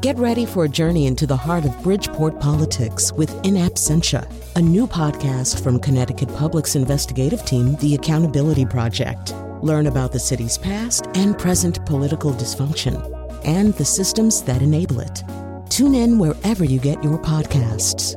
Get 0.00 0.16
ready 0.16 0.46
for 0.46 0.64
a 0.64 0.68
journey 0.68 1.06
into 1.06 1.26
the 1.26 1.36
heart 1.36 1.66
of 1.66 1.82
Bridgeport 1.82 2.40
politics 2.40 3.12
with 3.12 3.30
In 3.44 3.56
Absentia, 3.56 4.26
a 4.56 4.62
new 4.62 4.86
podcast 4.86 5.62
from 5.62 5.78
Connecticut 5.78 6.34
Public's 6.36 6.74
investigative 6.74 7.44
team, 7.44 7.76
The 7.76 7.96
Accountability 7.96 8.64
Project. 8.64 9.34
Learn 9.60 9.88
about 9.88 10.10
the 10.10 10.18
city's 10.18 10.56
past 10.56 11.08
and 11.12 11.38
present 11.38 11.84
political 11.84 12.32
dysfunction 12.32 12.96
and 13.44 13.74
the 13.74 13.84
systems 13.84 14.40
that 14.44 14.62
enable 14.62 15.00
it. 15.00 15.22
Tune 15.68 15.94
in 15.94 16.18
wherever 16.18 16.64
you 16.64 16.80
get 16.80 17.04
your 17.04 17.18
podcasts. 17.18 18.16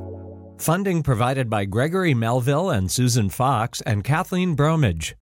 Funding 0.62 1.04
provided 1.04 1.50
by 1.50 1.66
Gregory 1.66 2.14
Melville 2.14 2.70
and 2.70 2.90
Susan 2.90 3.28
Fox 3.28 3.82
and 3.82 4.06
Kathleen 4.06 4.56
Bromage. 4.56 5.18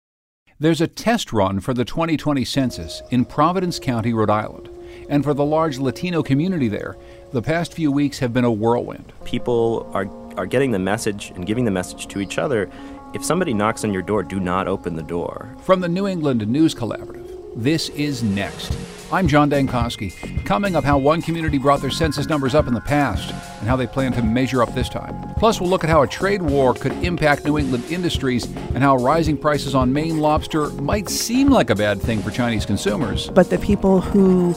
There's 0.60 0.82
a 0.82 0.86
test 0.86 1.34
run 1.34 1.60
for 1.60 1.74
the 1.74 1.86
2020 1.86 2.46
census 2.46 3.02
in 3.10 3.26
Providence 3.26 3.80
County, 3.80 4.14
Rhode 4.14 4.30
Island. 4.30 4.71
And 5.12 5.26
for 5.26 5.34
the 5.34 5.44
large 5.44 5.78
Latino 5.78 6.24
community 6.24 6.70
there, 6.70 6.96
the 7.34 7.42
past 7.42 7.74
few 7.74 7.92
weeks 7.92 8.20
have 8.20 8.32
been 8.32 8.46
a 8.46 8.52
whirlwind. 8.52 9.12
People 9.26 9.92
are, 9.94 10.08
are 10.38 10.46
getting 10.46 10.72
the 10.72 10.80
message 10.80 11.34
and 11.36 11.46
giving 11.46 11.66
the 11.66 11.72
message 11.72 12.08
to 12.08 12.22
each 12.22 12.38
other. 12.38 12.72
If 13.14 13.22
somebody 13.26 13.54
knocks 13.54 13.84
on 13.84 13.92
your 13.92 14.04
door, 14.04 14.24
do 14.24 14.40
not 14.40 14.70
open 14.70 14.96
the 14.96 15.04
door. 15.04 15.54
From 15.64 15.82
the 15.82 15.90
New 15.90 16.08
England 16.08 16.48
News 16.48 16.74
Collaborative, 16.74 17.28
this 17.58 17.90
is 17.90 18.24
Next. 18.24 18.74
I'm 19.12 19.28
John 19.28 19.50
Dankosky. 19.50 20.46
Coming 20.46 20.78
up, 20.78 20.86
how 20.86 20.98
one 20.98 21.22
community 21.22 21.58
brought 21.58 21.82
their 21.82 21.92
census 21.92 22.30
numbers 22.30 22.56
up 22.56 22.68
in 22.68 22.74
the 22.74 22.80
past 22.80 23.30
and 23.60 23.68
how 23.68 23.76
they 23.76 23.88
plan 23.88 24.14
to 24.14 24.24
measure 24.24 24.64
up 24.64 24.74
this 24.74 24.88
time. 24.88 25.34
Plus, 25.36 25.60
we'll 25.60 25.70
look 25.70 25.84
at 25.84 25.90
how 25.90 26.04
a 26.04 26.08
trade 26.08 26.42
war 26.42 26.74
could 26.74 26.94
impact 27.04 27.44
New 27.44 27.58
England 27.58 27.84
industries 27.90 28.46
and 28.46 28.78
how 28.78 28.96
rising 28.96 29.38
prices 29.38 29.76
on 29.76 29.92
Maine 29.92 30.20
lobster 30.20 30.70
might 30.70 31.10
seem 31.10 31.50
like 31.50 31.70
a 31.70 31.76
bad 31.76 32.02
thing 32.02 32.22
for 32.22 32.32
Chinese 32.32 32.66
consumers. 32.66 33.30
But 33.32 33.50
the 33.50 33.60
people 33.60 34.00
who 34.00 34.56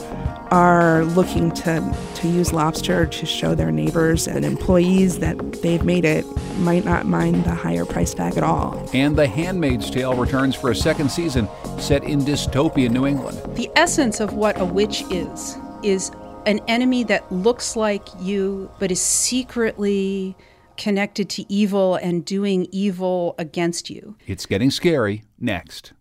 are 0.51 1.03
looking 1.05 1.51
to, 1.51 1.97
to 2.15 2.27
use 2.27 2.53
lobster 2.53 3.05
to 3.05 3.25
show 3.25 3.55
their 3.55 3.71
neighbors 3.71 4.27
and 4.27 4.45
employees 4.45 5.19
that 5.19 5.37
they've 5.61 5.83
made 5.83 6.05
it 6.05 6.25
might 6.59 6.85
not 6.85 7.05
mind 7.05 7.43
the 7.43 7.53
higher 7.53 7.85
price 7.85 8.13
tag 8.13 8.37
at 8.37 8.43
all. 8.43 8.89
And 8.93 9.15
The 9.15 9.27
Handmaid's 9.27 9.89
Tale 9.89 10.15
returns 10.15 10.55
for 10.55 10.71
a 10.71 10.75
second 10.75 11.09
season 11.09 11.47
set 11.79 12.03
in 12.03 12.21
dystopian 12.21 12.91
New 12.91 13.05
England. 13.05 13.39
The 13.55 13.69
essence 13.75 14.19
of 14.19 14.33
what 14.33 14.59
a 14.59 14.65
witch 14.65 15.03
is 15.09 15.57
is 15.83 16.11
an 16.45 16.59
enemy 16.67 17.03
that 17.03 17.31
looks 17.31 17.75
like 17.75 18.07
you 18.19 18.69
but 18.79 18.91
is 18.91 19.01
secretly 19.01 20.35
connected 20.77 21.29
to 21.29 21.51
evil 21.51 21.95
and 21.95 22.25
doing 22.25 22.67
evil 22.71 23.35
against 23.37 23.89
you. 23.89 24.15
It's 24.27 24.45
getting 24.45 24.71
scary 24.71 25.23
next. 25.39 25.93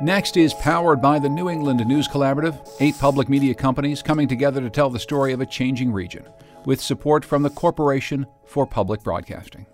Next 0.00 0.36
is 0.36 0.54
powered 0.54 1.02
by 1.02 1.18
the 1.18 1.28
New 1.28 1.50
England 1.50 1.84
News 1.84 2.06
Collaborative, 2.06 2.56
eight 2.78 2.96
public 3.00 3.28
media 3.28 3.52
companies 3.52 4.00
coming 4.00 4.28
together 4.28 4.60
to 4.60 4.70
tell 4.70 4.90
the 4.90 4.98
story 5.00 5.32
of 5.32 5.40
a 5.40 5.46
changing 5.46 5.92
region, 5.92 6.24
with 6.64 6.80
support 6.80 7.24
from 7.24 7.42
the 7.42 7.50
Corporation 7.50 8.24
for 8.46 8.64
Public 8.64 9.02
Broadcasting. 9.02 9.66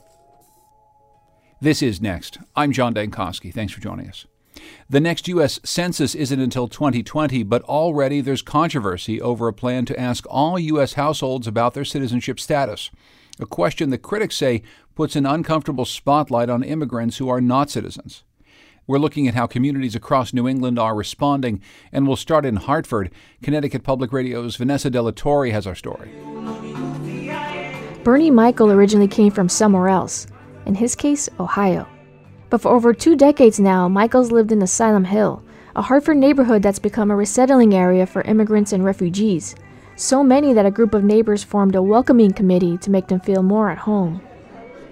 This 1.60 1.82
is 1.82 2.00
Next. 2.00 2.38
I'm 2.56 2.72
John 2.72 2.94
Dankosky. 2.94 3.52
Thanks 3.52 3.74
for 3.74 3.82
joining 3.82 4.08
us. 4.08 4.24
The 4.88 4.98
next 4.98 5.28
U.S. 5.28 5.60
Census 5.62 6.14
isn't 6.14 6.40
until 6.40 6.68
2020, 6.68 7.42
but 7.42 7.62
already 7.64 8.22
there's 8.22 8.40
controversy 8.40 9.20
over 9.20 9.46
a 9.46 9.52
plan 9.52 9.84
to 9.84 10.00
ask 10.00 10.24
all 10.30 10.58
U.S. 10.58 10.94
households 10.94 11.46
about 11.46 11.74
their 11.74 11.84
citizenship 11.84 12.40
status. 12.40 12.90
A 13.40 13.44
question 13.44 13.90
that 13.90 13.98
critics 13.98 14.38
say 14.38 14.62
puts 14.94 15.16
an 15.16 15.26
uncomfortable 15.26 15.84
spotlight 15.84 16.48
on 16.48 16.62
immigrants 16.62 17.18
who 17.18 17.28
are 17.28 17.42
not 17.42 17.68
citizens. 17.68 18.24
We're 18.86 18.98
looking 18.98 19.26
at 19.26 19.34
how 19.34 19.46
communities 19.46 19.94
across 19.94 20.34
New 20.34 20.46
England 20.46 20.78
are 20.78 20.94
responding, 20.94 21.62
and 21.90 22.06
we'll 22.06 22.16
start 22.16 22.44
in 22.44 22.56
Hartford. 22.56 23.10
Connecticut 23.42 23.82
Public 23.82 24.12
Radio's 24.12 24.56
Vanessa 24.56 24.90
De 24.90 25.00
La 25.00 25.10
Torre 25.10 25.46
has 25.46 25.66
our 25.66 25.74
story. 25.74 26.10
Bernie 28.02 28.30
Michael 28.30 28.70
originally 28.70 29.08
came 29.08 29.32
from 29.32 29.48
somewhere 29.48 29.88
else, 29.88 30.26
in 30.66 30.74
his 30.74 30.94
case, 30.94 31.30
Ohio. 31.40 31.88
But 32.50 32.60
for 32.60 32.72
over 32.72 32.92
two 32.92 33.16
decades 33.16 33.58
now, 33.58 33.88
Michael's 33.88 34.30
lived 34.30 34.52
in 34.52 34.60
Asylum 34.60 35.04
Hill, 35.04 35.42
a 35.74 35.80
Hartford 35.80 36.18
neighborhood 36.18 36.62
that's 36.62 36.78
become 36.78 37.10
a 37.10 37.16
resettling 37.16 37.74
area 37.74 38.04
for 38.04 38.20
immigrants 38.22 38.74
and 38.74 38.84
refugees. 38.84 39.54
So 39.96 40.22
many 40.22 40.52
that 40.52 40.66
a 40.66 40.70
group 40.70 40.92
of 40.92 41.04
neighbors 41.04 41.42
formed 41.42 41.74
a 41.74 41.82
welcoming 41.82 42.32
committee 42.32 42.76
to 42.78 42.90
make 42.90 43.06
them 43.06 43.20
feel 43.20 43.42
more 43.42 43.70
at 43.70 43.78
home. 43.78 44.20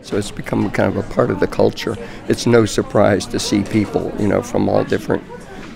So 0.03 0.17
it's 0.17 0.31
become 0.31 0.71
kind 0.71 0.95
of 0.95 0.97
a 0.97 1.15
part 1.15 1.31
of 1.31 1.41
the 1.41 1.47
culture. 1.47 1.97
It's 2.29 2.47
no 2.47 2.67
surprise 2.67 3.25
to 3.27 3.39
see 3.39 3.63
people, 3.63 4.13
you 4.19 4.29
know, 4.29 4.43
from 4.43 4.69
all 4.69 4.85
different 4.85 5.23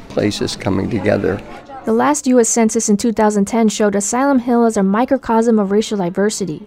places 0.08 0.56
coming 0.56 0.90
together. 0.90 1.40
The 1.84 1.92
last 1.92 2.26
U.S. 2.26 2.48
Census 2.48 2.88
in 2.88 2.96
2010 2.96 3.68
showed 3.68 3.94
Asylum 3.94 4.40
Hill 4.40 4.64
as 4.64 4.76
a 4.76 4.82
microcosm 4.82 5.58
of 5.58 5.70
racial 5.70 5.98
diversity. 5.98 6.66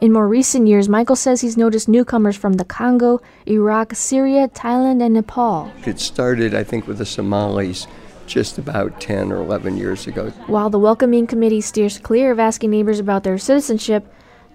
In 0.00 0.12
more 0.12 0.28
recent 0.28 0.68
years, 0.68 0.88
Michael 0.88 1.16
says 1.16 1.40
he's 1.40 1.56
noticed 1.56 1.88
newcomers 1.88 2.36
from 2.36 2.54
the 2.54 2.64
Congo, 2.64 3.20
Iraq, 3.46 3.94
Syria, 3.94 4.48
Thailand, 4.48 5.02
and 5.02 5.14
Nepal. 5.14 5.72
It 5.84 5.98
started, 5.98 6.54
I 6.54 6.62
think, 6.62 6.86
with 6.86 6.98
the 6.98 7.04
Somalis 7.04 7.86
just 8.26 8.58
about 8.58 9.00
10 9.00 9.32
or 9.32 9.42
11 9.42 9.76
years 9.76 10.06
ago. 10.06 10.30
While 10.46 10.70
the 10.70 10.78
Welcoming 10.78 11.26
Committee 11.26 11.60
steers 11.60 11.98
clear 11.98 12.30
of 12.30 12.38
asking 12.38 12.70
neighbors 12.70 13.00
about 13.00 13.24
their 13.24 13.38
citizenship, 13.38 14.06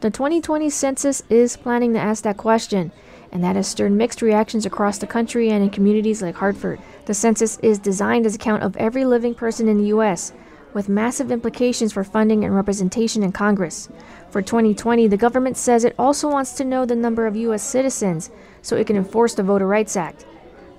the 0.05 0.11
2020 0.11 0.69
census 0.69 1.23
is 1.31 1.57
planning 1.57 1.91
to 1.93 1.99
ask 1.99 2.23
that 2.23 2.38
question, 2.38 2.91
and 3.31 3.43
that 3.43 3.55
has 3.55 3.67
stirred 3.67 3.91
mixed 3.91 4.21
reactions 4.21 4.63
across 4.63 4.99
the 4.99 5.07
country 5.07 5.49
and 5.49 5.63
in 5.63 5.69
communities 5.71 6.21
like 6.21 6.35
Hartford. 6.35 6.79
The 7.07 7.16
census 7.16 7.57
is 7.63 7.79
designed 7.79 8.27
as 8.27 8.35
a 8.35 8.38
count 8.38 8.61
of 8.61 8.77
every 8.77 9.03
living 9.03 9.33
person 9.33 9.67
in 9.67 9.79
the 9.79 9.88
U.S., 9.88 10.31
with 10.75 10.88
massive 10.88 11.31
implications 11.31 11.91
for 11.91 12.03
funding 12.03 12.45
and 12.45 12.53
representation 12.53 13.23
in 13.23 13.31
Congress. 13.31 13.89
For 14.29 14.43
2020, 14.43 15.07
the 15.07 15.17
government 15.17 15.57
says 15.57 15.83
it 15.83 15.95
also 15.97 16.29
wants 16.29 16.53
to 16.53 16.63
know 16.63 16.85
the 16.85 16.95
number 16.95 17.25
of 17.25 17.35
U.S. 17.35 17.63
citizens 17.63 18.29
so 18.61 18.75
it 18.75 18.85
can 18.85 18.97
enforce 18.97 19.33
the 19.33 19.41
Voter 19.41 19.66
Rights 19.66 19.97
Act. 19.97 20.27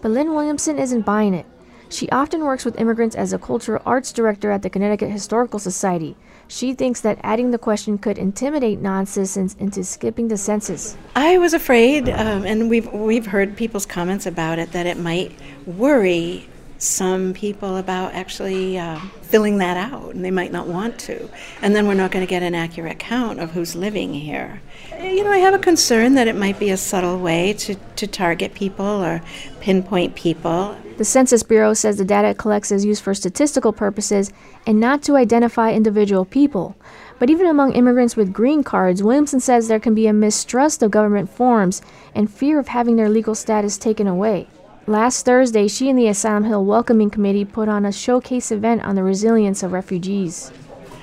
But 0.03 0.13
Lynn 0.13 0.35
Williamson 0.37 0.79
isn't 0.79 1.05
buying 1.05 1.35
it. 1.35 1.47
She 1.89 2.09
often 2.11 2.45
works 2.45 2.65
with 2.65 2.79
immigrants 2.79 3.17
as 3.17 3.33
a 3.33 3.41
cultural 3.41 3.83
arts 3.85 4.13
director 4.13 4.53
at 4.53 4.63
the 4.63 4.71
Connecticut 4.71 5.11
Historical 5.11 5.59
Society. 5.59 6.17
She 6.49 6.75
thinks 6.75 7.01
that 7.01 7.19
adding 7.23 7.51
the 7.51 7.59
question 7.59 7.99
could 7.99 8.19
intimidate 8.19 8.81
non-citizens 8.81 9.57
into 9.59 9.83
skipping 9.83 10.29
the 10.29 10.37
census. 10.37 10.97
I 11.15 11.39
was 11.39 11.55
afraid, 11.55 12.09
um, 12.09 12.45
and 12.45 12.71
we've 12.71 12.91
we've 12.93 13.27
heard 13.27 13.57
people's 13.57 13.87
comments 13.87 14.27
about 14.27 14.59
it, 14.59 14.73
that 14.73 14.87
it 14.87 14.99
might 14.99 15.33
worry 15.67 16.49
some 16.79 17.35
people 17.35 17.77
about 17.77 18.13
actually 18.15 18.79
uh, 18.79 18.99
filling 19.23 19.59
that 19.59 19.77
out, 19.77 20.15
and 20.15 20.25
they 20.25 20.31
might 20.31 20.53
not 20.53 20.67
want 20.67 20.99
to. 21.01 21.29
And 21.63 21.75
then 21.75 21.87
we're 21.87 21.95
not 21.95 22.11
going 22.11 22.25
to 22.25 22.31
get 22.31 22.43
an 22.43 22.55
accurate 22.55 22.99
count 22.99 23.41
of 23.41 23.53
who's 23.53 23.75
living 23.75 24.15
here. 24.15 24.61
You 25.01 25.25
know, 25.25 25.31
I 25.31 25.39
have 25.39 25.55
a 25.55 25.59
concern 25.59 26.15
that 26.15 26.29
it 26.29 26.37
might 26.37 26.59
be 26.59 26.71
a 26.71 26.77
subtle 26.77 27.19
way 27.19 27.53
to, 27.55 27.75
to 27.75 28.07
target 28.07 28.55
people 28.55 28.85
or 28.85 29.23
pinpoint 29.61 30.15
people. 30.15 30.77
The 30.97 31.05
Census 31.05 31.43
Bureau 31.43 31.75
says 31.75 31.99
the 31.99 32.05
data 32.05 32.29
it 32.29 32.39
collects 32.39 32.73
is 32.73 32.85
used 32.85 33.03
for 33.03 33.13
statistical 33.13 33.73
purposes 33.73 34.33
and 34.67 34.81
not 34.81 35.03
to 35.03 35.17
identify 35.17 35.73
individual 35.73 36.25
people. 36.25 36.75
But 37.19 37.31
even 37.31 37.47
among 37.47 37.73
immigrants 37.73 38.17
with 38.17 38.33
green 38.33 38.63
cards, 38.63 39.03
Williamson 39.03 39.41
says 39.41 39.69
there 39.69 39.81
can 39.81 39.95
be 39.95 40.07
a 40.07 40.13
mistrust 40.13 40.83
of 40.83 40.91
government 40.91 41.31
forms 41.31 41.83
and 42.15 42.31
fear 42.31 42.59
of 42.59 42.69
having 42.69 42.97
their 42.97 43.09
legal 43.09 43.35
status 43.35 43.77
taken 43.77 44.07
away. 44.07 44.49
Last 44.89 45.25
Thursday, 45.25 45.67
she 45.67 45.91
and 45.91 45.99
the 45.99 46.07
Asylum 46.07 46.45
Hill 46.45 46.65
Welcoming 46.65 47.11
Committee 47.11 47.45
put 47.45 47.69
on 47.69 47.85
a 47.85 47.91
showcase 47.91 48.53
event 48.53 48.85
on 48.85 48.95
the 48.95 49.03
resilience 49.03 49.65
of 49.65 49.73
refugees. 49.73 50.53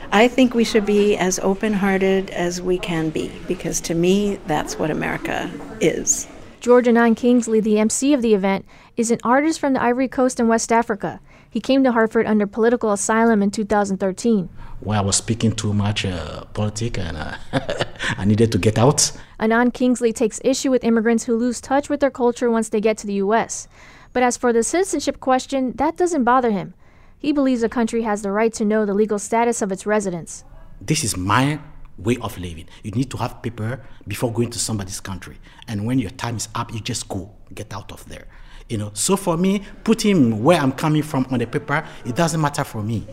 I 0.09 0.29
think 0.29 0.53
we 0.53 0.63
should 0.63 0.85
be 0.85 1.17
as 1.17 1.37
open 1.39 1.73
hearted 1.73 2.29
as 2.29 2.61
we 2.61 2.77
can 2.77 3.09
be 3.09 3.29
because 3.45 3.81
to 3.81 3.93
me, 3.93 4.39
that's 4.47 4.79
what 4.79 4.89
America 4.89 5.51
is. 5.81 6.29
Georgia 6.61 6.91
Anand 6.91 7.17
Kingsley, 7.17 7.59
the 7.59 7.77
MC 7.77 8.13
of 8.13 8.21
the 8.21 8.33
event, 8.33 8.63
is 8.95 9.11
an 9.11 9.19
artist 9.21 9.59
from 9.59 9.73
the 9.73 9.83
Ivory 9.83 10.07
Coast 10.07 10.39
in 10.39 10.47
West 10.47 10.71
Africa. 10.71 11.19
He 11.49 11.59
came 11.59 11.83
to 11.83 11.91
Hartford 11.91 12.25
under 12.25 12.47
political 12.47 12.93
asylum 12.93 13.43
in 13.43 13.51
2013. 13.51 14.47
Well, 14.79 14.97
I 14.97 15.03
was 15.03 15.17
speaking 15.17 15.51
too 15.51 15.73
much 15.73 16.05
uh, 16.05 16.45
politics 16.53 16.99
and 16.99 17.17
uh, 17.17 17.35
I 18.17 18.23
needed 18.23 18.53
to 18.53 18.57
get 18.57 18.77
out. 18.77 19.11
Anand 19.43 19.73
Kingsley 19.73 20.13
takes 20.13 20.39
issue 20.45 20.71
with 20.71 20.85
immigrants 20.85 21.25
who 21.25 21.35
lose 21.35 21.59
touch 21.59 21.89
with 21.89 21.99
their 21.99 22.09
culture 22.09 22.49
once 22.49 22.69
they 22.69 22.79
get 22.79 22.97
to 22.99 23.05
the 23.05 23.15
U.S. 23.15 23.67
But 24.13 24.23
as 24.23 24.37
for 24.37 24.53
the 24.53 24.63
citizenship 24.63 25.19
question, 25.19 25.73
that 25.73 25.97
doesn't 25.97 26.23
bother 26.23 26.51
him. 26.51 26.75
He 27.19 27.33
believes 27.33 27.61
a 27.61 27.67
country 27.67 28.03
has 28.03 28.21
the 28.21 28.31
right 28.31 28.53
to 28.53 28.63
know 28.63 28.85
the 28.85 28.93
legal 28.93 29.19
status 29.19 29.61
of 29.61 29.69
its 29.69 29.85
residents. 29.85 30.45
This 30.79 31.03
is 31.03 31.17
my 31.17 31.59
way 31.97 32.15
of 32.21 32.37
living. 32.37 32.69
You 32.83 32.91
need 32.91 33.11
to 33.11 33.17
have 33.17 33.41
paper 33.41 33.81
before 34.07 34.31
going 34.31 34.49
to 34.51 34.59
somebody's 34.59 35.01
country. 35.01 35.35
And 35.67 35.85
when 35.85 35.99
your 35.99 36.11
time 36.11 36.37
is 36.37 36.47
up, 36.55 36.73
you 36.73 36.79
just 36.79 37.09
go, 37.09 37.29
get 37.53 37.73
out 37.73 37.91
of 37.91 38.07
there. 38.07 38.27
You 38.69 38.77
know, 38.77 38.91
so 38.93 39.17
for 39.17 39.35
me, 39.35 39.61
putting 39.83 40.41
where 40.41 40.57
I'm 40.57 40.71
coming 40.71 41.03
from 41.03 41.27
on 41.31 41.39
the 41.39 41.47
paper, 41.47 41.85
it 42.05 42.15
doesn't 42.15 42.39
matter 42.39 42.63
for 42.63 42.81
me. 42.81 43.05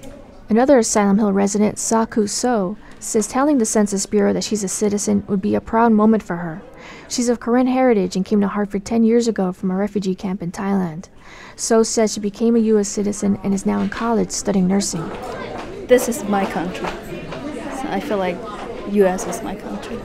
Another 0.50 0.78
Asylum 0.78 1.18
Hill 1.18 1.32
resident, 1.32 1.78
Saku 1.78 2.26
So, 2.26 2.76
says 2.98 3.28
telling 3.28 3.58
the 3.58 3.64
Census 3.64 4.04
Bureau 4.04 4.32
that 4.32 4.42
she's 4.42 4.64
a 4.64 4.68
citizen 4.68 5.22
would 5.28 5.40
be 5.40 5.54
a 5.54 5.60
proud 5.60 5.92
moment 5.92 6.24
for 6.24 6.34
her. 6.34 6.60
She's 7.08 7.28
of 7.28 7.38
Karen 7.38 7.68
heritage 7.68 8.16
and 8.16 8.24
came 8.24 8.40
to 8.40 8.48
Hartford 8.48 8.84
10 8.84 9.04
years 9.04 9.28
ago 9.28 9.52
from 9.52 9.70
a 9.70 9.76
refugee 9.76 10.16
camp 10.16 10.42
in 10.42 10.50
Thailand. 10.50 11.04
So 11.54 11.84
says 11.84 12.14
she 12.14 12.18
became 12.18 12.56
a 12.56 12.66
U.S. 12.74 12.88
citizen 12.88 13.38
and 13.44 13.54
is 13.54 13.64
now 13.64 13.78
in 13.78 13.90
college 13.90 14.32
studying 14.32 14.66
nursing. 14.66 15.08
This 15.86 16.08
is 16.08 16.24
my 16.24 16.44
country. 16.46 16.88
So 16.88 17.84
I 17.86 18.00
feel 18.00 18.18
like 18.18 18.36
U.S. 18.90 19.28
is 19.28 19.44
my 19.44 19.54
country. 19.54 20.00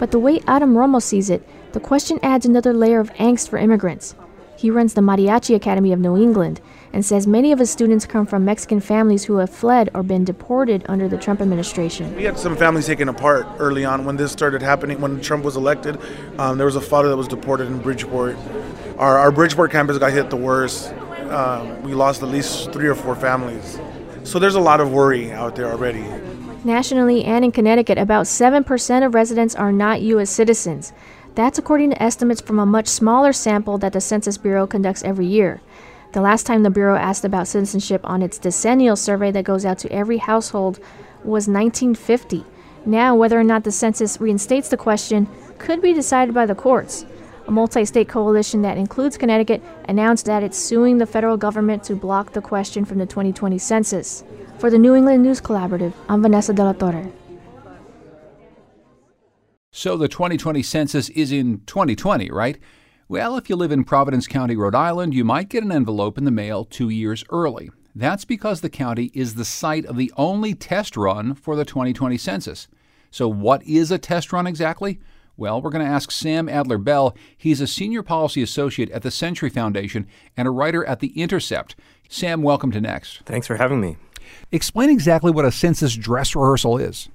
But 0.00 0.10
the 0.10 0.18
way 0.18 0.40
Adam 0.48 0.74
Romo 0.74 1.00
sees 1.00 1.30
it, 1.30 1.48
the 1.70 1.78
question 1.78 2.18
adds 2.24 2.44
another 2.44 2.72
layer 2.72 2.98
of 2.98 3.12
angst 3.14 3.50
for 3.50 3.58
immigrants. 3.58 4.16
He 4.56 4.72
runs 4.72 4.94
the 4.94 5.00
Mariachi 5.00 5.54
Academy 5.54 5.92
of 5.92 6.00
New 6.00 6.16
England 6.16 6.60
and 6.94 7.04
says 7.04 7.26
many 7.26 7.50
of 7.50 7.58
his 7.58 7.70
students 7.70 8.06
come 8.06 8.24
from 8.24 8.44
Mexican 8.44 8.78
families 8.78 9.24
who 9.24 9.38
have 9.38 9.50
fled 9.50 9.90
or 9.94 10.04
been 10.04 10.24
deported 10.24 10.86
under 10.88 11.08
the 11.08 11.18
Trump 11.18 11.40
administration. 11.40 12.14
We 12.14 12.22
had 12.22 12.38
some 12.38 12.56
families 12.56 12.86
taken 12.86 13.08
apart 13.08 13.48
early 13.58 13.84
on 13.84 14.04
when 14.04 14.16
this 14.16 14.30
started 14.30 14.62
happening. 14.62 15.00
When 15.00 15.20
Trump 15.20 15.44
was 15.44 15.56
elected, 15.56 15.98
um, 16.38 16.56
there 16.56 16.66
was 16.66 16.76
a 16.76 16.80
father 16.80 17.08
that 17.08 17.16
was 17.16 17.26
deported 17.26 17.66
in 17.66 17.80
Bridgeport. 17.80 18.36
Our, 18.96 19.18
our 19.18 19.32
Bridgeport 19.32 19.72
campus 19.72 19.98
got 19.98 20.12
hit 20.12 20.30
the 20.30 20.36
worst. 20.36 20.92
Um, 21.30 21.82
we 21.82 21.94
lost 21.94 22.22
at 22.22 22.28
least 22.28 22.72
three 22.72 22.86
or 22.86 22.94
four 22.94 23.16
families. 23.16 23.80
So 24.22 24.38
there's 24.38 24.54
a 24.54 24.60
lot 24.60 24.80
of 24.80 24.92
worry 24.92 25.32
out 25.32 25.56
there 25.56 25.72
already. 25.72 26.06
Nationally 26.62 27.24
and 27.24 27.44
in 27.44 27.50
Connecticut, 27.50 27.98
about 27.98 28.26
7% 28.26 29.04
of 29.04 29.14
residents 29.14 29.56
are 29.56 29.72
not 29.72 30.00
U.S. 30.00 30.30
citizens. 30.30 30.92
That's 31.34 31.58
according 31.58 31.90
to 31.90 32.00
estimates 32.00 32.40
from 32.40 32.60
a 32.60 32.64
much 32.64 32.86
smaller 32.86 33.32
sample 33.32 33.78
that 33.78 33.92
the 33.92 34.00
Census 34.00 34.38
Bureau 34.38 34.68
conducts 34.68 35.02
every 35.02 35.26
year. 35.26 35.60
The 36.14 36.20
last 36.20 36.46
time 36.46 36.62
the 36.62 36.70
Bureau 36.70 36.96
asked 36.96 37.24
about 37.24 37.48
citizenship 37.48 38.00
on 38.04 38.22
its 38.22 38.38
decennial 38.38 38.94
survey 38.94 39.32
that 39.32 39.44
goes 39.44 39.64
out 39.64 39.78
to 39.78 39.90
every 39.90 40.18
household 40.18 40.78
was 41.24 41.48
1950. 41.48 42.44
Now, 42.86 43.16
whether 43.16 43.36
or 43.36 43.42
not 43.42 43.64
the 43.64 43.72
census 43.72 44.20
reinstates 44.20 44.68
the 44.68 44.76
question 44.76 45.26
could 45.58 45.82
be 45.82 45.92
decided 45.92 46.32
by 46.32 46.46
the 46.46 46.54
courts. 46.54 47.04
A 47.48 47.50
multi 47.50 47.84
state 47.84 48.08
coalition 48.08 48.62
that 48.62 48.78
includes 48.78 49.18
Connecticut 49.18 49.60
announced 49.88 50.26
that 50.26 50.44
it's 50.44 50.56
suing 50.56 50.98
the 50.98 51.06
federal 51.06 51.36
government 51.36 51.82
to 51.84 51.96
block 51.96 52.32
the 52.32 52.40
question 52.40 52.84
from 52.84 52.98
the 52.98 53.06
2020 53.06 53.58
census. 53.58 54.22
For 54.58 54.70
the 54.70 54.78
New 54.78 54.94
England 54.94 55.24
News 55.24 55.40
Collaborative, 55.40 55.94
I'm 56.08 56.22
Vanessa 56.22 56.52
De 56.52 56.62
La 56.62 56.74
Torre. 56.74 57.10
So 59.72 59.96
the 59.96 60.06
2020 60.06 60.62
census 60.62 61.08
is 61.08 61.32
in 61.32 61.62
2020, 61.66 62.30
right? 62.30 62.56
Well, 63.06 63.36
if 63.36 63.50
you 63.50 63.56
live 63.56 63.70
in 63.70 63.84
Providence 63.84 64.26
County, 64.26 64.56
Rhode 64.56 64.74
Island, 64.74 65.12
you 65.12 65.24
might 65.24 65.50
get 65.50 65.62
an 65.62 65.70
envelope 65.70 66.16
in 66.16 66.24
the 66.24 66.30
mail 66.30 66.64
two 66.64 66.88
years 66.88 67.22
early. 67.28 67.70
That's 67.94 68.24
because 68.24 68.62
the 68.62 68.70
county 68.70 69.10
is 69.12 69.34
the 69.34 69.44
site 69.44 69.84
of 69.84 69.98
the 69.98 70.10
only 70.16 70.54
test 70.54 70.96
run 70.96 71.34
for 71.34 71.54
the 71.54 71.66
2020 71.66 72.16
census. 72.16 72.66
So, 73.10 73.28
what 73.28 73.62
is 73.64 73.90
a 73.90 73.98
test 73.98 74.32
run 74.32 74.46
exactly? 74.46 75.00
Well, 75.36 75.60
we're 75.60 75.68
going 75.68 75.84
to 75.84 75.90
ask 75.90 76.10
Sam 76.10 76.48
Adler 76.48 76.78
Bell. 76.78 77.14
He's 77.36 77.60
a 77.60 77.66
senior 77.66 78.02
policy 78.02 78.42
associate 78.42 78.90
at 78.90 79.02
the 79.02 79.10
Century 79.10 79.50
Foundation 79.50 80.06
and 80.34 80.48
a 80.48 80.50
writer 80.50 80.82
at 80.86 81.00
The 81.00 81.20
Intercept. 81.20 81.76
Sam, 82.08 82.40
welcome 82.40 82.72
to 82.72 82.80
Next. 82.80 83.20
Thanks 83.26 83.46
for 83.46 83.56
having 83.56 83.82
me. 83.82 83.98
Explain 84.50 84.88
exactly 84.88 85.30
what 85.30 85.44
a 85.44 85.52
census 85.52 85.94
dress 85.94 86.34
rehearsal 86.34 86.78
is. 86.78 87.10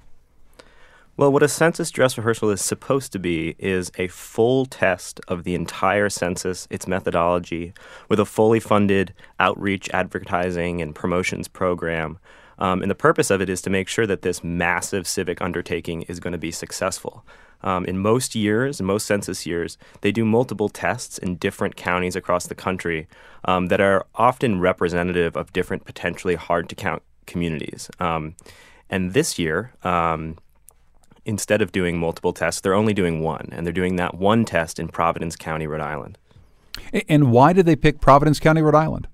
Well, 1.20 1.32
what 1.32 1.42
a 1.42 1.48
census 1.48 1.90
dress 1.90 2.16
rehearsal 2.16 2.48
is 2.48 2.62
supposed 2.62 3.12
to 3.12 3.18
be 3.18 3.54
is 3.58 3.92
a 3.98 4.08
full 4.08 4.64
test 4.64 5.20
of 5.28 5.44
the 5.44 5.54
entire 5.54 6.08
census, 6.08 6.66
its 6.70 6.86
methodology, 6.86 7.74
with 8.08 8.18
a 8.18 8.24
fully 8.24 8.58
funded 8.58 9.12
outreach, 9.38 9.90
advertising, 9.90 10.80
and 10.80 10.94
promotions 10.94 11.46
program. 11.46 12.18
Um, 12.58 12.80
and 12.80 12.90
the 12.90 12.94
purpose 12.94 13.30
of 13.30 13.42
it 13.42 13.50
is 13.50 13.60
to 13.60 13.68
make 13.68 13.86
sure 13.86 14.06
that 14.06 14.22
this 14.22 14.42
massive 14.42 15.06
civic 15.06 15.42
undertaking 15.42 16.04
is 16.04 16.20
going 16.20 16.32
to 16.32 16.38
be 16.38 16.50
successful. 16.50 17.22
Um, 17.62 17.84
in 17.84 17.98
most 17.98 18.34
years, 18.34 18.80
in 18.80 18.86
most 18.86 19.04
census 19.04 19.44
years, 19.44 19.76
they 20.00 20.12
do 20.12 20.24
multiple 20.24 20.70
tests 20.70 21.18
in 21.18 21.36
different 21.36 21.76
counties 21.76 22.16
across 22.16 22.46
the 22.46 22.54
country 22.54 23.08
um, 23.44 23.66
that 23.66 23.82
are 23.82 24.06
often 24.14 24.58
representative 24.58 25.36
of 25.36 25.52
different 25.52 25.84
potentially 25.84 26.36
hard 26.36 26.70
to 26.70 26.74
count 26.74 27.02
communities. 27.26 27.90
Um, 28.00 28.36
and 28.88 29.12
this 29.12 29.38
year, 29.38 29.74
um, 29.82 30.38
instead 31.24 31.62
of 31.62 31.72
doing 31.72 31.98
multiple 31.98 32.32
tests, 32.32 32.60
they're 32.60 32.74
only 32.74 32.94
doing 32.94 33.20
one, 33.20 33.48
and 33.52 33.66
they're 33.66 33.72
doing 33.72 33.96
that 33.96 34.14
one 34.14 34.44
test 34.44 34.78
in 34.78 34.88
Providence 34.88 35.36
County, 35.36 35.66
Rhode 35.66 35.80
Island. 35.80 36.18
And 37.08 37.30
why 37.30 37.52
did 37.52 37.66
they 37.66 37.76
pick 37.76 38.00
Providence 38.00 38.40
County, 38.40 38.62
Rhode 38.62 38.74
Island? 38.74 39.08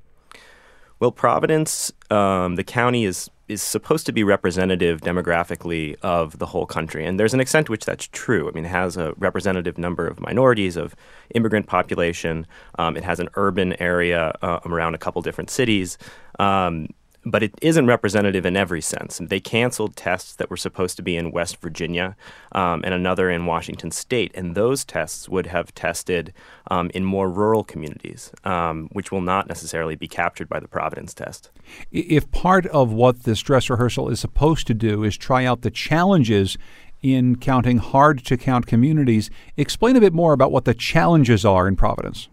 Well, 0.98 1.12
Providence, 1.12 1.92
um, 2.10 2.56
the 2.56 2.64
county 2.64 3.04
is 3.04 3.30
is 3.48 3.62
supposed 3.62 4.06
to 4.06 4.12
be 4.12 4.24
representative 4.24 5.00
demographically 5.02 5.94
of 6.02 6.36
the 6.40 6.46
whole 6.46 6.66
country, 6.66 7.06
and 7.06 7.20
there's 7.20 7.32
an 7.32 7.38
extent 7.38 7.66
to 7.66 7.72
which 7.72 7.84
that's 7.84 8.08
true. 8.08 8.48
I 8.48 8.52
mean, 8.52 8.64
it 8.64 8.68
has 8.70 8.96
a 8.96 9.14
representative 9.18 9.78
number 9.78 10.06
of 10.08 10.20
minorities, 10.20 10.76
of 10.76 10.96
immigrant 11.32 11.68
population. 11.68 12.44
Um, 12.76 12.96
it 12.96 13.04
has 13.04 13.20
an 13.20 13.28
urban 13.34 13.80
area 13.80 14.32
uh, 14.42 14.58
around 14.64 14.94
a 14.94 14.98
couple 14.98 15.22
different 15.22 15.50
cities. 15.50 15.96
Um, 16.40 16.88
but 17.26 17.42
it 17.42 17.52
isn't 17.60 17.86
representative 17.86 18.46
in 18.46 18.56
every 18.56 18.80
sense. 18.80 19.20
They 19.20 19.40
canceled 19.40 19.96
tests 19.96 20.36
that 20.36 20.48
were 20.48 20.56
supposed 20.56 20.96
to 20.96 21.02
be 21.02 21.16
in 21.16 21.32
West 21.32 21.56
Virginia 21.56 22.16
um, 22.52 22.82
and 22.84 22.94
another 22.94 23.28
in 23.28 23.46
Washington 23.46 23.90
State, 23.90 24.30
and 24.36 24.54
those 24.54 24.84
tests 24.84 25.28
would 25.28 25.46
have 25.46 25.74
tested 25.74 26.32
um, 26.70 26.88
in 26.94 27.04
more 27.04 27.28
rural 27.28 27.64
communities, 27.64 28.30
um, 28.44 28.88
which 28.92 29.10
will 29.10 29.20
not 29.20 29.48
necessarily 29.48 29.96
be 29.96 30.06
captured 30.06 30.48
by 30.48 30.60
the 30.60 30.68
Providence 30.68 31.12
test. 31.12 31.50
If 31.90 32.30
part 32.30 32.64
of 32.66 32.92
what 32.92 33.24
this 33.24 33.40
dress 33.40 33.68
rehearsal 33.68 34.08
is 34.08 34.20
supposed 34.20 34.68
to 34.68 34.74
do 34.74 35.02
is 35.02 35.16
try 35.16 35.44
out 35.44 35.62
the 35.62 35.70
challenges 35.70 36.56
in 37.02 37.36
counting 37.36 37.78
hard 37.78 38.24
to 38.24 38.36
count 38.36 38.68
communities, 38.68 39.30
explain 39.56 39.96
a 39.96 40.00
bit 40.00 40.12
more 40.12 40.32
about 40.32 40.52
what 40.52 40.64
the 40.64 40.74
challenges 40.74 41.44
are 41.44 41.66
in 41.66 41.74
Providence. 41.74 42.28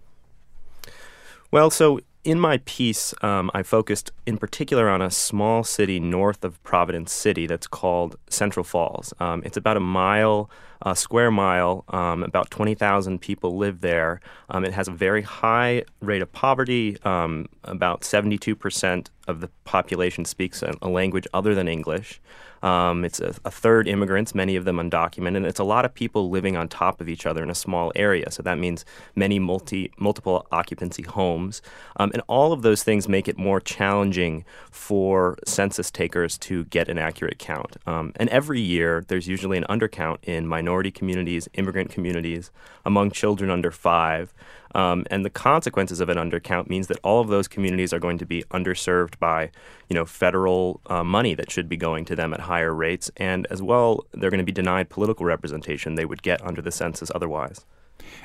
Well, 1.50 1.72
so 1.72 2.00
in 2.24 2.40
my 2.40 2.58
piece, 2.60 3.14
um, 3.22 3.52
I 3.54 3.64
focused 3.64 4.12
in 4.26 4.38
particular 4.38 4.90
on 4.90 5.02
a 5.02 5.12
small 5.12 5.64
city 5.64 6.00
north 6.00 6.46
of 6.46 6.62
Providence 6.64 7.12
City 7.12 7.48
that's 7.48 7.68
called 7.68 8.16
Central 8.30 8.64
Falls. 8.64 9.14
Um, 9.20 9.42
it's 9.44 9.58
about 9.58 9.76
a 9.76 9.82
mile, 9.82 10.50
a 10.82 10.96
square 10.96 11.32
mile. 11.32 11.84
Um, 11.90 12.24
about 12.24 12.50
20,000 12.50 13.20
people 13.20 13.58
live 13.58 13.82
there. 13.82 14.22
Um, 14.50 14.64
it 14.64 14.74
has 14.74 14.88
a 14.88 14.92
very 14.92 15.22
high 15.22 15.84
rate 16.00 16.22
of 16.22 16.32
poverty. 16.32 16.98
Um, 17.04 17.48
about 17.66 18.02
72% 18.02 19.08
of 19.28 19.42
the 19.42 19.50
population 19.66 20.24
speaks 20.24 20.64
a, 20.64 20.74
a 20.82 20.88
language 20.88 21.28
other 21.34 21.54
than 21.54 21.68
English. 21.68 22.22
Um, 22.64 23.04
it's 23.04 23.20
a, 23.20 23.36
a, 23.44 23.52
third 23.52 23.90
immigrants, 23.90 24.34
many 24.34 24.56
of 24.56 24.64
them 24.64 24.78
undocumented. 24.78 25.36
And 25.36 25.46
it's 25.46 25.60
a 25.60 25.66
lot 25.66 25.84
of 25.84 25.94
people 25.94 26.30
living 26.30 26.56
on 26.56 26.70
top 26.70 27.02
of 27.02 27.10
each 27.10 27.26
other 27.26 27.44
in 27.44 27.50
a 27.50 27.56
small 27.56 27.92
area. 27.94 28.32
So 28.32 28.42
that 28.42 28.58
means 28.58 28.86
many 29.16 29.38
multi 29.38 29.92
multiple 29.98 30.48
occupancy 30.50 31.04
homes, 31.04 31.62
um, 31.98 32.12
and 32.14 32.24
all 32.28 32.54
of 32.54 32.62
those 32.62 32.82
things 32.82 33.10
make 33.10 33.28
it 33.28 33.38
more 33.38 33.60
challenging 33.60 34.46
for 34.72 35.38
census 35.46 35.92
takers 35.92 36.38
to 36.38 36.64
get 36.66 36.88
an 36.88 36.98
accurate 36.98 37.38
count. 37.38 37.76
Um, 37.86 38.14
and 38.16 38.30
every 38.30 38.62
year, 38.62 39.04
there's 39.10 39.28
usually 39.28 39.58
an 39.58 39.66
undercount 39.70 40.20
in 40.24 40.48
minority 40.48 40.90
communities, 40.90 41.50
immigrant 41.56 41.92
communities, 41.92 42.50
among 42.86 43.12
children 43.12 43.50
under 43.50 43.72
five. 43.72 44.34
Um, 44.76 45.06
and 45.10 45.24
the 45.24 45.30
consequences 45.30 46.00
of 46.00 46.10
an 46.10 46.18
undercount 46.18 46.70
means 46.70 46.88
that 46.88 47.00
all 47.04 47.22
of 47.22 47.28
those 47.28 47.48
communities 47.48 47.94
are 47.94 48.00
going 48.00 48.18
to 48.18 48.26
be 48.26 48.44
underserved 48.52 49.20
by, 49.20 49.52
you 49.90 49.94
know, 49.94 50.06
federal 50.06 50.82
uh, 50.88 51.04
money 51.04 51.36
that 51.36 51.52
should 51.52 51.70
be 51.70 51.78
going 51.78 52.06
to 52.06 52.16
them 52.16 52.34
at 52.34 52.42
higher 52.42 52.74
rates, 52.74 53.12
and 53.18 53.48
as 53.50 53.62
well, 53.62 54.06
they're 54.14 54.32
going 54.32 54.40
to 54.40 54.44
be 54.44 54.52
denied 54.52 54.90
political 54.90 55.26
representation 55.26 55.96
they 55.96 56.06
would 56.06 56.24
get 56.24 56.44
under 56.46 56.62
the 56.62 56.72
census 56.72 57.12
otherwise. 57.14 57.66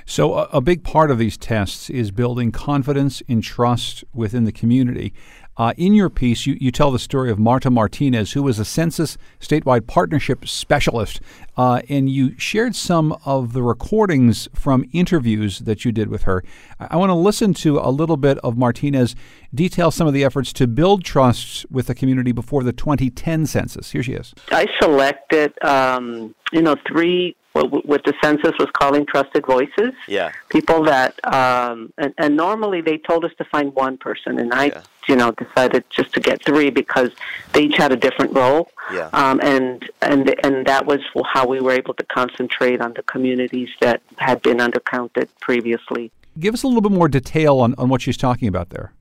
So, 0.07 0.35
a, 0.35 0.49
a 0.53 0.61
big 0.61 0.83
part 0.83 1.11
of 1.11 1.19
these 1.19 1.37
tests 1.37 1.91
is 1.91 2.11
building 2.11 2.51
confidence 2.51 3.23
and 3.29 3.43
trust 3.43 4.05
within 4.15 4.45
the 4.45 4.53
community. 4.53 5.13
Uh, 5.59 5.73
in 5.77 5.93
your 5.93 6.09
piece, 6.09 6.47
you, 6.47 6.57
you 6.61 6.71
tell 6.71 6.93
the 6.93 6.99
story 6.99 7.31
of 7.31 7.39
Marta 7.39 7.69
Martinez, 7.69 8.33
who 8.33 8.45
was 8.45 8.61
a 8.61 8.65
census 8.65 9.19
statewide 9.41 9.89
partnership 9.89 10.47
specialist, 10.47 11.21
uh, 11.57 11.83
and 11.89 12.09
you 12.09 12.39
shared 12.39 12.77
some 12.77 13.19
of 13.25 13.53
the 13.53 13.63
recordings 13.63 14.49
from 14.55 14.85
interviews 14.93 15.59
that 15.61 15.85
you 15.85 15.91
did 15.91 16.09
with 16.09 16.23
her. 16.23 16.45
I, 16.79 16.89
I 16.93 16.97
want 16.97 17.11
to 17.11 17.15
listen 17.15 17.55
to 17.55 17.81
a 17.81 17.91
little 17.91 18.17
bit 18.17 18.39
of 18.39 18.57
Martinez 18.57 19.17
detail 19.53 19.91
some 19.91 20.07
of 20.07 20.15
the 20.15 20.25
efforts 20.25 20.53
to 20.55 20.69
build 20.69 21.05
trust 21.05 21.67
with 21.71 21.89
the 21.89 21.95
community 21.95 22.31
before 22.31 22.63
the 22.63 22.73
2010 22.73 23.47
census. 23.47 23.91
Here 23.91 24.03
she 24.03 24.13
is. 24.13 24.35
I 24.51 24.67
selected, 24.81 25.53
um, 25.65 26.35
you 26.53 26.63
know, 26.63 26.77
three 26.87 27.35
what, 27.67 27.87
what 27.87 28.05
the 28.05 28.15
census 28.23 28.53
was 28.59 28.69
calling 28.73 29.07
trusted 29.07 29.47
voices. 29.47 29.93
Yeah. 30.07 30.33
People 30.49 30.85
that, 30.85 31.15
um, 31.27 31.93
and, 31.99 32.15
and 32.19 32.37
normally 32.37 32.81
they 32.81 32.99
told 32.99 33.25
us 33.25 33.33
to 33.39 33.45
find 33.45 33.75
one 33.75 33.97
person, 33.97 34.39
and 34.39 34.53
I, 34.53 34.67
yeah. 34.67 34.83
you 35.09 35.17
know, 35.17 35.33
decided 35.33 35.85
just 35.91 36.13
to 36.15 36.21
get 36.21 36.45
three 36.45 36.71
because 36.71 37.11
they 37.53 37.63
each 37.63 37.77
had 37.77 37.93
a 37.93 37.97
different 37.97 38.35
role. 38.35 38.71
Yeah. 38.93 39.11
Um, 39.13 39.41
and 39.43 39.89
and 40.03 40.35
and 40.45 40.67
that 40.67 40.87
was 40.87 41.01
how 41.33 41.47
we 41.47 41.61
were 41.61 41.73
able 41.73 41.95
to 41.95 42.05
concentrate 42.07 42.81
on 42.81 42.95
the 42.95 43.03
communities 43.03 43.69
that 43.81 44.03
had 44.17 44.41
been 44.43 44.59
undercounted 44.59 45.29
previously. 45.41 46.11
Give 46.39 46.55
us 46.55 46.63
a 46.63 46.69
little 46.69 46.83
bit 46.83 46.93
more 46.93 47.09
detail 47.09 47.59
on, 47.59 47.75
on 47.79 47.89
what 47.89 48.01
she's 48.01 48.17
talking 48.17 48.49
about 48.49 48.71
there. 48.71 48.93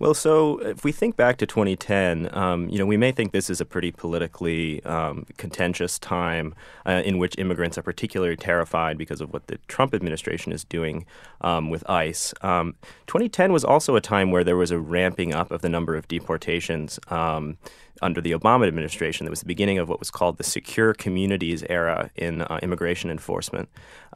Well, 0.00 0.14
so 0.14 0.58
if 0.58 0.82
we 0.82 0.90
think 0.90 1.16
back 1.16 1.36
to 1.36 1.46
2010, 1.46 2.36
um, 2.36 2.68
you 2.68 2.78
know, 2.78 2.86
we 2.86 2.96
may 2.96 3.12
think 3.12 3.30
this 3.30 3.48
is 3.48 3.60
a 3.60 3.64
pretty 3.64 3.92
politically 3.92 4.82
um, 4.84 5.24
contentious 5.36 6.00
time 6.00 6.52
uh, 6.84 7.02
in 7.04 7.18
which 7.18 7.38
immigrants 7.38 7.78
are 7.78 7.82
particularly 7.82 8.36
terrified 8.36 8.98
because 8.98 9.20
of 9.20 9.32
what 9.32 9.46
the 9.46 9.58
Trump 9.68 9.94
administration 9.94 10.50
is 10.50 10.64
doing 10.64 11.06
um, 11.42 11.70
with 11.70 11.88
ICE. 11.88 12.34
2010 12.40 13.46
um, 13.46 13.52
was 13.52 13.64
also 13.64 13.94
a 13.94 14.00
time 14.00 14.32
where 14.32 14.42
there 14.42 14.56
was 14.56 14.72
a 14.72 14.80
ramping 14.80 15.32
up 15.32 15.52
of 15.52 15.62
the 15.62 15.68
number 15.68 15.94
of 15.94 16.08
deportations 16.08 16.98
um, 17.08 17.56
under 18.02 18.20
the 18.20 18.32
Obama 18.32 18.66
administration. 18.66 19.26
That 19.26 19.30
was 19.30 19.40
the 19.40 19.46
beginning 19.46 19.78
of 19.78 19.88
what 19.88 20.00
was 20.00 20.10
called 20.10 20.38
the 20.38 20.44
Secure 20.44 20.92
Communities 20.92 21.62
era 21.70 22.10
in 22.16 22.42
uh, 22.42 22.58
immigration 22.62 23.10
enforcement. 23.10 23.68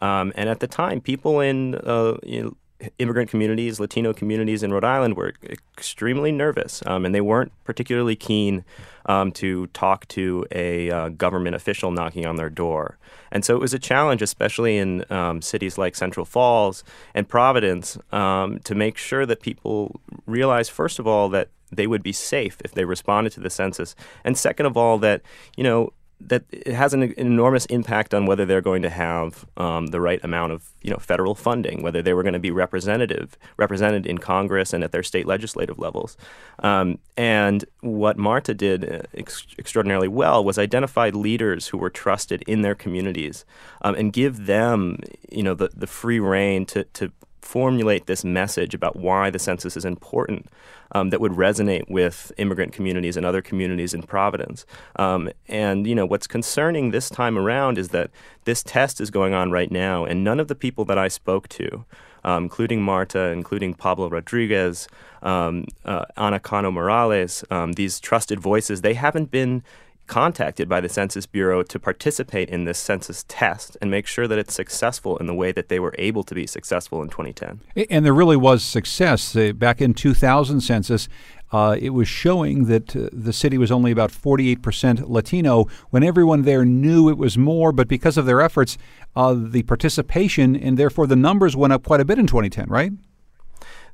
Um, 0.02 0.32
and 0.34 0.48
at 0.48 0.58
the 0.58 0.66
time, 0.66 1.00
people 1.00 1.38
in 1.38 1.76
uh, 1.76 2.16
you 2.24 2.42
know, 2.42 2.56
immigrant 2.98 3.30
communities, 3.30 3.80
Latino 3.80 4.12
communities 4.12 4.62
in 4.62 4.72
Rhode 4.72 4.84
Island 4.84 5.16
were 5.16 5.34
extremely 5.76 6.30
nervous, 6.30 6.82
um, 6.86 7.04
and 7.04 7.14
they 7.14 7.20
weren't 7.20 7.52
particularly 7.64 8.16
keen 8.16 8.64
um, 9.06 9.32
to 9.32 9.66
talk 9.68 10.06
to 10.08 10.46
a 10.52 10.90
uh, 10.90 11.08
government 11.10 11.56
official 11.56 11.90
knocking 11.90 12.26
on 12.26 12.36
their 12.36 12.50
door. 12.50 12.98
And 13.32 13.44
so 13.44 13.56
it 13.56 13.60
was 13.60 13.74
a 13.74 13.78
challenge, 13.78 14.22
especially 14.22 14.78
in 14.78 15.04
um, 15.10 15.42
cities 15.42 15.76
like 15.76 15.96
Central 15.96 16.24
Falls 16.24 16.84
and 17.14 17.28
Providence, 17.28 17.98
um, 18.12 18.60
to 18.60 18.74
make 18.74 18.96
sure 18.96 19.26
that 19.26 19.40
people 19.40 20.00
realize, 20.26 20.68
first 20.68 20.98
of 20.98 21.06
all, 21.06 21.28
that 21.30 21.48
they 21.70 21.86
would 21.86 22.02
be 22.02 22.12
safe 22.12 22.58
if 22.64 22.72
they 22.72 22.84
responded 22.84 23.30
to 23.30 23.40
the 23.40 23.50
census, 23.50 23.94
and 24.24 24.38
second 24.38 24.66
of 24.66 24.76
all, 24.76 24.98
that 24.98 25.20
you 25.56 25.64
know 25.64 25.92
that 26.20 26.44
it 26.50 26.74
has 26.74 26.92
an, 26.92 27.02
an, 27.02 27.14
enormous 27.16 27.64
impact 27.66 28.12
on 28.12 28.26
whether 28.26 28.44
they're 28.44 28.60
going 28.60 28.82
to 28.82 28.90
have 28.90 29.46
um, 29.56 29.88
the 29.88 30.00
right 30.00 30.22
amount 30.24 30.52
of 30.52 30.70
you 30.82 30.90
know 30.90 30.96
federal 30.96 31.34
funding, 31.34 31.82
whether 31.82 32.02
they 32.02 32.12
were 32.12 32.22
going 32.22 32.32
to 32.32 32.38
be 32.38 32.50
representative 32.50 33.38
represented 33.56 34.06
in 34.06 34.18
Congress 34.18 34.72
and 34.72 34.82
at 34.82 34.92
their 34.92 35.02
state 35.02 35.26
legislative 35.26 35.78
levels. 35.78 36.16
Um, 36.60 36.98
and 37.16 37.64
what 37.80 38.18
Marta 38.18 38.52
did 38.52 38.90
uh, 38.90 39.02
ex- 39.14 39.46
extraordinarily 39.58 40.08
well 40.08 40.44
was 40.44 40.58
identify 40.58 41.10
leaders 41.10 41.68
who 41.68 41.78
were 41.78 41.90
trusted 41.90 42.42
in 42.46 42.62
their 42.62 42.74
communities 42.74 43.44
um, 43.82 43.94
and 43.94 44.12
give 44.12 44.46
them 44.46 44.98
you 45.30 45.42
know 45.42 45.54
the, 45.54 45.70
the 45.74 45.86
free 45.86 46.18
reign 46.18 46.66
to, 46.66 46.84
to 46.84 47.12
formulate 47.40 48.06
this 48.06 48.24
message 48.24 48.74
about 48.74 48.96
why 48.96 49.30
the 49.30 49.38
census 49.38 49.76
is 49.76 49.84
important 49.84 50.46
um, 50.92 51.10
that 51.10 51.20
would 51.20 51.32
resonate 51.32 51.88
with 51.88 52.32
immigrant 52.38 52.72
communities 52.72 53.16
and 53.16 53.26
other 53.26 53.42
communities 53.42 53.94
in 53.94 54.02
Providence. 54.02 54.66
Um, 54.96 55.30
and 55.48 55.86
you 55.86 55.94
know 55.94 56.06
what's 56.06 56.26
concerning 56.26 56.90
this 56.90 57.08
time 57.08 57.38
around 57.38 57.78
is 57.78 57.88
that 57.88 58.10
this 58.44 58.62
test 58.62 59.00
is 59.00 59.10
going 59.10 59.34
on 59.34 59.50
right 59.50 59.70
now, 59.70 60.04
and 60.04 60.24
none 60.24 60.40
of 60.40 60.48
the 60.48 60.54
people 60.54 60.84
that 60.86 60.98
I 60.98 61.08
spoke 61.08 61.48
to. 61.50 61.84
Um, 62.24 62.42
including 62.42 62.82
Marta, 62.82 63.28
including 63.28 63.74
Pablo 63.74 64.10
Rodriguez, 64.10 64.88
um, 65.22 65.66
uh, 65.84 66.04
Ana 66.16 66.40
Cano 66.40 66.72
Morales, 66.72 67.44
um, 67.48 67.74
these 67.74 68.00
trusted 68.00 68.40
voices, 68.40 68.80
they 68.80 68.94
haven't 68.94 69.30
been 69.30 69.62
contacted 70.08 70.68
by 70.68 70.80
the 70.80 70.88
Census 70.88 71.26
Bureau 71.26 71.62
to 71.62 71.78
participate 71.78 72.48
in 72.48 72.64
this 72.64 72.78
census 72.78 73.24
test 73.28 73.76
and 73.80 73.90
make 73.90 74.06
sure 74.06 74.26
that 74.26 74.38
it's 74.38 74.54
successful 74.54 75.16
in 75.18 75.26
the 75.26 75.34
way 75.34 75.52
that 75.52 75.68
they 75.68 75.78
were 75.78 75.94
able 75.98 76.24
to 76.24 76.34
be 76.34 76.46
successful 76.46 77.02
in 77.02 77.08
2010. 77.08 77.60
And 77.90 78.04
there 78.04 78.14
really 78.14 78.36
was 78.36 78.64
success. 78.64 79.36
Back 79.54 79.80
in 79.80 79.94
2000 79.94 80.60
census, 80.60 81.08
uh, 81.52 81.76
it 81.80 81.90
was 81.90 82.08
showing 82.08 82.66
that 82.66 82.94
uh, 82.94 83.08
the 83.12 83.32
city 83.32 83.56
was 83.56 83.70
only 83.70 83.90
about 83.90 84.10
48% 84.10 85.08
Latino 85.08 85.66
when 85.90 86.02
everyone 86.02 86.42
there 86.42 86.64
knew 86.64 87.08
it 87.08 87.16
was 87.16 87.38
more, 87.38 87.72
but 87.72 87.88
because 87.88 88.18
of 88.18 88.26
their 88.26 88.40
efforts, 88.40 88.76
uh, 89.16 89.34
the 89.34 89.62
participation 89.62 90.54
and 90.54 90.78
therefore 90.78 91.06
the 91.06 91.16
numbers 91.16 91.56
went 91.56 91.72
up 91.72 91.84
quite 91.84 92.00
a 92.00 92.04
bit 92.04 92.18
in 92.18 92.26
2010, 92.26 92.68
right? 92.68 92.92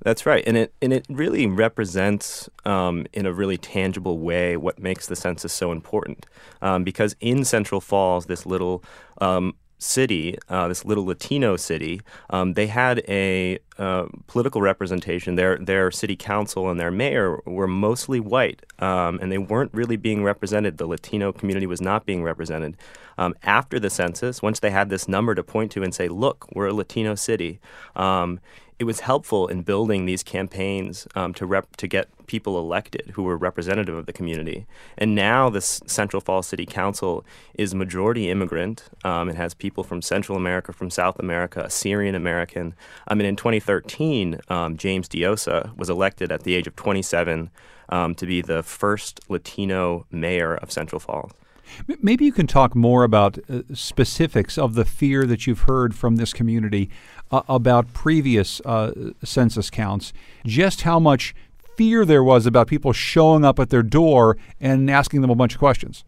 That's 0.04 0.26
right, 0.26 0.44
and 0.46 0.56
it 0.58 0.74
and 0.82 0.92
it 0.92 1.06
really 1.08 1.46
represents 1.46 2.50
um, 2.66 3.06
in 3.14 3.24
a 3.24 3.32
really 3.32 3.56
tangible 3.56 4.18
way 4.18 4.54
what 4.54 4.78
makes 4.78 5.06
the 5.06 5.16
census 5.16 5.52
so 5.52 5.72
important. 5.72 6.26
Um, 6.60 6.84
because 6.84 7.16
in 7.20 7.42
Central 7.44 7.80
Falls, 7.80 8.26
this 8.26 8.44
little 8.44 8.84
um, 9.22 9.54
city, 9.78 10.36
uh, 10.50 10.68
this 10.68 10.84
little 10.84 11.06
Latino 11.06 11.56
city, 11.56 12.02
um, 12.28 12.52
they 12.52 12.66
had 12.66 13.02
a 13.08 13.58
uh, 13.78 14.04
political 14.26 14.60
representation. 14.60 15.36
Their 15.36 15.56
their 15.56 15.90
city 15.90 16.16
council 16.16 16.68
and 16.68 16.78
their 16.78 16.90
mayor 16.90 17.40
were 17.46 17.66
mostly 17.66 18.20
white, 18.20 18.60
um, 18.80 19.18
and 19.22 19.32
they 19.32 19.38
weren't 19.38 19.72
really 19.72 19.96
being 19.96 20.22
represented. 20.22 20.76
The 20.76 20.86
Latino 20.86 21.32
community 21.32 21.66
was 21.66 21.80
not 21.80 22.04
being 22.04 22.22
represented. 22.22 22.76
Um, 23.16 23.34
after 23.44 23.78
the 23.78 23.90
census, 23.90 24.42
once 24.42 24.60
they 24.60 24.70
had 24.70 24.90
this 24.90 25.08
number 25.08 25.34
to 25.34 25.42
point 25.42 25.72
to 25.72 25.82
and 25.82 25.94
say, 25.94 26.08
"Look, 26.08 26.46
we're 26.54 26.66
a 26.66 26.74
Latino 26.74 27.14
city," 27.14 27.58
um, 27.96 28.40
it 28.78 28.84
was 28.84 29.00
helpful 29.00 29.46
in 29.46 29.62
building 29.62 30.04
these 30.04 30.22
campaigns 30.22 31.06
um, 31.14 31.32
to 31.34 31.46
rep- 31.46 31.76
to 31.76 31.86
get 31.86 32.08
people 32.26 32.58
elected 32.58 33.12
who 33.14 33.22
were 33.22 33.36
representative 33.36 33.94
of 33.94 34.06
the 34.06 34.12
community. 34.12 34.66
And 34.98 35.14
now 35.14 35.50
this 35.50 35.80
Central 35.86 36.20
Falls 36.20 36.46
City 36.46 36.66
Council 36.66 37.24
is 37.54 37.74
majority 37.74 38.30
immigrant. 38.30 38.84
Um, 39.04 39.28
it 39.28 39.36
has 39.36 39.54
people 39.54 39.84
from 39.84 40.02
Central 40.02 40.36
America, 40.36 40.72
from 40.72 40.90
South 40.90 41.18
America, 41.18 41.70
Syrian 41.70 42.14
American. 42.14 42.74
I 43.06 43.14
mean, 43.14 43.26
in 43.26 43.36
2013, 43.36 44.40
um, 44.48 44.76
James 44.76 45.08
Diossa 45.08 45.76
was 45.76 45.88
elected 45.88 46.32
at 46.32 46.42
the 46.42 46.54
age 46.54 46.66
of 46.66 46.74
27 46.74 47.50
um, 47.90 48.14
to 48.14 48.26
be 48.26 48.40
the 48.40 48.62
first 48.62 49.20
Latino 49.28 50.06
mayor 50.10 50.54
of 50.54 50.72
Central 50.72 50.98
Falls. 50.98 51.32
Maybe 52.00 52.24
you 52.24 52.32
can 52.32 52.46
talk 52.46 52.74
more 52.74 53.04
about 53.04 53.38
uh, 53.48 53.62
specifics 53.72 54.58
of 54.58 54.74
the 54.74 54.84
fear 54.84 55.24
that 55.24 55.46
you've 55.46 55.60
heard 55.60 55.94
from 55.94 56.16
this 56.16 56.32
community 56.32 56.90
uh, 57.30 57.42
about 57.48 57.92
previous 57.92 58.60
uh, 58.60 59.12
census 59.22 59.70
counts, 59.70 60.12
just 60.46 60.82
how 60.82 60.98
much 60.98 61.34
fear 61.76 62.04
there 62.04 62.22
was 62.22 62.46
about 62.46 62.68
people 62.68 62.92
showing 62.92 63.44
up 63.44 63.58
at 63.58 63.70
their 63.70 63.82
door 63.82 64.36
and 64.60 64.90
asking 64.90 65.20
them 65.20 65.30
a 65.30 65.34
bunch 65.34 65.54
of 65.54 65.58
questions. 65.58 66.04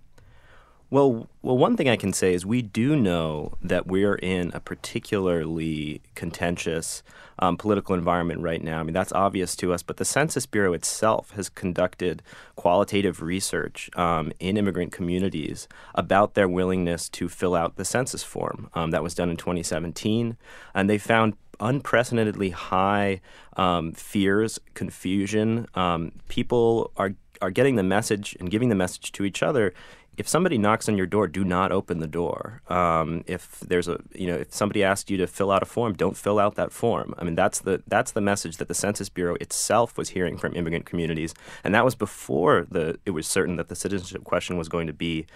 Well, 0.89 1.29
well, 1.43 1.59
one 1.59 1.77
thing 1.77 1.89
I 1.89 1.97
can 1.97 2.13
say 2.13 2.33
is 2.33 2.47
we 2.47 2.63
do 2.63 2.95
know 2.95 3.59
that 3.61 3.89
we're 3.89 4.15
in 4.15 4.53
a 4.55 4.61
particularly 4.61 6.01
contentious 6.15 7.03
um, 7.41 7.57
political 7.57 7.97
environment 7.97 8.41
right 8.41 8.63
now. 8.63 8.79
I 8.79 8.83
mean, 8.85 8.95
that's 8.95 9.13
obvious 9.13 9.57
to 9.57 9.73
us, 9.73 9.83
but 9.83 9.97
the 9.97 10.05
Census 10.05 10.47
Bureau 10.47 10.73
itself 10.75 11.33
has 11.33 11.49
conducted 11.49 12.23
qualitative 12.55 13.21
research 13.21 13.91
um, 13.97 14.33
in 14.39 14.57
immigrant 14.57 14.93
communities 14.93 15.67
about 15.97 16.35
their 16.35 16.49
willingness 16.49 17.09
to 17.11 17.29
fill 17.29 17.57
out 17.57 17.75
the 17.75 17.85
census 17.85 18.23
form. 18.23 18.71
Um, 18.75 18.93
that 18.93 19.03
was 19.03 19.15
done 19.15 19.29
in 19.29 19.37
2017, 19.37 20.37
and 20.73 20.89
they 20.89 20.99
found 20.99 21.37
unprecedentedly 21.59 22.51
high 22.51 23.21
um, 23.57 23.91
fears, 23.93 24.61
confusion. 24.75 25.67
Um, 25.75 26.13
people 26.29 26.93
are 26.97 27.15
are 27.43 27.51
getting 27.51 27.77
the 27.77 27.83
message 27.83 28.35
and 28.41 28.51
giving 28.51 28.71
the 28.71 28.75
message 28.75 29.13
to 29.13 29.23
each 29.23 29.43
other 29.43 29.75
if 30.17 30.27
somebody 30.27 30.57
knocks 30.57 30.89
on 30.89 30.97
your 30.97 31.07
door, 31.07 31.29
do 31.29 31.45
not 31.45 31.73
open 31.73 31.99
the 31.99 32.07
door. 32.07 32.63
Um, 32.69 33.23
if 33.27 33.61
there's 33.61 33.87
a, 33.87 34.01
you 34.15 34.27
know, 34.27 34.37
if 34.37 34.55
somebody 34.55 34.83
asks 34.83 35.11
you 35.11 35.17
to 35.19 35.27
fill 35.27 35.51
out 35.51 35.63
a 35.63 35.67
form, 35.67 35.93
don't 35.95 36.17
fill 36.17 36.39
out 36.39 36.55
that 36.55 36.73
form. 36.73 37.15
I 37.19 37.25
mean, 37.25 37.35
that's 37.35 37.61
the 37.61 37.83
that's 37.87 38.13
the 38.13 38.21
message 38.21 38.57
that 38.57 38.69
the 38.69 38.75
Census 38.75 39.09
Bureau 39.09 39.37
itself 39.41 39.99
was 39.99 40.11
hearing 40.11 40.39
from 40.39 40.55
immigrant 40.55 40.87
communities, 40.87 41.35
and 41.63 41.75
that 41.75 41.85
was 41.85 41.95
before 41.95 42.67
the 42.71 42.99
it 43.05 43.11
was 43.11 43.27
certain 43.27 43.57
that 43.57 43.69
the 43.69 43.77
citizenship 43.77 44.25
question 44.25 44.57
was 44.57 44.69
going 44.69 44.87
to 44.87 44.93
be 44.93 45.27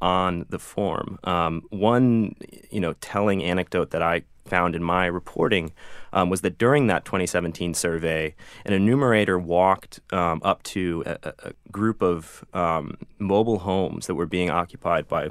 on 0.00 0.46
the 0.48 0.58
form. 0.58 1.18
Um, 1.24 1.62
one, 1.68 2.34
you 2.70 2.80
know, 2.80 2.94
telling 2.94 3.44
anecdote 3.44 3.90
that 3.90 4.02
I 4.02 4.22
found 4.44 4.74
in 4.74 4.82
my 4.82 5.06
reporting 5.06 5.72
um, 6.12 6.30
was 6.30 6.40
that 6.40 6.58
during 6.58 6.86
that 6.88 7.04
2017 7.04 7.74
survey, 7.74 8.34
an 8.64 8.72
enumerator 8.72 9.38
walked 9.38 10.00
um, 10.12 10.40
up 10.44 10.62
to 10.64 11.02
a, 11.06 11.32
a 11.44 11.52
group 11.70 12.02
of 12.02 12.44
um, 12.52 12.96
mobile 13.18 13.60
homes 13.60 14.06
that 14.06 14.14
were 14.14 14.26
being 14.26 14.50
occupied 14.50 15.08
by 15.08 15.30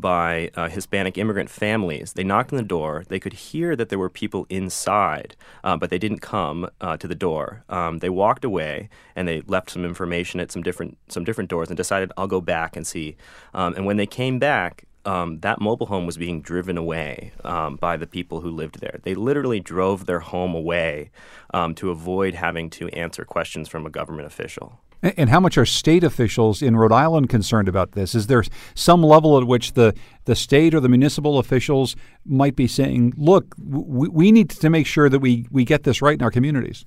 by 0.00 0.50
uh, 0.54 0.68
Hispanic 0.68 1.16
immigrant 1.18 1.50
families. 1.50 2.12
They 2.12 2.24
knocked 2.24 2.52
on 2.52 2.56
the 2.56 2.62
door. 2.62 3.04
They 3.08 3.18
could 3.18 3.32
hear 3.32 3.74
that 3.76 3.88
there 3.88 3.98
were 3.98 4.10
people 4.10 4.46
inside, 4.48 5.36
uh, 5.64 5.76
but 5.76 5.90
they 5.90 5.98
didn't 5.98 6.18
come 6.18 6.68
uh, 6.80 6.96
to 6.98 7.08
the 7.08 7.14
door. 7.14 7.64
Um, 7.68 7.98
they 7.98 8.10
walked 8.10 8.44
away 8.44 8.88
and 9.14 9.26
they 9.26 9.40
left 9.42 9.70
some 9.70 9.84
information 9.84 10.40
at 10.40 10.52
some 10.52 10.62
different 10.62 10.98
some 11.08 11.24
different 11.24 11.50
doors 11.50 11.68
and 11.68 11.76
decided 11.76 12.12
I'll 12.16 12.26
go 12.26 12.40
back 12.40 12.76
and 12.76 12.86
see. 12.86 13.16
Um, 13.54 13.74
and 13.74 13.86
when 13.86 13.96
they 13.96 14.06
came 14.06 14.38
back, 14.38 14.84
um, 15.06 15.40
that 15.40 15.60
mobile 15.60 15.86
home 15.86 16.04
was 16.04 16.16
being 16.16 16.42
driven 16.42 16.76
away 16.76 17.32
um, 17.44 17.76
by 17.76 17.96
the 17.96 18.06
people 18.06 18.40
who 18.40 18.50
lived 18.50 18.80
there. 18.80 18.98
They 19.02 19.14
literally 19.14 19.60
drove 19.60 20.06
their 20.06 20.20
home 20.20 20.54
away 20.54 21.10
um, 21.54 21.74
to 21.76 21.90
avoid 21.90 22.34
having 22.34 22.68
to 22.70 22.88
answer 22.88 23.24
questions 23.24 23.68
from 23.68 23.86
a 23.86 23.90
government 23.90 24.26
official. 24.26 24.80
And 25.02 25.30
how 25.30 25.40
much 25.40 25.56
are 25.58 25.66
state 25.66 26.02
officials 26.02 26.62
in 26.62 26.76
Rhode 26.76 26.92
Island 26.92 27.28
concerned 27.28 27.68
about 27.68 27.92
this? 27.92 28.14
Is 28.14 28.26
there 28.26 28.42
some 28.74 29.02
level 29.02 29.38
at 29.38 29.44
which 29.44 29.74
the, 29.74 29.94
the 30.24 30.34
state 30.34 30.74
or 30.74 30.80
the 30.80 30.88
municipal 30.88 31.38
officials 31.38 31.94
might 32.24 32.56
be 32.56 32.66
saying, 32.66 33.12
look, 33.16 33.54
we, 33.58 34.08
we 34.08 34.32
need 34.32 34.50
to 34.50 34.70
make 34.70 34.86
sure 34.86 35.08
that 35.08 35.20
we, 35.20 35.46
we 35.50 35.64
get 35.64 35.84
this 35.84 36.02
right 36.02 36.18
in 36.18 36.22
our 36.22 36.30
communities? 36.30 36.86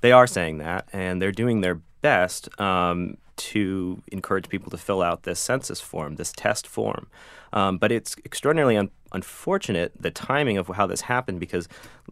They 0.00 0.12
are 0.12 0.26
saying 0.26 0.58
that, 0.58 0.88
and 0.92 1.20
they're 1.20 1.32
doing 1.32 1.60
their 1.60 1.80
best. 2.04 2.48
Um, 2.60 3.16
to 3.36 4.02
encourage 4.12 4.48
people 4.48 4.70
to 4.70 4.76
fill 4.76 5.02
out 5.02 5.24
this 5.24 5.40
census 5.40 5.80
form, 5.80 6.16
this 6.16 6.32
test 6.32 6.66
form. 6.66 7.08
Um, 7.52 7.78
but 7.78 7.90
it's 7.90 8.16
extraordinarily 8.24 8.76
un- 8.76 8.90
unfortunate 9.14 9.92
the 9.98 10.10
timing 10.10 10.58
of 10.58 10.68
how 10.68 10.86
this 10.86 11.02
happened 11.02 11.40
because 11.40 11.68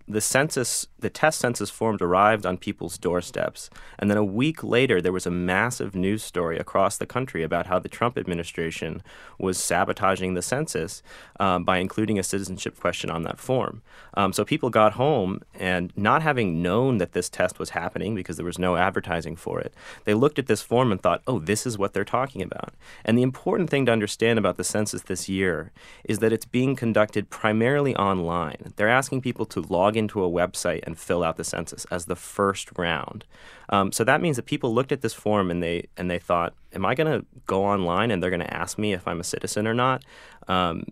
the 0.08 0.20
census, 0.20 0.86
the 0.98 1.10
test 1.10 1.38
census 1.38 1.68
forms 1.68 2.00
arrived 2.00 2.46
on 2.46 2.56
people's 2.56 2.96
doorsteps. 2.96 3.68
And 3.98 4.10
then 4.10 4.16
a 4.16 4.24
week 4.24 4.64
later, 4.64 5.02
there 5.02 5.12
was 5.12 5.26
a 5.26 5.30
massive 5.30 5.94
news 5.94 6.22
story 6.22 6.58
across 6.58 6.96
the 6.96 7.06
country 7.06 7.42
about 7.42 7.66
how 7.66 7.78
the 7.78 7.88
Trump 7.88 8.16
administration 8.16 9.02
was 9.38 9.58
sabotaging 9.58 10.34
the 10.34 10.42
census 10.42 11.02
um, 11.40 11.64
by 11.64 11.78
including 11.78 12.18
a 12.18 12.22
citizenship 12.22 12.78
question 12.80 13.10
on 13.10 13.22
that 13.24 13.38
form. 13.38 13.82
Um, 14.14 14.32
so 14.32 14.44
people 14.44 14.70
got 14.70 14.94
home 14.94 15.40
and 15.54 15.92
not 15.96 16.22
having 16.22 16.62
known 16.62 16.98
that 16.98 17.12
this 17.12 17.28
test 17.28 17.58
was 17.58 17.70
happening 17.70 18.14
because 18.14 18.36
there 18.36 18.46
was 18.46 18.58
no 18.58 18.76
advertising 18.76 19.36
for 19.36 19.60
it, 19.60 19.74
they 20.04 20.14
looked 20.14 20.38
at 20.38 20.46
this 20.46 20.62
form 20.62 20.92
and 20.92 21.02
thought, 21.02 21.22
oh, 21.26 21.38
this 21.38 21.66
is 21.66 21.76
what 21.76 21.92
they're 21.92 22.04
talking 22.04 22.42
about. 22.42 22.72
And 23.04 23.18
the 23.18 23.22
important 23.22 23.70
thing 23.70 23.86
to 23.86 23.92
understand 23.92 24.38
about 24.38 24.56
the 24.56 24.64
census 24.64 25.02
this 25.02 25.28
year 25.28 25.72
is 26.04 26.20
that 26.20 26.32
it's 26.32 26.46
being 26.46 26.76
conducted 26.76 26.91
primarily 27.30 27.94
online. 27.96 28.72
They're 28.76 28.88
asking 28.88 29.22
people 29.22 29.46
to 29.46 29.60
log 29.60 29.96
into 29.96 30.24
a 30.24 30.30
website 30.30 30.80
and 30.84 30.98
fill 30.98 31.22
out 31.22 31.36
the 31.36 31.44
census 31.44 31.84
as 31.90 32.06
the 32.06 32.16
first 32.16 32.70
round. 32.76 33.24
Um, 33.68 33.92
so 33.92 34.04
that 34.04 34.20
means 34.20 34.36
that 34.36 34.46
people 34.46 34.74
looked 34.74 34.92
at 34.92 35.00
this 35.00 35.14
form 35.14 35.50
and 35.50 35.62
they 35.62 35.88
and 35.96 36.10
they 36.10 36.18
thought, 36.18 36.54
"Am 36.72 36.84
I 36.84 36.94
going 36.94 37.20
to 37.20 37.26
go 37.46 37.64
online 37.64 38.10
and 38.10 38.22
they're 38.22 38.30
going 38.30 38.40
to 38.40 38.54
ask 38.54 38.78
me 38.78 38.92
if 38.92 39.06
I'm 39.06 39.20
a 39.20 39.24
citizen 39.24 39.66
or 39.66 39.74
not?" 39.74 40.04
Um, 40.48 40.84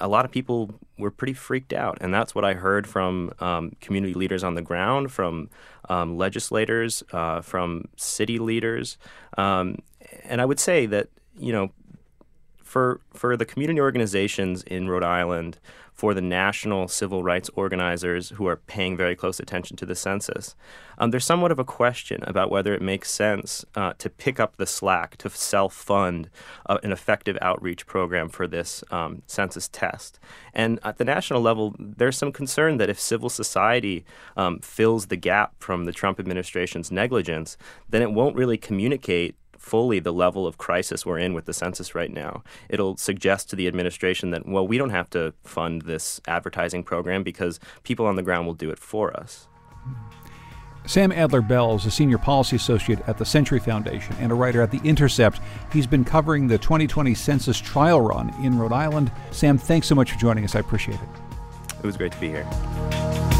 a 0.00 0.08
lot 0.08 0.24
of 0.24 0.30
people 0.32 0.70
were 0.98 1.10
pretty 1.10 1.34
freaked 1.34 1.72
out, 1.72 1.98
and 2.00 2.12
that's 2.12 2.34
what 2.34 2.44
I 2.44 2.54
heard 2.54 2.86
from 2.86 3.32
um, 3.40 3.72
community 3.80 4.14
leaders 4.14 4.42
on 4.42 4.54
the 4.54 4.62
ground, 4.62 5.12
from 5.12 5.50
um, 5.88 6.16
legislators, 6.16 7.04
uh, 7.12 7.40
from 7.42 7.84
city 7.96 8.38
leaders, 8.38 8.98
um, 9.38 9.78
and 10.24 10.40
I 10.40 10.44
would 10.44 10.58
say 10.58 10.86
that 10.86 11.08
you 11.36 11.52
know, 11.52 11.70
for 12.74 13.00
for 13.12 13.36
the 13.36 13.44
community 13.44 13.80
organizations 13.80 14.64
in 14.64 14.88
Rhode 14.88 15.04
Island 15.04 15.60
for 15.92 16.12
the 16.12 16.20
national 16.20 16.88
civil 16.88 17.22
rights 17.22 17.48
organizers 17.54 18.30
who 18.30 18.48
are 18.48 18.56
paying 18.56 18.96
very 18.96 19.14
close 19.14 19.38
attention 19.38 19.76
to 19.76 19.86
the 19.86 19.94
census. 19.94 20.56
Um, 20.98 21.12
there's 21.12 21.24
somewhat 21.24 21.52
of 21.52 21.60
a 21.60 21.64
question 21.64 22.24
about 22.24 22.50
whether 22.50 22.74
it 22.74 22.82
makes 22.82 23.12
sense 23.12 23.64
uh, 23.76 23.92
to 23.98 24.10
pick 24.10 24.40
up 24.40 24.56
the 24.56 24.66
slack 24.66 25.16
to 25.18 25.30
self 25.30 25.72
fund 25.72 26.30
uh, 26.66 26.78
an 26.82 26.90
effective 26.90 27.38
outreach 27.40 27.86
program 27.86 28.28
for 28.28 28.48
this 28.48 28.82
um, 28.90 29.22
census 29.28 29.68
test. 29.68 30.18
And 30.52 30.80
at 30.82 30.98
the 30.98 31.04
national 31.04 31.42
level, 31.42 31.76
there's 31.78 32.18
some 32.18 32.32
concern 32.32 32.78
that 32.78 32.90
if 32.90 32.98
civil 32.98 33.30
society 33.30 34.04
um, 34.36 34.58
fills 34.58 35.06
the 35.06 35.16
gap 35.16 35.54
from 35.60 35.84
the 35.84 35.92
Trump 35.92 36.18
administration's 36.18 36.90
negligence, 36.90 37.56
then 37.88 38.02
it 38.02 38.10
won't 38.10 38.34
really 38.34 38.58
communicate 38.58 39.36
fully 39.64 39.98
the 39.98 40.12
level 40.12 40.46
of 40.46 40.58
crisis 40.58 41.06
we're 41.06 41.18
in 41.18 41.32
with 41.32 41.46
the 41.46 41.52
census 41.52 41.94
right 41.94 42.12
now. 42.12 42.44
It'll 42.68 42.96
suggest 42.96 43.48
to 43.50 43.56
the 43.56 43.66
administration 43.66 44.30
that, 44.30 44.46
well, 44.46 44.66
we 44.66 44.76
don't 44.76 44.90
have 44.90 45.08
to 45.10 45.32
fund 45.42 45.82
this 45.82 46.20
advertising 46.28 46.84
program 46.84 47.22
because 47.22 47.58
people 47.82 48.06
on 48.06 48.16
the 48.16 48.22
ground 48.22 48.46
will 48.46 48.54
do 48.54 48.70
it 48.70 48.78
for 48.78 49.16
us. 49.16 49.48
Sam 50.86 51.12
Adler 51.12 51.40
Bell 51.40 51.76
is 51.76 51.86
a 51.86 51.90
senior 51.90 52.18
policy 52.18 52.56
associate 52.56 52.98
at 53.06 53.16
the 53.16 53.24
Century 53.24 53.58
Foundation 53.58 54.14
and 54.20 54.30
a 54.30 54.34
writer 54.34 54.60
at 54.60 54.70
The 54.70 54.80
Intercept. 54.84 55.40
He's 55.72 55.86
been 55.86 56.04
covering 56.04 56.46
the 56.46 56.58
2020 56.58 57.14
census 57.14 57.58
trial 57.58 58.02
run 58.02 58.34
in 58.44 58.58
Rhode 58.58 58.72
Island. 58.72 59.10
Sam, 59.30 59.56
thanks 59.56 59.86
so 59.86 59.94
much 59.94 60.12
for 60.12 60.18
joining 60.18 60.44
us. 60.44 60.54
I 60.54 60.60
appreciate 60.60 61.00
it. 61.00 61.78
It 61.78 61.86
was 61.86 61.96
great 61.96 62.12
to 62.12 62.20
be 62.20 62.28
here. 62.28 63.33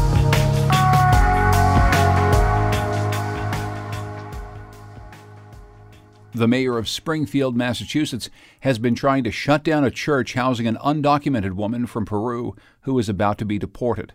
The 6.35 6.49
mayor 6.49 6.77
of 6.77 6.89
Springfield, 6.89 7.55
Massachusetts, 7.55 8.29
has 8.59 8.77
been 8.77 8.93
trying 8.93 9.23
to 9.23 9.31
shut 9.31 9.63
down 9.63 9.85
a 9.85 9.89
church 9.89 10.33
housing 10.33 10.67
an 10.67 10.75
undocumented 10.83 11.53
woman 11.53 11.85
from 11.85 12.05
Peru 12.05 12.57
who 12.81 12.99
is 12.99 13.07
about 13.07 13.37
to 13.37 13.45
be 13.45 13.57
deported. 13.57 14.11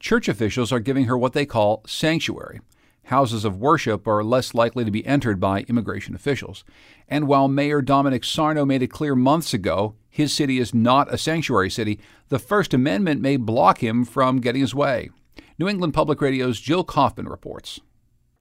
Church 0.00 0.26
officials 0.26 0.72
are 0.72 0.80
giving 0.80 1.04
her 1.04 1.16
what 1.16 1.32
they 1.32 1.46
call 1.46 1.84
sanctuary. 1.86 2.60
Houses 3.04 3.44
of 3.44 3.60
worship 3.60 4.08
are 4.08 4.24
less 4.24 4.52
likely 4.52 4.84
to 4.84 4.90
be 4.90 5.06
entered 5.06 5.38
by 5.38 5.60
immigration 5.68 6.16
officials. 6.16 6.64
And 7.08 7.28
while 7.28 7.46
Mayor 7.46 7.80
Domenic 7.80 8.24
Sarno 8.24 8.64
made 8.64 8.82
it 8.82 8.88
clear 8.88 9.14
months 9.14 9.54
ago 9.54 9.94
his 10.10 10.34
city 10.34 10.58
is 10.58 10.74
not 10.74 11.14
a 11.14 11.16
sanctuary 11.16 11.70
city, 11.70 12.00
the 12.30 12.40
First 12.40 12.74
Amendment 12.74 13.20
may 13.20 13.36
block 13.36 13.80
him 13.80 14.04
from 14.04 14.40
getting 14.40 14.62
his 14.62 14.74
way. 14.74 15.10
New 15.56 15.68
England 15.68 15.94
Public 15.94 16.20
Radio's 16.20 16.60
Jill 16.60 16.82
Kaufman 16.82 17.28
reports. 17.28 17.78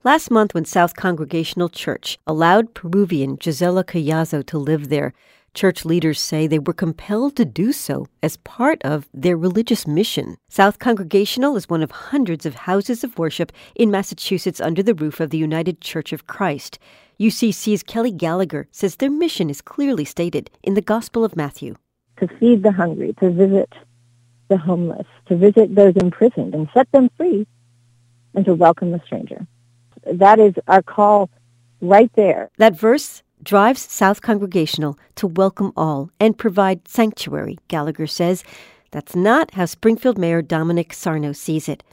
Last 0.05 0.29
month, 0.29 0.53
when 0.53 0.65
South 0.65 0.97
Congregational 0.97 1.69
Church 1.69 2.19
allowed 2.27 2.73
Peruvian 2.73 3.37
Gisela 3.37 3.85
Collazo 3.85 4.45
to 4.47 4.57
live 4.57 4.89
there, 4.89 5.13
church 5.53 5.85
leaders 5.85 6.19
say 6.19 6.45
they 6.45 6.59
were 6.59 6.73
compelled 6.73 7.37
to 7.37 7.45
do 7.45 7.71
so 7.71 8.07
as 8.21 8.35
part 8.35 8.81
of 8.83 9.07
their 9.13 9.37
religious 9.37 9.87
mission. 9.87 10.35
South 10.49 10.77
Congregational 10.77 11.55
is 11.55 11.69
one 11.69 11.81
of 11.81 11.91
hundreds 11.91 12.45
of 12.45 12.53
houses 12.53 13.05
of 13.05 13.17
worship 13.17 13.53
in 13.75 13.91
Massachusetts 13.91 14.59
under 14.59 14.83
the 14.83 14.93
roof 14.93 15.21
of 15.21 15.29
the 15.29 15.37
United 15.37 15.79
Church 15.79 16.11
of 16.11 16.27
Christ. 16.27 16.79
UCC's 17.17 17.81
Kelly 17.81 18.11
Gallagher 18.11 18.67
says 18.71 18.97
their 18.97 19.09
mission 19.09 19.49
is 19.49 19.61
clearly 19.61 20.03
stated 20.03 20.51
in 20.63 20.73
the 20.73 20.81
Gospel 20.81 21.23
of 21.23 21.37
Matthew 21.37 21.77
to 22.17 22.27
feed 22.39 22.61
the 22.61 22.73
hungry, 22.73 23.15
to 23.21 23.31
visit 23.31 23.71
the 24.49 24.57
homeless, 24.57 25.07
to 25.27 25.37
visit 25.37 25.73
those 25.73 25.95
imprisoned 25.95 26.53
and 26.53 26.67
set 26.73 26.91
them 26.91 27.09
free, 27.15 27.47
and 28.35 28.43
to 28.43 28.53
welcome 28.53 28.91
the 28.91 29.01
stranger 29.05 29.47
that 30.11 30.39
is 30.39 30.53
our 30.67 30.81
call 30.81 31.29
right 31.81 32.11
there. 32.15 32.49
That 32.57 32.75
verse 32.75 33.23
drives 33.43 33.81
South 33.81 34.21
Congregational 34.21 34.97
to 35.15 35.27
welcome 35.27 35.73
all 35.75 36.09
and 36.19 36.37
provide 36.37 36.87
sanctuary, 36.87 37.57
Gallagher 37.67 38.07
says. 38.07 38.43
That's 38.91 39.15
not 39.15 39.51
how 39.51 39.65
Springfield 39.65 40.17
Mayor 40.17 40.41
Domenic 40.41 40.93
Sarno 40.93 41.33
sees 41.33 41.67
it. 41.67 41.83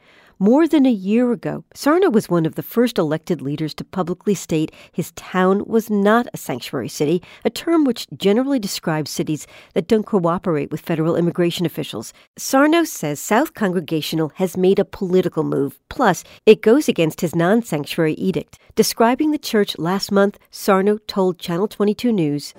More 0.43 0.67
than 0.67 0.87
a 0.87 0.91
year 0.91 1.33
ago, 1.33 1.65
Sarno 1.75 2.09
was 2.09 2.31
one 2.31 2.47
of 2.47 2.55
the 2.55 2.63
first 2.63 2.97
elected 2.97 3.43
leaders 3.43 3.75
to 3.75 3.85
publicly 3.85 4.35
state 4.35 4.73
his 4.91 5.13
town 5.13 5.63
was 5.67 5.91
not 5.91 6.29
a 6.33 6.39
sanctuary 6.39 6.89
city, 6.89 7.23
a 7.45 7.51
term 7.51 7.85
which 7.85 8.07
generally 8.17 8.59
describes 8.59 9.11
cities 9.11 9.47
that 9.75 9.87
don't 9.87 10.07
cooperate 10.07 10.71
with 10.71 10.81
federal 10.81 11.15
immigration 11.15 11.67
officials. 11.67 12.15
Sarno 12.39 12.85
says 12.85 13.21
South 13.21 13.53
Congregational 13.53 14.33
has 14.37 14.57
made 14.57 14.79
a 14.79 14.85
political 14.87 15.45
move, 15.45 15.79
plus, 15.91 16.25
it 16.47 16.63
goes 16.63 16.89
against 16.89 17.21
his 17.21 17.37
non 17.37 17.61
sanctuary 17.61 18.15
edict. 18.15 18.59
Describing 18.77 19.33
the 19.33 19.39
church 19.39 19.77
last 19.77 20.11
month, 20.11 20.39
Sarno 20.51 20.97
told 21.07 21.39
Channel 21.39 21.69
22 21.69 22.13
News 22.13 22.55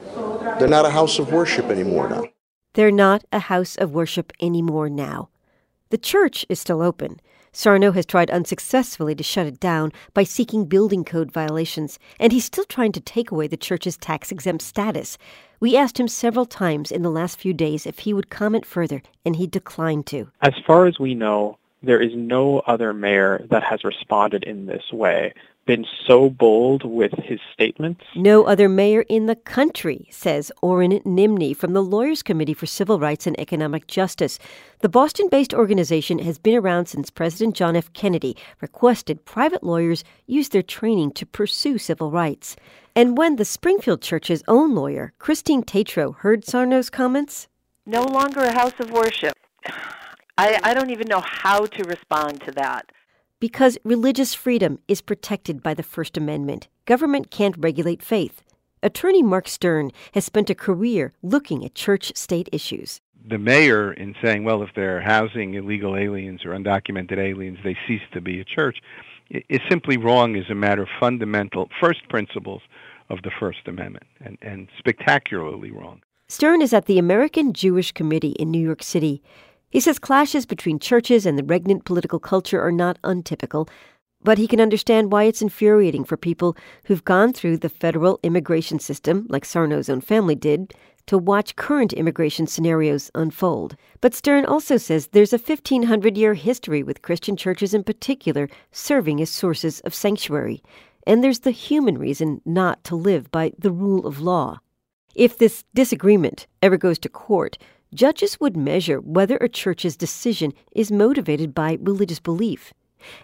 They're 0.60 0.67
not 0.67 0.86
a 0.86 0.91
house 0.91 1.17
of 1.17 1.32
worship 1.32 1.65
anymore 1.65 2.08
now. 2.10 2.26
They're 2.76 2.91
not 2.91 3.24
a 3.32 3.39
house 3.39 3.76
of 3.76 3.96
worship 3.96 4.32
anymore 4.39 4.88
now. 4.88 5.30
The 5.89 5.98
church 5.98 6.46
is 6.48 6.60
still 6.60 6.84
open. 6.84 7.20
Sarno 7.54 7.92
has 7.92 8.06
tried 8.06 8.32
unsuccessfully 8.32 9.14
to 9.14 9.24
shut 9.24 9.46
it 9.46 9.60
down 9.60 9.92
by 10.14 10.24
seeking 10.24 10.66
building 10.66 11.04
code 11.04 11.34
violations, 11.34 12.00
and 12.18 12.32
he's 12.32 12.46
still 12.46 12.64
trying 12.64 12.94
to 12.94 13.02
take 13.02 13.30
away 13.30 13.48
the 13.48 13.58
church's 13.58 13.98
tax 13.98 14.32
exempt 14.32 14.64
status. 14.64 15.18
We 15.60 15.76
asked 15.76 16.00
him 16.00 16.08
several 16.08 16.46
times 16.46 16.94
in 16.94 17.02
the 17.02 17.12
last 17.12 17.38
few 17.38 17.54
days 17.54 17.86
if 17.86 18.00
he 18.00 18.14
would 18.14 18.30
comment 18.30 18.66
further, 18.66 19.02
and 19.26 19.36
he 19.36 19.48
declined 19.48 20.08
to. 20.08 20.32
As 20.42 20.54
far 20.66 20.86
as 20.86 20.98
we 20.98 21.14
know, 21.14 21.58
there 21.84 22.02
is 22.02 22.12
no 22.16 22.60
other 22.60 22.94
mayor 22.94 23.46
that 23.50 23.64
has 23.64 23.84
responded 23.84 24.44
in 24.44 24.68
this 24.68 24.94
way 24.94 25.34
been 25.65 25.86
so 26.08 26.30
bold 26.30 26.84
with 26.84 27.13
his 27.24 27.39
statements. 27.54 28.04
No 28.15 28.43
other 28.43 28.67
mayor 28.67 29.02
in 29.02 29.28
the 29.28 29.36
country, 29.36 30.08
says 30.10 30.52
Oren 30.62 31.00
Nimni 31.02 31.56
from 31.56 31.74
the 31.74 31.84
Lawyers 31.84 32.24
Committee 32.24 32.54
for 32.54 32.65
Civil 32.65 33.00
Rights 33.00 33.28
and 33.28 33.39
Economic 33.39 33.88
Justice. 33.88 34.39
The 34.80 34.89
Boston 34.89 35.30
based 35.30 35.54
organization 35.54 36.19
has 36.19 36.38
been 36.38 36.56
around 36.56 36.88
since 36.88 37.10
President 37.10 37.56
John 37.56 37.76
F. 37.76 37.93
Kennedy 37.93 38.36
requested 38.60 39.26
private 39.26 39.63
lawyers 39.63 40.04
use 40.26 40.50
their 40.50 40.63
training 40.63 41.12
to 41.12 41.26
pursue 41.26 41.78
civil 41.78 42.12
rights. 42.12 42.56
And 42.95 43.17
when 43.17 43.36
the 43.36 43.45
Springfield 43.45 44.02
Church's 44.02 44.43
own 44.47 44.76
lawyer, 44.76 45.13
Christine 45.19 45.63
Tatro, 45.63 46.12
heard 46.13 46.43
Sarno's 46.43 46.89
comments, 46.89 47.47
no 47.86 48.04
longer 48.04 48.41
a 48.41 48.52
house 48.52 48.80
of 48.80 48.91
worship. 48.91 49.34
I, 50.38 50.60
I 50.63 50.74
don't 50.74 50.89
even 50.89 51.08
know 51.08 51.21
how 51.21 51.65
to 51.65 51.84
respond 51.84 52.41
to 52.41 52.52
that. 52.54 52.91
Because 53.42 53.80
religious 53.84 54.36
freedom 54.36 54.78
is 54.88 55.02
protected 55.02 55.64
by 55.64 55.74
the 55.74 55.82
First 55.82 56.16
Amendment, 56.16 56.68
government 56.86 57.32
can't 57.32 57.56
regulate 57.58 58.04
faith. 58.04 58.44
Attorney 58.84 59.24
Marc 59.24 59.48
Stern 59.48 59.90
has 60.14 60.26
spent 60.26 60.52
a 60.52 60.56
career 60.56 61.14
looking 61.24 61.66
at 61.66 61.74
church 61.74 62.16
state 62.16 62.48
issues. 62.52 63.02
The 63.28 63.40
mayor, 63.40 63.94
in 63.94 64.14
saying, 64.24 64.44
well, 64.44 64.62
if 64.62 64.70
they're 64.76 65.02
housing 65.02 65.56
illegal 65.56 65.98
aliens 65.98 66.46
or 66.46 66.52
undocumented 66.52 67.18
aliens, 67.18 67.58
they 67.64 67.76
cease 67.88 68.04
to 68.14 68.22
be 68.22 68.40
a 68.40 68.46
church, 68.46 68.78
is 69.32 69.60
simply 69.68 69.98
wrong 69.98 70.36
as 70.36 70.48
a 70.52 70.56
matter 70.56 70.84
of 70.84 70.90
fundamental 71.00 71.68
first 71.82 72.08
principles 72.10 72.62
of 73.10 73.24
the 73.24 73.32
First 73.40 73.68
Amendment, 73.68 74.06
and, 74.24 74.38
and 74.44 74.68
spectacularly 74.78 75.72
wrong. 75.72 76.04
Stern 76.28 76.62
is 76.62 76.74
at 76.74 76.86
the 76.86 77.00
American 77.00 77.54
Jewish 77.54 77.92
Committee 77.92 78.36
in 78.40 78.52
New 78.52 78.62
York 78.62 78.84
City. 78.84 79.24
He 79.72 79.80
says 79.80 80.00
clashes 80.00 80.46
between 80.46 80.80
churches 80.80 81.26
and 81.26 81.40
the 81.40 81.44
regnant 81.44 81.86
political 81.86 82.20
culture 82.20 82.62
are 82.62 82.74
not 82.74 83.00
untypical, 83.06 83.70
but 84.22 84.38
he 84.38 84.46
can 84.46 84.60
understand 84.60 85.12
why 85.12 85.24
it's 85.24 85.42
infuriating 85.42 86.04
for 86.04 86.18
people 86.18 86.56
who've 86.86 87.04
gone 87.04 87.32
through 87.32 87.58
the 87.58 87.70
federal 87.70 88.20
immigration 88.22 88.80
system, 88.80 89.26
like 89.30 89.46
Sarno's 89.46 89.90
own 89.90 90.02
family 90.02 90.36
did, 90.36 90.74
to 91.08 91.18
watch 91.18 91.56
current 91.56 91.94
immigration 91.94 92.48
scenarios 92.48 93.10
unfold. 93.16 93.76
But 94.02 94.14
Stern 94.14 94.46
also 94.46 94.76
says 94.78 95.08
there's 95.08 95.34
a 95.34 95.38
1500 95.38 96.18
year 96.18 96.34
history 96.34 96.84
with 96.84 97.02
Christian 97.02 97.38
churches 97.38 97.74
in 97.74 97.84
particular 97.84 98.50
serving 98.72 99.22
as 99.22 99.30
sources 99.30 99.80
of 99.82 99.96
sanctuary. 99.96 100.62
And 101.08 101.24
there's 101.24 101.40
the 101.40 101.52
human 101.52 101.98
reason 101.98 102.42
not 102.46 102.84
to 102.84 102.96
live 102.96 103.32
by 103.32 103.54
the 103.58 103.72
rule 103.72 104.06
of 104.06 104.20
law. 104.20 104.60
If 105.16 105.38
this 105.38 105.64
disagreement 105.74 106.46
ever 106.62 106.78
goes 106.78 107.00
to 107.00 107.10
court, 107.10 107.58
judges 107.94 108.40
would 108.40 108.58
measure 108.58 109.00
whether 109.00 109.38
a 109.38 109.50
church's 109.50 109.98
decision 109.98 110.54
is 110.72 110.92
motivated 110.92 111.54
by 111.54 111.78
religious 111.82 112.20
belief. 112.20 112.74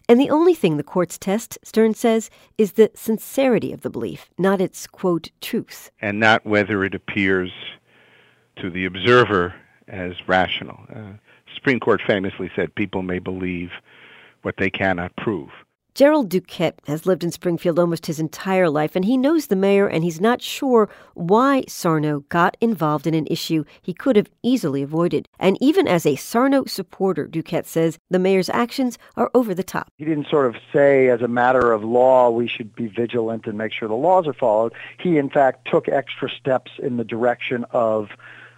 And 0.09 0.19
the 0.19 0.29
only 0.29 0.55
thing 0.55 0.77
the 0.77 0.83
courts 0.83 1.17
test, 1.17 1.57
Stern 1.63 1.93
says, 1.93 2.29
is 2.57 2.73
the 2.73 2.91
sincerity 2.95 3.71
of 3.71 3.81
the 3.81 3.89
belief, 3.89 4.29
not 4.37 4.59
its, 4.59 4.87
quote, 4.87 5.29
truth. 5.41 5.91
And 6.01 6.19
not 6.19 6.45
whether 6.45 6.83
it 6.83 6.95
appears 6.95 7.51
to 8.57 8.69
the 8.69 8.85
observer 8.85 9.53
as 9.87 10.13
rational. 10.27 10.79
Uh, 10.93 11.13
Supreme 11.53 11.79
Court 11.79 12.01
famously 12.05 12.51
said 12.55 12.73
people 12.75 13.03
may 13.03 13.19
believe 13.19 13.69
what 14.41 14.55
they 14.57 14.69
cannot 14.69 15.15
prove. 15.15 15.49
Jerold 15.97 16.29
Duquette 16.29 16.77
has 16.85 17.07
lived 17.07 17.23
in 17.23 17.31
Springfield 17.31 17.79
almost 17.79 18.05
his 18.05 18.19
entire 18.19 18.69
life, 18.69 18.95
and 18.95 19.03
he 19.03 19.17
knows 19.17 19.47
the 19.47 19.55
mayor, 19.55 19.87
and 19.87 20.03
he's 20.03 20.21
not 20.21 20.43
sure 20.43 20.89
why 21.15 21.63
Sarno 21.67 22.19
got 22.29 22.55
involved 22.61 23.07
in 23.07 23.15
an 23.15 23.25
issue 23.31 23.63
he 23.81 23.95
could 23.95 24.15
have 24.15 24.29
easily 24.43 24.83
avoided. 24.83 25.27
And 25.39 25.57
even 25.59 25.87
as 25.87 26.05
a 26.05 26.15
Sarno 26.15 26.65
supporter, 26.65 27.25
Duquette 27.25 27.65
says 27.65 27.97
the 28.11 28.19
mayor's 28.19 28.47
actions 28.49 28.99
are 29.15 29.31
over 29.33 29.55
the 29.55 29.63
top. 29.63 29.91
He 29.97 30.05
didn't 30.05 30.27
sort 30.29 30.45
of 30.45 30.61
say, 30.71 31.09
as 31.09 31.23
a 31.23 31.27
matter 31.27 31.71
of 31.71 31.83
law, 31.83 32.29
we 32.29 32.47
should 32.47 32.75
be 32.75 32.85
vigilant 32.85 33.47
and 33.47 33.57
make 33.57 33.73
sure 33.73 33.87
the 33.87 33.95
laws 33.95 34.27
are 34.27 34.33
followed. 34.33 34.73
He, 34.99 35.17
in 35.17 35.31
fact, 35.31 35.67
took 35.67 35.89
extra 35.89 36.29
steps 36.29 36.73
in 36.77 36.97
the 36.97 37.03
direction 37.03 37.65
of 37.71 38.09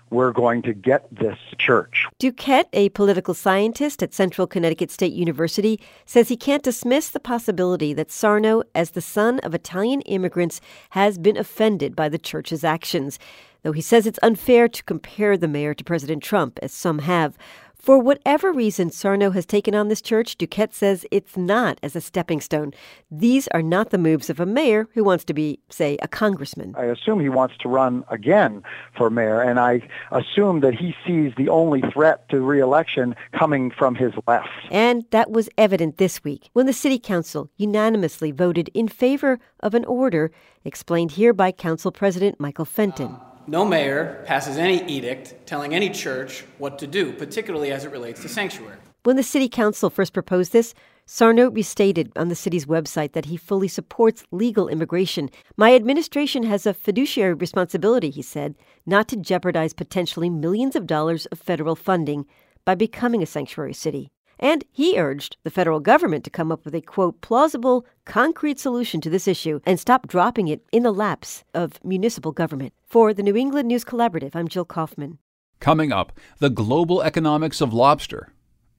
we're 0.10 0.32
going 0.32 0.62
to 0.64 0.74
get 0.74 1.08
this 1.14 1.38
church. 1.58 2.06
Duquette, 2.20 2.68
a 2.74 2.90
political 2.90 3.34
scientist 3.34 4.02
at 4.02 4.14
Central 4.14 4.48
Connecticut 4.48 4.92
State 4.92 5.14
University, 5.14 5.80
says 6.06 6.30
he 6.30 6.38
can't 6.38 6.64
dismiss 6.64 7.10
the 7.10 7.20
possibility 7.20 7.94
that 7.94 8.12
Sarno, 8.12 8.64
as 8.74 8.92
the 8.92 9.02
son 9.02 9.40
of 9.40 9.54
Italian 9.54 10.02
immigrants, 10.02 10.62
has 10.92 11.18
been 11.18 11.38
offended 11.38 11.96
by 11.96 12.10
the 12.10 12.18
church's 12.18 12.64
actions. 12.64 13.20
Though 13.64 13.74
he 13.74 13.82
says 13.82 14.08
it's 14.08 14.20
unfair 14.24 14.68
to 14.70 14.84
compare 14.84 15.38
the 15.38 15.48
mayor 15.48 15.74
to 15.74 15.84
President 15.84 16.24
Trump, 16.24 16.60
as 16.62 16.72
some 16.72 17.00
have. 17.00 17.38
For 17.80 17.98
whatever 17.98 18.52
reason 18.52 18.92
Sarno 18.92 19.32
has 19.32 19.46
taken 19.46 19.74
on 19.74 19.88
this 19.88 20.02
church, 20.02 20.38
Duquette 20.38 20.74
says 20.74 21.06
it's 21.12 21.38
not 21.38 21.80
as 21.82 21.96
a 21.96 22.02
stepping 22.02 22.42
stone. 22.42 22.74
These 23.10 23.48
are 23.54 23.62
not 23.62 23.90
the 23.90 23.98
moves 23.98 24.30
of 24.30 24.38
a 24.42 24.46
mayor 24.46 24.90
who 24.96 25.04
wants 25.06 25.24
to 25.26 25.34
be, 25.34 25.60
say, 25.70 25.98
a 26.02 26.08
congressman. 26.10 26.76
I 26.78 26.84
assume 26.84 27.22
he 27.22 27.30
wants 27.30 27.56
to 27.62 27.70
run 27.70 28.04
again 28.10 28.64
for 28.98 29.10
mayor, 29.10 29.40
and 29.40 29.62
I 29.62 29.88
assume 30.12 30.60
that 30.60 30.76
he 30.76 30.94
sees 31.08 31.32
the 31.38 31.48
only 31.48 31.82
threat 31.94 32.28
to 32.30 32.42
reelection 32.42 33.16
coming 33.32 33.72
from 33.72 33.96
his 33.96 34.12
left. 34.28 34.50
And 34.70 35.06
that 35.12 35.32
was 35.32 35.50
evident 35.58 35.98
this 35.98 36.22
week 36.22 36.50
when 36.52 36.66
the 36.66 36.74
city 36.74 37.00
council 37.00 37.50
unanimously 37.56 38.32
voted 38.32 38.70
in 38.74 38.90
favor 38.90 39.40
of 39.62 39.74
an 39.74 39.86
order 39.86 40.32
explained 40.66 41.12
here 41.12 41.32
by 41.32 41.54
council 41.54 41.94
president 41.94 42.42
Michael 42.42 42.66
Fenton. 42.66 43.16
No 43.50 43.66
mayor 43.66 44.24
passes 44.28 44.60
any 44.60 44.86
edict 44.86 45.34
telling 45.48 45.74
any 45.74 45.90
church 45.90 46.46
what 46.60 46.78
to 46.78 46.86
do, 46.86 47.14
particularly 47.14 47.72
as 47.72 47.84
it 47.84 47.92
relates 47.92 48.22
to 48.22 48.30
sanctuary. 48.30 48.78
When 49.02 49.16
the 49.16 49.24
city 49.24 49.50
council 49.50 49.90
first 49.90 50.14
proposed 50.14 50.54
this, 50.54 50.76
Sarno 51.08 51.50
restated 51.50 52.12
on 52.16 52.28
the 52.28 52.36
city's 52.36 52.68
website 52.68 53.14
that 53.14 53.26
he 53.26 53.38
fully 53.38 53.68
supports 53.68 54.24
legal 54.30 54.68
immigration. 54.68 55.32
My 55.58 55.74
administration 55.74 56.44
has 56.44 56.68
a 56.68 56.76
fiduciary 56.76 57.34
responsibility, 57.34 58.12
he 58.12 58.22
said, 58.22 58.54
not 58.86 59.08
to 59.08 59.18
jeopardize 59.18 59.74
potentially 59.74 60.30
millions 60.30 60.76
of 60.76 60.86
dollars 60.86 61.26
of 61.26 61.40
federal 61.40 61.76
funding 61.76 62.28
by 62.66 62.76
becoming 62.76 63.24
a 63.24 63.26
sanctuary 63.26 63.74
city. 63.74 64.12
And 64.40 64.64
he 64.72 64.98
urged 64.98 65.38
the 65.44 65.50
federal 65.52 65.82
government 65.82 66.24
to 66.24 66.30
come 66.30 66.52
up 66.52 66.64
with 66.64 66.74
a, 66.74 66.82
quote, 66.82 67.20
plausible, 67.20 67.86
concrete 68.06 68.58
solution 68.58 69.02
to 69.02 69.10
this 69.10 69.28
issue 69.28 69.60
and 69.66 69.80
stop 69.80 70.08
dropping 70.08 70.48
it 70.48 70.64
in 70.72 70.84
the 70.84 70.94
laps 70.94 71.44
of 71.54 71.84
municipal 71.84 72.32
government. 72.32 72.74
For 72.88 73.14
the 73.14 73.24
New 73.24 73.36
England 73.36 73.68
News 73.68 73.84
Collaborative, 73.84 74.36
I'm 74.36 74.48
Jill 74.48 74.66
Kaufman. 74.66 75.20
Coming 75.60 75.92
up, 75.92 76.14
the 76.40 76.50
global 76.50 77.02
economics 77.02 77.60
of 77.60 77.74
lobster. 77.74 78.32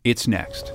It's 0.02 0.26
next. 0.26 0.72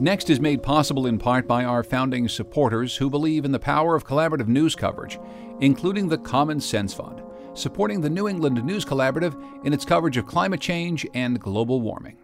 Next 0.00 0.28
is 0.28 0.40
made 0.40 0.62
possible 0.62 1.06
in 1.06 1.18
part 1.18 1.46
by 1.46 1.64
our 1.64 1.84
founding 1.84 2.28
supporters 2.28 2.96
who 2.96 3.08
believe 3.08 3.44
in 3.44 3.52
the 3.52 3.58
power 3.60 3.94
of 3.94 4.04
collaborative 4.04 4.48
news 4.48 4.74
coverage, 4.74 5.18
including 5.60 6.08
the 6.08 6.18
Common 6.18 6.60
Sense 6.60 6.92
Fund 6.92 7.22
supporting 7.56 8.00
the 8.00 8.10
New 8.10 8.28
England 8.28 8.62
News 8.64 8.84
Collaborative 8.84 9.34
in 9.64 9.72
its 9.72 9.84
coverage 9.84 10.16
of 10.16 10.26
climate 10.26 10.60
change 10.60 11.06
and 11.14 11.40
global 11.40 11.80
warming. 11.80 12.18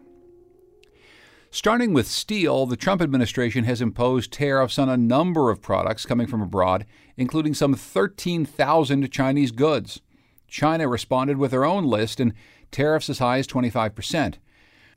Starting 1.51 1.92
with 1.92 2.07
steel, 2.07 2.64
the 2.64 2.77
Trump 2.77 3.03
administration 3.03 3.64
has 3.64 3.83
imposed 3.83 4.33
tariffs 4.33 4.79
on 4.79 4.88
a 4.88 4.97
number 4.97 5.51
of 5.51 5.61
products 5.61 6.07
coming 6.07 6.27
from 6.27 6.40
abroad, 6.40 6.87
including 7.16 7.53
some 7.53 7.75
13,000 7.75 9.11
Chinese 9.11 9.53
goods. 9.53 10.01
China 10.49 10.88
responded 10.88 11.37
with 11.37 11.51
their 11.51 11.64
own 11.64 11.85
list 11.85 12.21
and 12.21 12.33
tariffs 12.71 13.11
as 13.11 13.18
high 13.18 13.38
as 13.38 13.47
25%. 13.47 14.37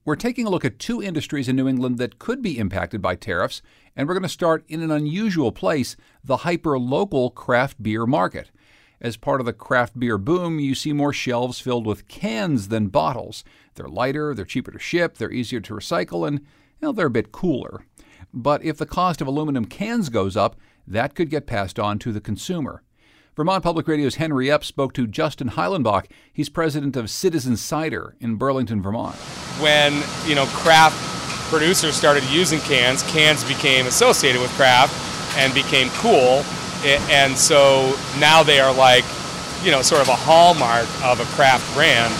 We're 0.05 0.15
taking 0.15 0.45
a 0.45 0.49
look 0.49 0.63
at 0.63 0.79
two 0.79 1.01
industries 1.01 1.49
in 1.49 1.55
New 1.55 1.67
England 1.67 1.97
that 1.97 2.19
could 2.19 2.41
be 2.41 2.57
impacted 2.57 3.01
by 3.01 3.15
tariffs, 3.15 3.61
and 3.95 4.07
we're 4.07 4.13
going 4.13 4.23
to 4.23 4.29
start 4.29 4.63
in 4.67 4.81
an 4.81 4.91
unusual 4.91 5.51
place 5.51 5.97
the 6.23 6.37
hyper 6.37 6.77
local 6.77 7.31
craft 7.31 7.81
beer 7.81 8.05
market. 8.05 8.51
As 9.01 9.17
part 9.17 9.39
of 9.39 9.45
the 9.45 9.53
craft 9.53 9.99
beer 9.99 10.17
boom, 10.17 10.59
you 10.59 10.73
see 10.73 10.93
more 10.93 11.13
shelves 11.13 11.59
filled 11.59 11.85
with 11.85 12.07
cans 12.07 12.69
than 12.69 12.87
bottles. 12.87 13.43
They're 13.75 13.87
lighter, 13.87 14.33
they're 14.33 14.45
cheaper 14.45 14.71
to 14.71 14.79
ship, 14.79 15.17
they're 15.17 15.31
easier 15.31 15.59
to 15.61 15.73
recycle, 15.73 16.27
and 16.27 16.45
they're 16.79 17.07
a 17.07 17.11
bit 17.11 17.31
cooler. 17.31 17.85
But 18.33 18.63
if 18.63 18.77
the 18.77 18.85
cost 18.85 19.21
of 19.21 19.27
aluminum 19.27 19.65
cans 19.65 20.09
goes 20.09 20.37
up, 20.37 20.55
that 20.87 21.15
could 21.15 21.29
get 21.29 21.47
passed 21.47 21.79
on 21.79 21.99
to 21.99 22.11
the 22.11 22.21
consumer. 22.21 22.83
Vermont 23.35 23.63
Public 23.63 23.87
Radio's 23.87 24.15
Henry 24.15 24.47
Epp 24.47 24.63
spoke 24.63 24.93
to 24.93 25.07
Justin 25.07 25.49
Heilenbach. 25.49 26.05
He's 26.31 26.47
president 26.47 26.95
of 26.95 27.09
Citizen 27.09 27.57
Cider 27.57 28.15
in 28.21 28.35
Burlington, 28.35 28.81
Vermont. 28.81 29.15
When, 29.59 30.01
you 30.25 30.35
know, 30.35 30.45
craft 30.47 30.95
producers 31.49 31.95
started 31.95 32.23
using 32.25 32.59
cans, 32.59 33.03
cans 33.03 33.43
became 33.43 33.87
associated 33.87 34.41
with 34.41 34.51
craft 34.51 34.93
and 35.37 35.53
became 35.53 35.89
cool 35.95 36.45
and 36.85 37.37
so 37.37 37.97
now 38.19 38.43
they 38.43 38.59
are 38.59 38.73
like, 38.73 39.03
you 39.63 39.71
know, 39.71 39.81
sort 39.81 40.01
of 40.01 40.09
a 40.09 40.15
hallmark 40.15 40.87
of 41.03 41.19
a 41.19 41.25
craft 41.35 41.73
brand. 41.73 42.13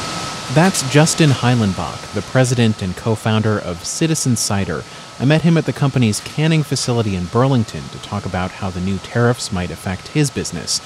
That's 0.53 0.87
Justin 0.91 1.29
Heilenbach, 1.29 2.13
the 2.13 2.21
president 2.21 2.81
and 2.81 2.95
co 2.95 3.15
founder 3.15 3.59
of 3.59 3.85
Citizen 3.85 4.35
Cider. 4.35 4.83
I 5.19 5.25
met 5.25 5.43
him 5.43 5.57
at 5.57 5.65
the 5.65 5.73
company's 5.73 6.19
canning 6.19 6.61
facility 6.63 7.15
in 7.15 7.25
Burlington 7.25 7.83
to 7.89 7.97
talk 7.99 8.25
about 8.25 8.51
how 8.51 8.69
the 8.69 8.81
new 8.81 8.97
tariffs 8.97 9.51
might 9.51 9.71
affect 9.71 10.09
his 10.09 10.29
business. 10.29 10.81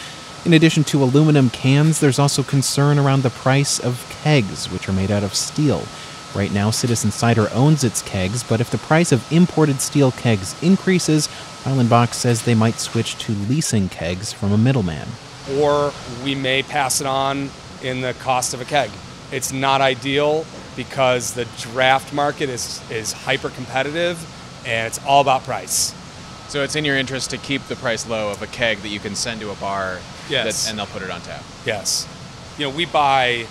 In 0.46 0.54
addition 0.54 0.84
to 0.86 1.04
aluminum 1.04 1.50
cans, 1.50 2.00
there's 2.00 2.20
also 2.20 2.44
concern 2.44 2.98
around 2.98 3.24
the 3.24 3.30
price 3.30 3.80
of 3.80 4.06
kegs, 4.24 4.72
which 4.72 4.88
are 4.88 4.94
made 4.94 5.12
out 5.12 5.24
of 5.24 5.36
steel. 5.36 5.84
Right 6.36 6.54
now, 6.54 6.70
Citizen 6.70 7.12
Cider 7.12 7.48
owns 7.52 7.84
its 7.84 8.02
kegs, 8.04 8.44
but 8.44 8.62
if 8.62 8.70
the 8.70 8.78
price 8.78 9.12
of 9.12 9.30
imported 9.32 9.82
steel 9.82 10.12
kegs 10.12 10.62
increases, 10.62 11.28
Heilenbach 11.64 12.14
says 12.14 12.44
they 12.44 12.56
might 12.56 12.80
switch 12.80 13.18
to 13.26 13.32
leasing 13.32 13.90
kegs 13.90 14.32
from 14.32 14.52
a 14.52 14.58
middleman. 14.58 15.08
Or 15.58 15.92
we 16.24 16.36
may 16.36 16.62
pass 16.62 17.02
it 17.02 17.08
on 17.08 17.50
in 17.82 18.02
the 18.02 18.14
cost 18.20 18.54
of 18.54 18.62
a 18.62 18.66
keg. 18.66 18.92
It's 19.32 19.52
not 19.52 19.82
ideal 19.82 20.46
because 20.76 21.34
the 21.34 21.46
draft 21.58 22.14
market 22.14 22.50
is, 22.50 22.82
is 22.92 23.12
hyper 23.12 23.50
competitive 23.50 24.18
and 24.66 24.88
it's 24.88 25.04
all 25.06 25.22
about 25.22 25.44
price. 25.44 25.96
So 26.48 26.64
it's 26.64 26.76
in 26.76 26.86
your 26.86 26.98
interest 26.98 27.32
to 27.32 27.38
keep 27.38 27.64
the 27.64 27.76
price 27.76 28.08
low 28.08 28.32
of 28.32 28.42
a 28.42 28.48
keg 28.48 28.80
that 28.80 28.90
you 28.90 29.00
can 29.00 29.16
send 29.16 29.42
to 29.42 29.52
a 29.52 29.56
bar 29.56 30.00
yes. 30.30 30.64
that, 30.64 30.70
and 30.70 30.80
they'll 30.80 30.88
put 30.88 31.02
it 31.02 31.12
on 31.12 31.22
tap. 31.22 31.44
Yes. 31.66 32.08
You 32.58 32.66
know, 32.66 32.76
we 32.76 32.86
buy 32.86 33.46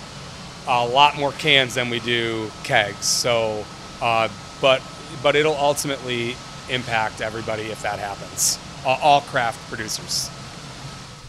a 0.69 0.85
lot 0.85 1.17
more 1.17 1.31
cans 1.33 1.73
than 1.73 1.89
we 1.89 1.99
do 1.99 2.49
kegs. 2.63 3.05
So, 3.05 3.65
uh, 4.01 4.29
but 4.61 4.81
but 5.23 5.35
it'll 5.35 5.57
ultimately 5.57 6.35
impact 6.69 7.21
everybody 7.21 7.63
if 7.63 7.81
that 7.81 7.99
happens. 7.99 8.59
All, 8.85 9.21
craft 9.21 9.67
producers. 9.69 10.29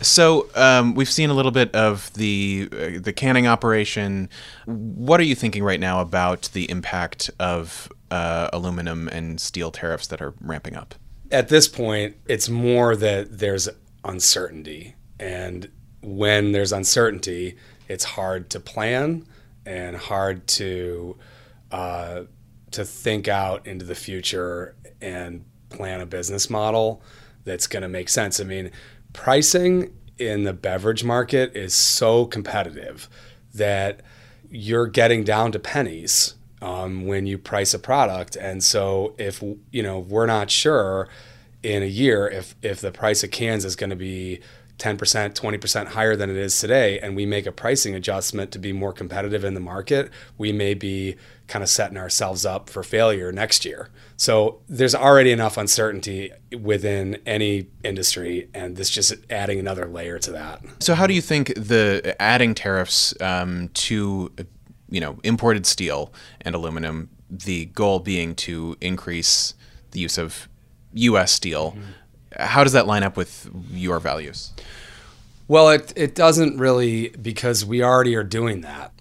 So 0.02 0.48
um, 0.54 0.94
we've 0.94 1.10
seen 1.10 1.30
a 1.30 1.34
little 1.34 1.50
bit 1.50 1.74
of 1.74 2.12
the 2.12 2.68
uh, 2.70 3.00
the 3.00 3.12
canning 3.12 3.46
operation. 3.46 4.28
What 4.66 5.18
are 5.18 5.24
you 5.24 5.34
thinking 5.34 5.64
right 5.64 5.80
now 5.80 6.00
about 6.00 6.50
the 6.52 6.70
impact 6.70 7.30
of 7.40 7.90
uh, 8.10 8.50
aluminum 8.52 9.08
and 9.08 9.40
steel 9.40 9.70
tariffs 9.70 10.06
that 10.08 10.22
are 10.22 10.34
ramping 10.40 10.76
up? 10.76 10.94
At 11.32 11.48
this 11.48 11.66
point, 11.66 12.16
it's 12.26 12.48
more 12.48 12.94
that 12.96 13.38
there's 13.38 13.68
uncertainty, 14.04 14.94
and 15.18 15.70
when 16.02 16.52
there's 16.52 16.72
uncertainty, 16.72 17.56
it's 17.90 18.04
hard 18.04 18.48
to 18.50 18.60
plan 18.60 19.26
and 19.66 19.96
hard 19.96 20.46
to 20.46 21.18
uh, 21.72 22.22
to 22.70 22.84
think 22.84 23.26
out 23.26 23.66
into 23.66 23.84
the 23.84 23.96
future 23.96 24.76
and 25.00 25.44
plan 25.70 26.00
a 26.00 26.06
business 26.06 26.48
model 26.48 27.02
that's 27.42 27.66
going 27.66 27.82
to 27.82 27.88
make 27.88 28.08
sense. 28.08 28.38
I 28.38 28.44
mean, 28.44 28.70
pricing 29.12 29.92
in 30.18 30.44
the 30.44 30.52
beverage 30.52 31.02
market 31.02 31.56
is 31.56 31.74
so 31.74 32.26
competitive 32.26 33.08
that 33.54 34.02
you're 34.48 34.86
getting 34.86 35.24
down 35.24 35.50
to 35.50 35.58
pennies 35.58 36.34
um, 36.62 37.06
when 37.06 37.26
you 37.26 37.38
price 37.38 37.74
a 37.74 37.78
product. 37.80 38.36
And 38.36 38.62
so 38.62 39.14
if 39.18 39.42
you 39.72 39.82
know 39.82 39.98
we're 39.98 40.26
not 40.26 40.48
sure 40.48 41.08
in 41.64 41.82
a 41.82 41.86
year 41.86 42.28
if 42.28 42.54
if 42.62 42.80
the 42.80 42.92
price 42.92 43.24
of 43.24 43.32
cans 43.32 43.64
is 43.64 43.74
going 43.74 43.90
to 43.90 43.96
be 43.96 44.40
10%, 44.80 45.34
20% 45.34 45.86
higher 45.88 46.16
than 46.16 46.30
it 46.30 46.36
is 46.36 46.58
today, 46.58 46.98
and 46.98 47.14
we 47.14 47.26
make 47.26 47.46
a 47.46 47.52
pricing 47.52 47.94
adjustment 47.94 48.50
to 48.52 48.58
be 48.58 48.72
more 48.72 48.92
competitive 48.92 49.44
in 49.44 49.54
the 49.54 49.60
market, 49.60 50.10
we 50.38 50.52
may 50.52 50.74
be 50.74 51.16
kind 51.46 51.62
of 51.62 51.68
setting 51.68 51.98
ourselves 51.98 52.46
up 52.46 52.70
for 52.70 52.82
failure 52.82 53.30
next 53.30 53.64
year. 53.64 53.90
So 54.16 54.60
there's 54.68 54.94
already 54.94 55.32
enough 55.32 55.56
uncertainty 55.58 56.32
within 56.58 57.18
any 57.26 57.68
industry, 57.84 58.48
and 58.54 58.76
this 58.76 58.88
just 58.88 59.14
adding 59.28 59.60
another 59.60 59.86
layer 59.86 60.18
to 60.20 60.32
that. 60.32 60.62
So 60.80 60.94
how 60.94 61.06
do 61.06 61.14
you 61.14 61.20
think 61.20 61.48
the 61.54 62.16
adding 62.20 62.54
tariffs 62.54 63.14
um, 63.20 63.68
to 63.74 64.32
you 64.88 65.00
know 65.00 65.18
imported 65.22 65.66
steel 65.66 66.12
and 66.40 66.54
aluminum, 66.54 67.10
the 67.28 67.66
goal 67.66 67.98
being 67.98 68.34
to 68.36 68.76
increase 68.80 69.54
the 69.90 70.00
use 70.00 70.16
of 70.16 70.48
U.S. 70.94 71.32
steel? 71.32 71.72
Mm-hmm 71.72 71.90
how 72.38 72.64
does 72.64 72.72
that 72.72 72.86
line 72.86 73.02
up 73.02 73.16
with 73.16 73.50
your 73.70 74.00
values? 74.00 74.52
Well, 75.48 75.70
it 75.70 75.92
it 75.96 76.14
doesn't 76.14 76.58
really 76.58 77.08
because 77.08 77.64
we 77.64 77.82
already 77.82 78.14
are 78.14 78.24
doing 78.24 78.60
that. 78.60 78.92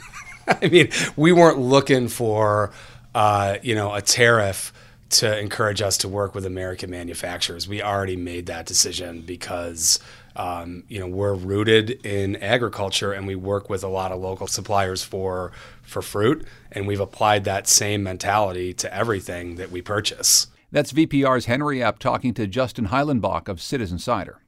I 0.62 0.68
mean, 0.68 0.90
we 1.16 1.32
weren't 1.32 1.58
looking 1.58 2.08
for 2.08 2.70
uh, 3.14 3.56
you 3.62 3.74
know 3.74 3.94
a 3.94 4.02
tariff 4.02 4.72
to 5.08 5.38
encourage 5.38 5.80
us 5.80 5.96
to 5.98 6.08
work 6.08 6.34
with 6.34 6.44
American 6.44 6.90
manufacturers. 6.90 7.68
We 7.68 7.80
already 7.80 8.16
made 8.16 8.46
that 8.46 8.66
decision 8.66 9.22
because 9.22 9.98
um, 10.34 10.84
you 10.88 11.00
know 11.00 11.06
we're 11.06 11.34
rooted 11.34 12.04
in 12.04 12.36
agriculture 12.36 13.12
and 13.12 13.26
we 13.26 13.34
work 13.34 13.70
with 13.70 13.82
a 13.82 13.88
lot 13.88 14.12
of 14.12 14.20
local 14.20 14.46
suppliers 14.46 15.02
for 15.02 15.52
for 15.82 16.02
fruit, 16.02 16.46
and 16.70 16.86
we've 16.86 17.00
applied 17.00 17.44
that 17.44 17.68
same 17.68 18.02
mentality 18.02 18.74
to 18.74 18.94
everything 18.94 19.56
that 19.56 19.70
we 19.70 19.80
purchase. 19.80 20.48
That's 20.76 20.92
VPR's 20.92 21.46
Henry 21.46 21.78
Epp 21.78 21.98
talking 21.98 22.34
to 22.34 22.46
Justin 22.46 22.88
Heilenbach 22.88 23.48
of 23.48 23.62
Citizen 23.62 23.98
Cider. 23.98 24.42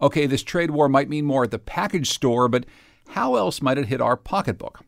Okay, 0.00 0.24
this 0.26 0.44
trade 0.44 0.70
war 0.70 0.88
might 0.88 1.08
mean 1.08 1.24
more 1.24 1.42
at 1.42 1.50
the 1.50 1.58
package 1.58 2.08
store, 2.08 2.46
but 2.46 2.64
how 3.08 3.34
else 3.34 3.60
might 3.60 3.76
it 3.76 3.88
hit 3.88 4.00
our 4.00 4.16
pocketbook? 4.16 4.84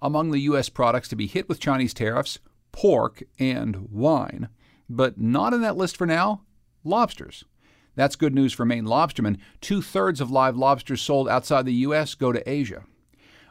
Among 0.00 0.30
the 0.30 0.38
U.S. 0.38 0.70
products 0.70 1.08
to 1.08 1.16
be 1.16 1.26
hit 1.26 1.50
with 1.50 1.60
Chinese 1.60 1.92
tariffs, 1.92 2.38
pork 2.72 3.22
and 3.38 3.90
wine. 3.90 4.48
But 4.88 5.20
not 5.20 5.52
in 5.52 5.60
that 5.60 5.76
list 5.76 5.98
for 5.98 6.06
now 6.06 6.40
lobsters. 6.82 7.44
That's 7.94 8.16
good 8.16 8.34
news 8.34 8.54
for 8.54 8.64
Maine 8.64 8.86
lobstermen. 8.86 9.36
Two 9.60 9.82
thirds 9.82 10.22
of 10.22 10.30
live 10.30 10.56
lobsters 10.56 11.02
sold 11.02 11.28
outside 11.28 11.66
the 11.66 11.74
U.S. 11.74 12.14
go 12.14 12.32
to 12.32 12.50
Asia. 12.50 12.84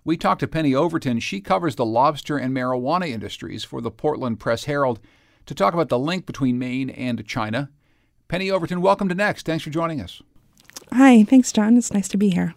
We 0.03 0.17
talked 0.17 0.39
to 0.39 0.47
Penny 0.47 0.73
Overton. 0.73 1.19
She 1.19 1.41
covers 1.41 1.75
the 1.75 1.85
lobster 1.85 2.39
and 2.39 2.55
marijuana 2.55 3.07
industries 3.07 3.63
for 3.63 3.81
the 3.81 3.91
Portland 3.91 4.39
Press 4.39 4.63
Herald 4.63 4.99
to 5.51 5.55
talk 5.55 5.73
about 5.73 5.89
the 5.89 5.99
link 5.99 6.25
between 6.25 6.57
Maine 6.57 6.89
and 6.89 7.25
China. 7.27 7.69
Penny 8.29 8.49
Overton, 8.49 8.81
welcome 8.81 9.09
to 9.09 9.15
Next. 9.15 9.45
Thanks 9.45 9.63
for 9.65 9.69
joining 9.69 9.99
us. 9.99 10.21
Hi, 10.93 11.23
thanks, 11.23 11.51
John. 11.51 11.77
It's 11.77 11.93
nice 11.93 12.07
to 12.09 12.17
be 12.17 12.29
here. 12.29 12.55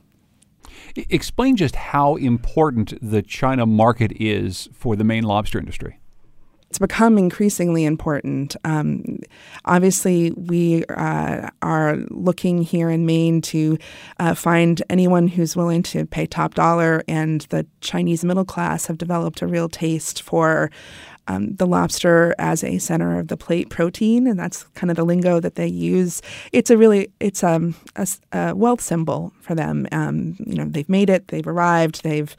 Explain 0.97 1.57
just 1.57 1.75
how 1.75 2.15
important 2.15 2.95
the 3.03 3.21
China 3.21 3.67
market 3.67 4.13
is 4.13 4.69
for 4.73 4.95
the 4.95 5.03
Maine 5.03 5.25
lobster 5.25 5.59
industry. 5.59 5.99
It's 6.71 6.79
become 6.79 7.19
increasingly 7.19 7.85
important. 7.85 8.57
Um, 8.65 9.21
obviously, 9.65 10.33
we 10.33 10.85
uh, 10.87 11.49
are 11.63 11.97
looking 12.11 12.63
here 12.63 12.91
in 12.91 13.07
Maine 13.07 13.43
to 13.43 13.79
uh, 14.19 14.35
find 14.35 14.83
anyone 14.91 15.29
who's 15.29 15.55
willing 15.57 15.85
to 15.85 16.07
pay 16.07 16.27
top 16.27 16.55
dollar, 16.55 17.05
and 17.07 17.43
the 17.51 17.67
Chinese 17.81 18.25
middle 18.25 18.45
class 18.45 18.87
have 18.87 18.99
developed 18.99 19.41
a 19.41 19.47
real 19.47 19.69
taste 19.69 20.23
for 20.23 20.71
um, 21.27 21.55
the 21.57 21.67
lobster 21.67 22.35
as 22.39 22.63
a 22.63 22.79
center 22.79 23.19
of 23.19 23.29
the 23.29 23.37
plate 23.37 23.71
protein, 23.71 24.27
and 24.27 24.39
that's 24.39 24.65
kind 24.75 24.91
of 24.91 24.97
the 24.97 25.05
lingo 25.05 25.41
that 25.41 25.55
they 25.55 25.67
use. 25.67 26.23
It's 26.53 26.71
a 26.71 26.77
really 26.77 27.11
it's 27.21 27.43
um, 27.43 27.75
a, 27.97 28.07
a 28.33 28.55
wealth 28.55 28.81
symbol 28.81 29.33
for 29.41 29.55
them. 29.55 29.87
Um, 29.93 30.37
you 30.39 30.55
know, 30.55 30.67
they've 30.67 30.89
made 30.89 31.11
it, 31.11 31.29
they've 31.29 31.47
arrived, 31.47 32.03
they've 32.03 32.37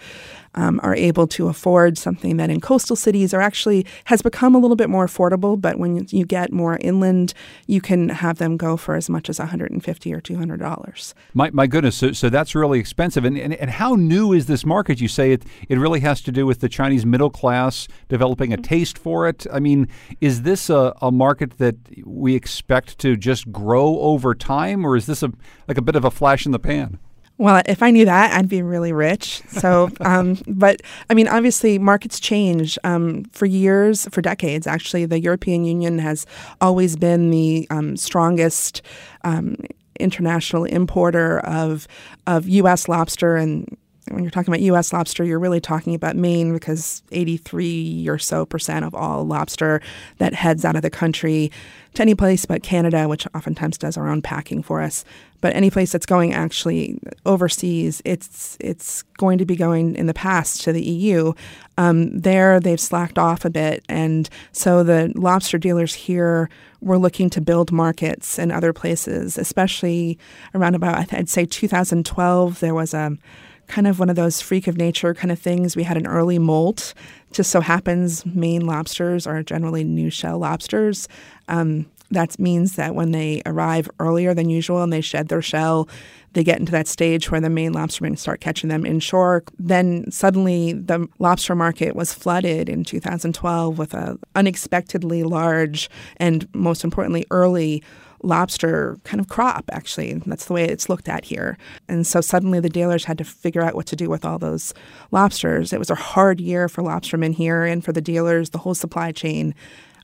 um, 0.55 0.79
are 0.83 0.95
able 0.95 1.27
to 1.27 1.47
afford 1.47 1.97
something 1.97 2.37
that 2.37 2.49
in 2.49 2.61
coastal 2.61 2.95
cities 2.95 3.33
are 3.33 3.41
actually 3.41 3.85
has 4.05 4.21
become 4.21 4.55
a 4.55 4.57
little 4.57 4.75
bit 4.75 4.89
more 4.89 5.05
affordable. 5.05 5.59
But 5.59 5.77
when 5.77 6.07
you 6.09 6.25
get 6.25 6.51
more 6.51 6.77
inland, 6.81 7.33
you 7.67 7.81
can 7.81 8.09
have 8.09 8.37
them 8.37 8.57
go 8.57 8.77
for 8.77 8.95
as 8.95 9.09
much 9.09 9.29
as 9.29 9.39
150 9.39 10.13
or 10.13 10.21
200 10.21 10.59
dollars. 10.59 11.13
My, 11.33 11.49
my 11.51 11.67
goodness, 11.67 11.95
so, 11.97 12.11
so 12.11 12.29
that's 12.29 12.55
really 12.55 12.79
expensive. 12.79 13.25
And, 13.25 13.37
and 13.37 13.53
and 13.53 13.69
how 13.69 13.95
new 13.95 14.33
is 14.33 14.45
this 14.45 14.65
market? 14.65 15.01
You 15.01 15.07
say 15.07 15.31
it 15.31 15.43
it 15.69 15.77
really 15.77 15.99
has 16.01 16.21
to 16.21 16.31
do 16.31 16.45
with 16.45 16.59
the 16.59 16.69
Chinese 16.69 17.05
middle 17.05 17.29
class 17.29 17.87
developing 18.07 18.53
a 18.53 18.57
taste 18.57 18.97
for 18.97 19.27
it. 19.27 19.45
I 19.51 19.59
mean, 19.59 19.87
is 20.21 20.43
this 20.43 20.69
a, 20.69 20.93
a 21.01 21.11
market 21.11 21.57
that 21.57 21.75
we 22.05 22.35
expect 22.35 22.99
to 22.99 23.15
just 23.15 23.51
grow 23.51 23.99
over 23.99 24.35
time, 24.35 24.85
or 24.85 24.95
is 24.95 25.05
this 25.05 25.23
a 25.23 25.31
like 25.67 25.77
a 25.77 25.81
bit 25.81 25.95
of 25.95 26.05
a 26.05 26.11
flash 26.11 26.45
in 26.45 26.51
the 26.51 26.59
pan? 26.59 26.99
Well, 27.37 27.61
if 27.65 27.83
I 27.83 27.91
knew 27.91 28.05
that, 28.05 28.33
I'd 28.33 28.47
be 28.47 28.61
really 28.61 28.93
rich. 28.93 29.41
So, 29.47 29.89
um, 30.01 30.37
but 30.47 30.81
I 31.09 31.13
mean, 31.13 31.27
obviously, 31.27 31.77
markets 31.77 32.19
change. 32.19 32.77
Um, 32.83 33.25
for 33.31 33.45
years, 33.45 34.07
for 34.11 34.21
decades, 34.21 34.67
actually, 34.67 35.05
the 35.05 35.19
European 35.19 35.65
Union 35.65 35.99
has 35.99 36.25
always 36.61 36.95
been 36.95 37.31
the 37.31 37.67
um, 37.69 37.97
strongest 37.97 38.81
um, 39.23 39.57
international 39.99 40.65
importer 40.65 41.39
of 41.39 41.87
of 42.27 42.47
U.S. 42.47 42.87
lobster 42.87 43.35
and 43.35 43.77
when 44.11 44.23
you're 44.23 44.31
talking 44.31 44.53
about 44.53 44.61
U.S. 44.61 44.93
lobster, 44.93 45.23
you're 45.23 45.39
really 45.39 45.59
talking 45.59 45.95
about 45.95 46.15
Maine 46.15 46.53
because 46.53 47.01
83 47.11 48.07
or 48.07 48.19
so 48.19 48.45
percent 48.45 48.85
of 48.85 48.93
all 48.93 49.25
lobster 49.25 49.81
that 50.19 50.33
heads 50.33 50.63
out 50.63 50.75
of 50.75 50.83
the 50.83 50.91
country 50.91 51.51
to 51.95 52.01
any 52.01 52.13
place 52.13 52.45
but 52.45 52.61
Canada, 52.61 53.07
which 53.07 53.25
oftentimes 53.33 53.77
does 53.77 53.97
our 53.97 54.07
own 54.07 54.21
packing 54.21 54.61
for 54.61 54.81
us, 54.81 55.05
but 55.41 55.55
any 55.55 55.71
place 55.71 55.91
that's 55.91 56.05
going 56.05 56.33
actually 56.33 56.99
overseas, 57.25 58.01
it's 58.05 58.57
it's 58.59 59.01
going 59.17 59.37
to 59.37 59.45
be 59.45 59.55
going 59.55 59.95
in 59.95 60.05
the 60.05 60.13
past 60.13 60.61
to 60.63 60.73
the 60.73 60.83
EU. 60.83 61.33
Um, 61.77 62.17
there, 62.17 62.59
they've 62.59 62.79
slacked 62.79 63.17
off 63.17 63.45
a 63.45 63.49
bit, 63.49 63.83
and 63.89 64.29
so 64.51 64.83
the 64.83 65.11
lobster 65.15 65.57
dealers 65.57 65.93
here 65.95 66.49
were 66.81 66.97
looking 66.99 67.29
to 67.31 67.41
build 67.41 67.71
markets 67.71 68.37
in 68.37 68.51
other 68.51 68.73
places, 68.73 69.37
especially 69.37 70.19
around 70.53 70.75
about 70.75 71.11
I'd 71.13 71.29
say 71.29 71.45
2012. 71.45 72.59
There 72.59 72.75
was 72.75 72.93
a 72.93 73.17
kind 73.67 73.87
of 73.87 73.99
one 73.99 74.09
of 74.09 74.15
those 74.15 74.41
freak 74.41 74.67
of 74.67 74.77
nature 74.77 75.13
kind 75.13 75.31
of 75.31 75.39
things. 75.39 75.75
We 75.75 75.83
had 75.83 75.97
an 75.97 76.07
early 76.07 76.39
molt. 76.39 76.93
Just 77.31 77.51
so 77.51 77.61
happens 77.61 78.25
Maine 78.25 78.65
lobsters 78.65 79.27
are 79.27 79.43
generally 79.43 79.83
new 79.83 80.09
shell 80.09 80.39
lobsters. 80.39 81.07
Um, 81.47 81.85
that 82.11 82.37
means 82.39 82.75
that 82.75 82.95
when 82.95 83.11
they 83.11 83.41
arrive 83.45 83.89
earlier 83.99 84.33
than 84.33 84.49
usual 84.49 84.83
and 84.83 84.93
they 84.93 85.01
shed 85.01 85.27
their 85.27 85.41
shell, 85.41 85.89
they 86.33 86.43
get 86.43 86.59
into 86.59 86.71
that 86.71 86.87
stage 86.87 87.31
where 87.31 87.41
the 87.41 87.49
Maine 87.49 87.73
lobstermen 87.73 88.17
start 88.17 88.41
catching 88.41 88.69
them 88.69 88.85
inshore. 88.85 89.43
Then 89.57 90.09
suddenly 90.11 90.73
the 90.73 91.07
lobster 91.17 91.55
market 91.55 91.95
was 91.95 92.13
flooded 92.13 92.69
in 92.69 92.83
2012 92.83 93.77
with 93.77 93.93
an 93.93 94.19
unexpectedly 94.35 95.23
large 95.23 95.89
and 96.17 96.47
most 96.53 96.83
importantly 96.83 97.25
early 97.31 97.81
lobster 98.23 98.97
kind 99.03 99.19
of 99.19 99.27
crop, 99.27 99.65
actually. 99.71 100.13
That's 100.25 100.45
the 100.45 100.53
way 100.53 100.65
it's 100.65 100.89
looked 100.89 101.09
at 101.09 101.25
here. 101.25 101.57
And 101.87 102.05
so 102.05 102.21
suddenly 102.21 102.59
the 102.59 102.69
dealers 102.69 103.05
had 103.05 103.17
to 103.19 103.23
figure 103.23 103.61
out 103.61 103.75
what 103.75 103.85
to 103.87 103.95
do 103.95 104.09
with 104.09 104.25
all 104.25 104.39
those 104.39 104.73
lobsters. 105.11 105.73
It 105.73 105.79
was 105.79 105.89
a 105.89 105.95
hard 105.95 106.39
year 106.39 106.67
for 106.67 106.83
lobstermen 106.83 107.35
here 107.35 107.63
and 107.63 107.83
for 107.83 107.91
the 107.91 108.01
dealers, 108.01 108.49
the 108.49 108.57
whole 108.57 108.75
supply 108.75 109.11
chain. 109.11 109.53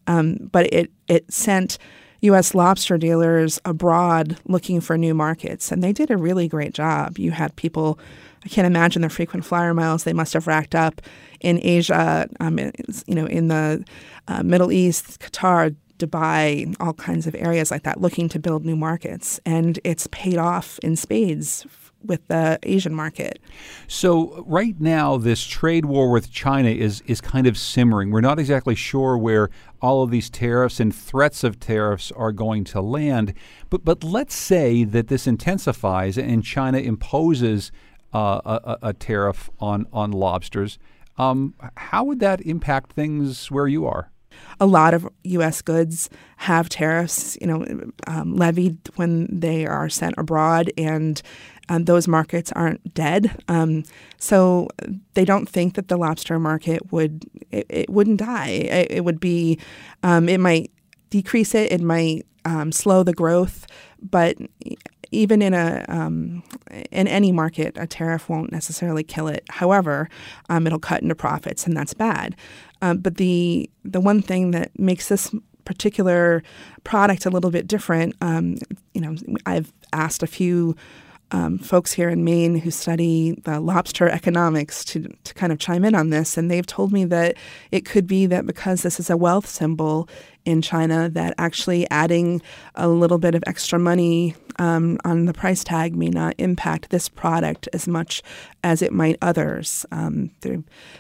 Um, 0.08 0.50
but 0.52 0.72
it, 0.74 0.92
it 1.08 1.32
sent 1.32 1.78
U.S. 2.22 2.54
lobster 2.54 2.98
dealers 2.98 3.60
abroad 3.66 4.38
looking 4.46 4.80
for 4.80 4.98
new 4.98 5.14
markets, 5.14 5.72
and 5.72 5.84
they 5.84 5.92
did 5.92 6.12
a 6.12 6.18
really 6.18 6.48
great 6.48 6.74
job. 6.74 7.18
You 7.18 7.32
had 7.32 7.56
people, 7.56 8.00
I 8.46 8.50
can't 8.50 8.68
imagine 8.68 9.02
the 9.02 9.10
frequent 9.10 9.44
flyer 9.44 9.74
miles 9.74 10.04
they 10.04 10.14
must 10.14 10.34
have 10.34 10.46
racked 10.46 10.76
up 10.76 11.02
in 11.40 11.60
Asia, 11.64 12.28
um, 12.40 12.60
you 12.60 13.16
know, 13.16 13.26
in 13.26 13.48
the 13.48 13.84
uh, 14.28 14.44
Middle 14.44 14.72
East, 14.72 15.20
Qatar, 15.20 15.76
Dubai, 16.02 16.76
all 16.80 16.94
kinds 16.94 17.28
of 17.28 17.36
areas 17.36 17.72
like 17.72 17.84
that, 17.84 18.02
looking 18.02 18.28
to 18.30 18.40
build 18.40 18.66
new 18.66 18.76
markets. 18.76 19.40
And 19.46 19.80
it's 19.84 20.08
paid 20.12 20.38
off 20.38 20.80
in 20.80 20.96
spades 20.96 21.66
with 22.04 22.28
the 22.28 22.60
Asian 22.64 22.94
market. 22.94 23.40
So 23.88 24.44
right 24.48 24.80
now, 24.80 25.18
this 25.18 25.44
trade 25.44 25.86
war 25.86 26.12
with 26.12 26.32
China 26.32 26.70
is 26.70 27.02
is 27.02 27.22
kind 27.22 27.48
of 27.48 27.58
simmering. 27.58 28.12
We're 28.12 28.22
not 28.22 28.40
exactly 28.40 28.76
sure 28.76 29.18
where 29.18 29.50
all 29.82 30.04
of 30.04 30.12
these 30.12 30.30
tariffs 30.30 30.80
and 30.80 30.94
threats 30.94 31.44
of 31.44 31.60
tariffs 31.60 32.12
are 32.14 32.32
going 32.32 32.64
to 32.66 32.82
land. 32.82 33.34
But 33.70 33.86
but 33.86 34.04
let's 34.04 34.36
say 34.36 34.84
that 34.84 35.08
this 35.08 35.28
intensifies 35.28 36.18
and 36.18 36.44
China 36.44 36.80
imposes 36.80 37.72
uh, 38.14 38.42
a, 38.44 38.90
a, 38.90 38.94
tariff 38.94 39.50
on 39.60 39.88
on 39.94 40.12
lobsters. 40.12 40.78
Um, 41.18 41.54
how 41.78 42.04
would 42.04 42.20
that 42.20 42.42
impact 42.42 42.94
things 42.94 43.50
where 43.50 43.68
you 43.68 43.86
are? 43.86 44.11
A 44.60 44.66
lot 44.66 44.94
of 44.94 45.08
U.S. 45.24 45.62
goods 45.62 46.10
have 46.38 46.70
tariffs, 46.70 47.38
you 47.42 47.48
know, 47.48 47.66
um, 48.08 48.36
levied 48.36 48.78
when 48.96 49.28
they 49.32 49.66
are 49.66 49.90
sent 49.90 50.16
abroad, 50.18 50.72
and 50.78 51.22
um, 51.70 51.86
those 51.86 52.08
markets 52.08 52.52
aren't 52.52 52.94
dead. 52.94 53.42
Um, 53.48 53.84
so 54.18 54.68
they 55.14 55.26
don't 55.26 55.48
think 55.48 55.76
that 55.76 55.88
the 55.88 55.98
lobster 55.98 56.40
market 56.40 56.92
would 56.92 57.26
it, 57.52 57.66
it 57.70 57.90
wouldn't 57.90 58.20
die. 58.20 58.50
It, 58.50 58.92
it 58.92 59.06
would 59.06 59.20
be 59.20 59.60
um, 60.04 60.28
it 60.28 60.40
might 60.40 60.72
decrease 61.10 61.56
it. 61.56 61.72
It 61.72 61.82
might 61.82 62.26
um, 62.46 62.72
slow 62.72 63.04
the 63.04 63.14
growth, 63.14 63.68
but 64.02 64.38
even 65.12 65.42
in 65.42 65.54
a 65.54 65.86
um, 65.88 66.44
in 66.92 67.08
any 67.08 67.32
market, 67.32 67.78
a 67.78 67.86
tariff 67.86 68.30
won't 68.30 68.52
necessarily 68.52 69.04
kill 69.04 69.28
it. 69.28 69.44
However, 69.50 70.10
um, 70.50 70.66
it'll 70.66 70.80
cut 70.80 71.02
into 71.02 71.16
profits, 71.16 71.66
and 71.66 71.76
that's 71.76 71.94
bad. 71.94 72.36
Um, 72.82 72.98
but 72.98 73.18
the 73.18 73.70
the 73.84 74.02
one 74.02 74.22
thing 74.22 74.52
that 74.52 74.78
makes 74.80 75.08
this 75.08 75.34
particular 75.66 76.44
product 76.84 77.26
a 77.26 77.30
little 77.30 77.52
bit 77.52 77.68
different, 77.68 78.16
um, 78.22 78.58
you 78.94 79.02
know, 79.02 79.16
I've 79.46 79.72
asked 79.94 80.24
a 80.24 80.28
few 80.28 80.76
um, 81.32 81.58
folks 81.60 81.94
here 81.94 82.10
in 82.10 82.24
Maine 82.24 82.58
who 82.58 82.72
study 82.72 83.40
the 83.44 83.60
lobster 83.60 84.10
economics 84.10 84.84
to, 84.86 85.08
to 85.24 85.34
kind 85.34 85.54
of 85.54 85.60
chime 85.60 85.86
in 85.86 85.96
on 85.96 86.10
this, 86.10 86.38
and 86.38 86.52
they've 86.52 86.66
told 86.66 86.92
me 86.92 87.06
that 87.06 87.38
it 87.72 87.86
could 87.86 88.06
be 88.06 88.26
that 88.26 88.46
because 88.46 88.84
this 88.84 89.00
is 89.00 89.10
a 89.10 89.18
wealth 89.18 89.48
symbol 89.48 90.10
in 90.46 90.62
China, 90.62 91.10
that 91.10 91.34
actually 91.38 91.90
adding 91.90 92.42
a 92.76 92.88
little 92.88 93.18
bit 93.18 93.36
of 93.36 93.44
extra 93.48 93.78
money 93.78 94.36
um, 94.60 95.00
on 95.04 95.26
the 95.26 95.34
price 95.34 95.64
tag 95.64 95.96
may 95.96 96.10
not 96.10 96.36
impact 96.38 96.90
this 96.90 97.10
product 97.10 97.68
as 97.74 97.88
much 97.88 98.22
as 98.64 98.82
it 98.82 98.94
might 98.94 99.18
others. 99.22 99.86
Um, 99.92 100.32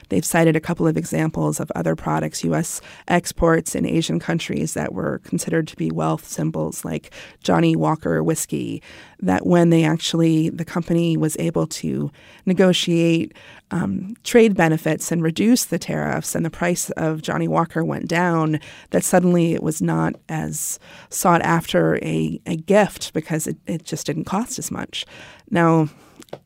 they've 0.09 0.25
cited 0.25 0.55
a 0.55 0.59
couple 0.59 0.87
of 0.87 0.97
examples 0.97 1.59
of 1.59 1.71
other 1.75 1.95
products, 1.95 2.43
U.S. 2.43 2.81
exports 3.07 3.75
in 3.75 3.85
Asian 3.85 4.19
countries 4.19 4.73
that 4.73 4.93
were 4.93 5.19
considered 5.19 5.67
to 5.67 5.75
be 5.75 5.91
wealth 5.91 6.27
symbols, 6.27 6.83
like 6.83 7.13
Johnnie 7.43 7.75
Walker 7.75 8.23
whiskey, 8.23 8.81
that 9.19 9.45
when 9.45 9.69
they 9.69 9.83
actually, 9.83 10.49
the 10.49 10.65
company 10.65 11.15
was 11.15 11.37
able 11.37 11.67
to 11.67 12.11
negotiate 12.45 13.33
um, 13.69 14.15
trade 14.23 14.55
benefits 14.55 15.11
and 15.11 15.23
reduce 15.23 15.65
the 15.65 15.79
tariffs, 15.79 16.35
and 16.35 16.43
the 16.43 16.49
price 16.49 16.89
of 16.91 17.21
Johnnie 17.21 17.47
Walker 17.47 17.85
went 17.85 18.07
down, 18.07 18.59
that 18.89 19.03
suddenly 19.03 19.30
it 19.37 19.63
was 19.63 19.81
not 19.81 20.15
as 20.29 20.79
sought 21.09 21.41
after 21.41 21.95
a, 21.97 22.39
a 22.45 22.55
gift 22.55 23.13
because 23.13 23.47
it, 23.47 23.57
it 23.67 23.83
just 23.83 24.05
didn't 24.05 24.25
cost 24.25 24.59
as 24.59 24.71
much. 24.71 25.05
Now, 25.49 25.89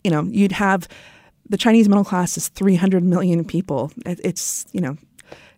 you 0.04 0.12
know, 0.12 0.24
you'd 0.24 0.54
have 0.54 0.88
the 1.48 1.58
Chinese 1.58 1.88
middle 1.88 2.06
class 2.06 2.38
is 2.38 2.50
300 2.50 3.04
million 3.04 3.46
people. 3.46 3.92
It, 4.06 4.20
it's, 4.24 4.66
you 4.72 4.82
know, 4.82 4.98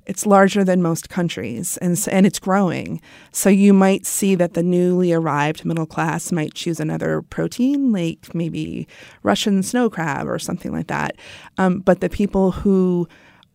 it's 0.07 0.25
larger 0.25 0.63
than 0.63 0.81
most 0.81 1.09
countries 1.09 1.77
and, 1.77 2.01
and 2.09 2.25
it's 2.25 2.39
growing. 2.39 3.01
So 3.31 3.49
you 3.49 3.73
might 3.73 4.05
see 4.05 4.35
that 4.35 4.53
the 4.53 4.63
newly 4.63 5.11
arrived 5.11 5.65
middle 5.65 5.85
class 5.85 6.31
might 6.31 6.53
choose 6.53 6.79
another 6.79 7.21
protein, 7.21 7.91
like 7.91 8.33
maybe 8.33 8.87
Russian 9.23 9.63
snow 9.63 9.89
crab 9.89 10.27
or 10.27 10.39
something 10.39 10.71
like 10.71 10.87
that. 10.87 11.17
Um, 11.57 11.79
but 11.79 11.99
the 11.99 12.09
people 12.09 12.51
who 12.51 13.07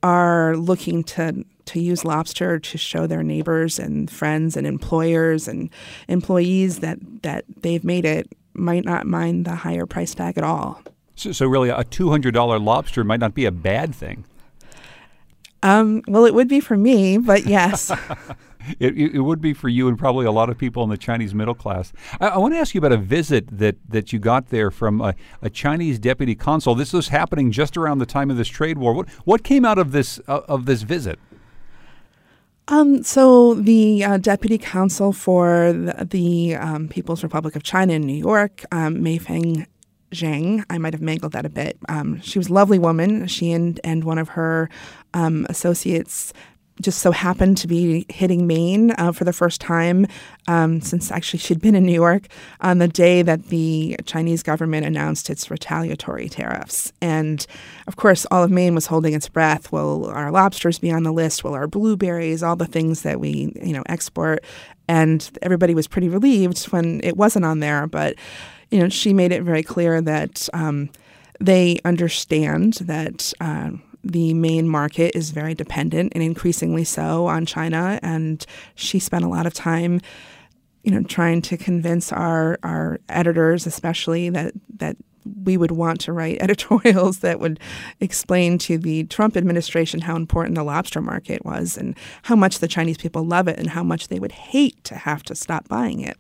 are 0.03 0.57
looking 0.57 1.05
to 1.05 1.45
to 1.66 1.81
use 1.81 2.05
lobster 2.05 2.59
to 2.59 2.79
show 2.79 3.07
their 3.07 3.22
neighbors 3.22 3.79
and 3.79 4.11
friends 4.11 4.57
and 4.57 4.66
employers 4.66 5.48
and 5.48 5.70
employees 6.09 6.81
that 6.81 6.98
that 7.22 7.44
they've 7.62 7.85
made 7.85 8.05
it 8.05 8.29
might 8.55 8.85
not 8.85 9.07
mind 9.07 9.44
the 9.44 9.55
higher 9.55 9.87
price 9.87 10.14
tag 10.14 10.37
at 10.37 10.44
all. 10.44 10.83
So, 11.14 11.33
so 11.33 11.46
really, 11.46 11.68
a 11.68 11.85
two 11.85 12.11
hundred 12.11 12.35
dollar 12.35 12.59
lobster 12.59 13.05
might 13.05 13.20
not 13.20 13.35
be 13.35 13.44
a 13.44 13.53
bad 13.53 13.94
thing. 13.94 14.25
Um, 15.62 16.03
well, 16.09 16.25
it 16.25 16.35
would 16.35 16.48
be 16.48 16.61
for 16.61 16.77
me, 16.77 17.18
but 17.18 17.46
yes. 17.46 17.92
it, 18.81 18.96
it, 18.96 19.20
would 19.20 19.40
be 19.40 19.53
for 19.55 19.68
you 19.68 19.88
and 19.88 19.96
probably 19.96 20.27
a 20.27 20.33
lot 20.33 20.51
of 20.51 20.59
people 20.59 20.83
in 20.83 20.90
the 20.90 20.96
Chinese 20.96 21.35
middle 21.35 21.55
class. 21.55 21.92
I, 22.20 22.29
I 22.29 22.38
want 22.38 22.55
to 22.55 22.59
ask 22.59 22.75
you 22.75 22.79
about 22.79 22.92
a 22.92 22.96
visit 22.96 23.46
that, 23.59 23.77
that 23.88 24.12
you 24.12 24.18
got 24.18 24.48
there 24.48 24.72
from 24.72 25.01
a, 25.01 25.14
a, 25.40 25.48
Chinese 25.48 26.01
deputy 26.01 26.35
consul. 26.35 26.75
This 26.75 26.92
was 26.92 27.09
happening 27.09 27.53
just 27.53 27.77
around 27.77 27.98
the 27.98 28.07
time 28.07 28.29
of 28.29 28.37
this 28.37 28.48
trade 28.48 28.79
war. 28.79 28.92
What, 28.92 29.09
what 29.25 29.44
came 29.44 29.64
out 29.64 29.79
of 29.79 29.92
this, 29.92 30.20
uh, 30.27 30.40
of 30.48 30.66
this 30.66 30.83
visit? 30.83 31.20
Um, 32.73 33.03
so 33.03 33.53
the 33.53 34.03
uh, 34.03 34.17
deputy 34.17 34.57
consul 34.57 35.13
for 35.13 35.75
the, 35.75 36.07
the 36.07 36.55
um, 36.57 36.89
People's 36.89 37.23
Republic 37.23 37.55
of 37.55 37.63
China 37.63 37.93
in 37.93 38.01
New 38.01 38.17
York, 38.17 38.65
um, 38.73 38.97
Meifeng 38.97 39.67
Zhang. 40.11 40.65
I 40.71 40.79
might 40.79 40.95
have 40.95 41.03
mangled 41.03 41.33
that 41.33 41.45
a 41.45 41.51
bit. 41.51 41.77
Um, 41.91 42.23
she 42.23 42.39
was 42.39 42.49
a 42.49 42.53
lovely 42.55 42.79
woman. 42.79 43.27
She 43.27 43.53
and, 43.53 43.79
and 43.85 44.05
one 44.05 44.17
of 44.17 44.31
her 44.31 44.71
um, 45.13 45.45
associates 45.51 46.33
just 46.81 47.01
so 47.01 47.13
happened 47.13 47.57
to 47.59 47.67
be 47.67 48.07
hitting 48.09 48.47
Maine 48.47 48.93
uh, 48.93 49.13
for 49.13 49.25
the 49.25 49.33
first 49.33 49.61
time 49.61 50.07
um, 50.49 50.81
since 50.81 51.11
actually 51.11 51.39
she'd 51.39 51.61
been 51.61 51.75
in 51.75 51.85
New 51.85 51.93
York 51.93 52.29
on 52.61 52.79
the 52.79 52.89
day 52.89 53.23
that 53.23 53.49
the 53.49 53.97
Chinese 54.05 54.43
government 54.43 54.87
announced 54.87 55.29
its 55.31 55.51
retaliatory 55.51 56.29
tariffs. 56.29 56.93
And 57.01 57.47
of 57.87 57.97
course, 57.97 58.27
all 58.31 58.43
of 58.43 58.51
Maine 58.51 58.75
was 58.75 58.87
holding 58.87 59.15
its 59.15 59.29
breath. 59.29 59.71
Will 59.71 60.07
our 60.07 60.31
lobsters 60.31 60.79
be 60.79 60.91
on 60.91 61.03
the 61.03 61.13
list? 61.13 61.45
Will 61.45 61.55
our 61.55 61.67
blueberries? 61.67 62.43
All 62.43 62.57
the 62.57 62.67
things 62.67 63.03
that 63.03 63.21
we 63.21 63.53
you 63.63 63.73
know 63.73 63.83
export. 63.87 64.45
And 64.89 65.31
everybody 65.43 65.75
was 65.75 65.87
pretty 65.87 66.09
relieved 66.09 66.65
when 66.67 67.01
it 67.05 67.17
wasn't 67.17 67.45
on 67.45 67.61
there. 67.61 67.87
But 67.87 68.17
you 68.71 68.81
know, 68.81 68.89
she 68.89 69.13
made 69.13 69.33
it 69.33 69.43
very 69.43 69.63
clear 69.63 70.01
that 70.01 70.49
um, 70.55 70.91
they 71.39 71.79
understand 71.85 72.75
that. 72.75 73.33
Uh, 73.41 73.73
the 74.05 74.35
Maine 74.35 74.69
market 74.69 75.15
is 75.15 75.31
very 75.31 75.55
dependent 75.55 76.12
and 76.15 76.23
increasingly 76.23 76.85
so 76.85 77.27
on 77.27 77.47
China. 77.47 77.99
And 78.03 78.45
she 78.75 78.99
spent 78.99 79.25
a 79.25 79.29
lot 79.29 79.47
of 79.47 79.55
time, 79.55 80.01
you 80.83 80.91
know, 80.91 81.03
trying 81.03 81.43
to 81.43 81.57
convince 81.57 82.12
our 82.12 82.59
our 82.62 82.99
editors, 83.09 83.67
especially 83.67 84.31
that 84.31 84.55
that 84.77 84.97
we 85.45 85.57
would 85.57 85.71
want 85.71 86.01
to 86.01 86.12
write 86.12 86.38
editorials 86.41 87.21
that 87.21 87.38
would 87.41 87.61
explain 88.01 88.59
to 88.59 88.79
the 88.79 89.05
Trump 89.05 89.37
administration 89.37 90.01
how 90.01 90.17
important 90.17 90.57
the 90.57 90.65
lobster 90.65 91.01
market 91.01 91.45
was 91.45 91.77
and 91.77 91.97
how 92.23 92.35
much 92.35 92.59
the 92.59 92.69
Chinese 92.69 92.99
people 92.99 93.25
love 93.25 93.49
it 93.49 93.59
and 93.59 93.71
how 93.71 93.85
much 93.85 94.09
they 94.09 94.19
would 94.19 94.33
hate 94.33 94.83
to 94.85 94.97
have 94.97 95.23
to 95.25 95.35
stop 95.35 95.69
buying 95.69 96.01
it 96.01 96.17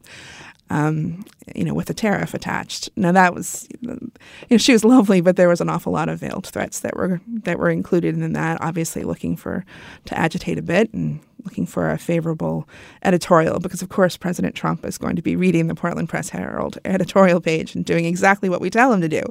um, 0.72 1.22
you 1.54 1.64
know, 1.64 1.74
with 1.74 1.90
a 1.90 1.94
tariff 1.94 2.32
attached. 2.32 2.88
Now 2.96 3.12
that 3.12 3.34
was, 3.34 3.68
you 3.82 4.10
know, 4.50 4.56
she 4.56 4.72
was 4.72 4.84
lovely, 4.84 5.20
but 5.20 5.36
there 5.36 5.48
was 5.48 5.60
an 5.60 5.68
awful 5.68 5.92
lot 5.92 6.08
of 6.08 6.20
veiled 6.20 6.46
threats 6.46 6.80
that 6.80 6.96
were 6.96 7.20
that 7.44 7.58
were 7.58 7.68
included 7.68 8.16
in 8.16 8.32
that. 8.32 8.58
Obviously, 8.62 9.02
looking 9.02 9.36
for 9.36 9.66
to 10.06 10.18
agitate 10.18 10.58
a 10.58 10.62
bit 10.62 10.92
and 10.94 11.20
looking 11.44 11.66
for 11.66 11.90
a 11.90 11.98
favorable 11.98 12.66
editorial, 13.02 13.60
because 13.60 13.82
of 13.82 13.90
course 13.90 14.16
President 14.16 14.54
Trump 14.54 14.86
is 14.86 14.96
going 14.96 15.14
to 15.14 15.20
be 15.20 15.36
reading 15.36 15.66
the 15.66 15.74
Portland 15.74 16.08
Press 16.08 16.30
Herald 16.30 16.78
editorial 16.86 17.40
page 17.42 17.74
and 17.74 17.84
doing 17.84 18.06
exactly 18.06 18.48
what 18.48 18.62
we 18.62 18.70
tell 18.70 18.94
him 18.94 19.02
to 19.02 19.08
do. 19.08 19.22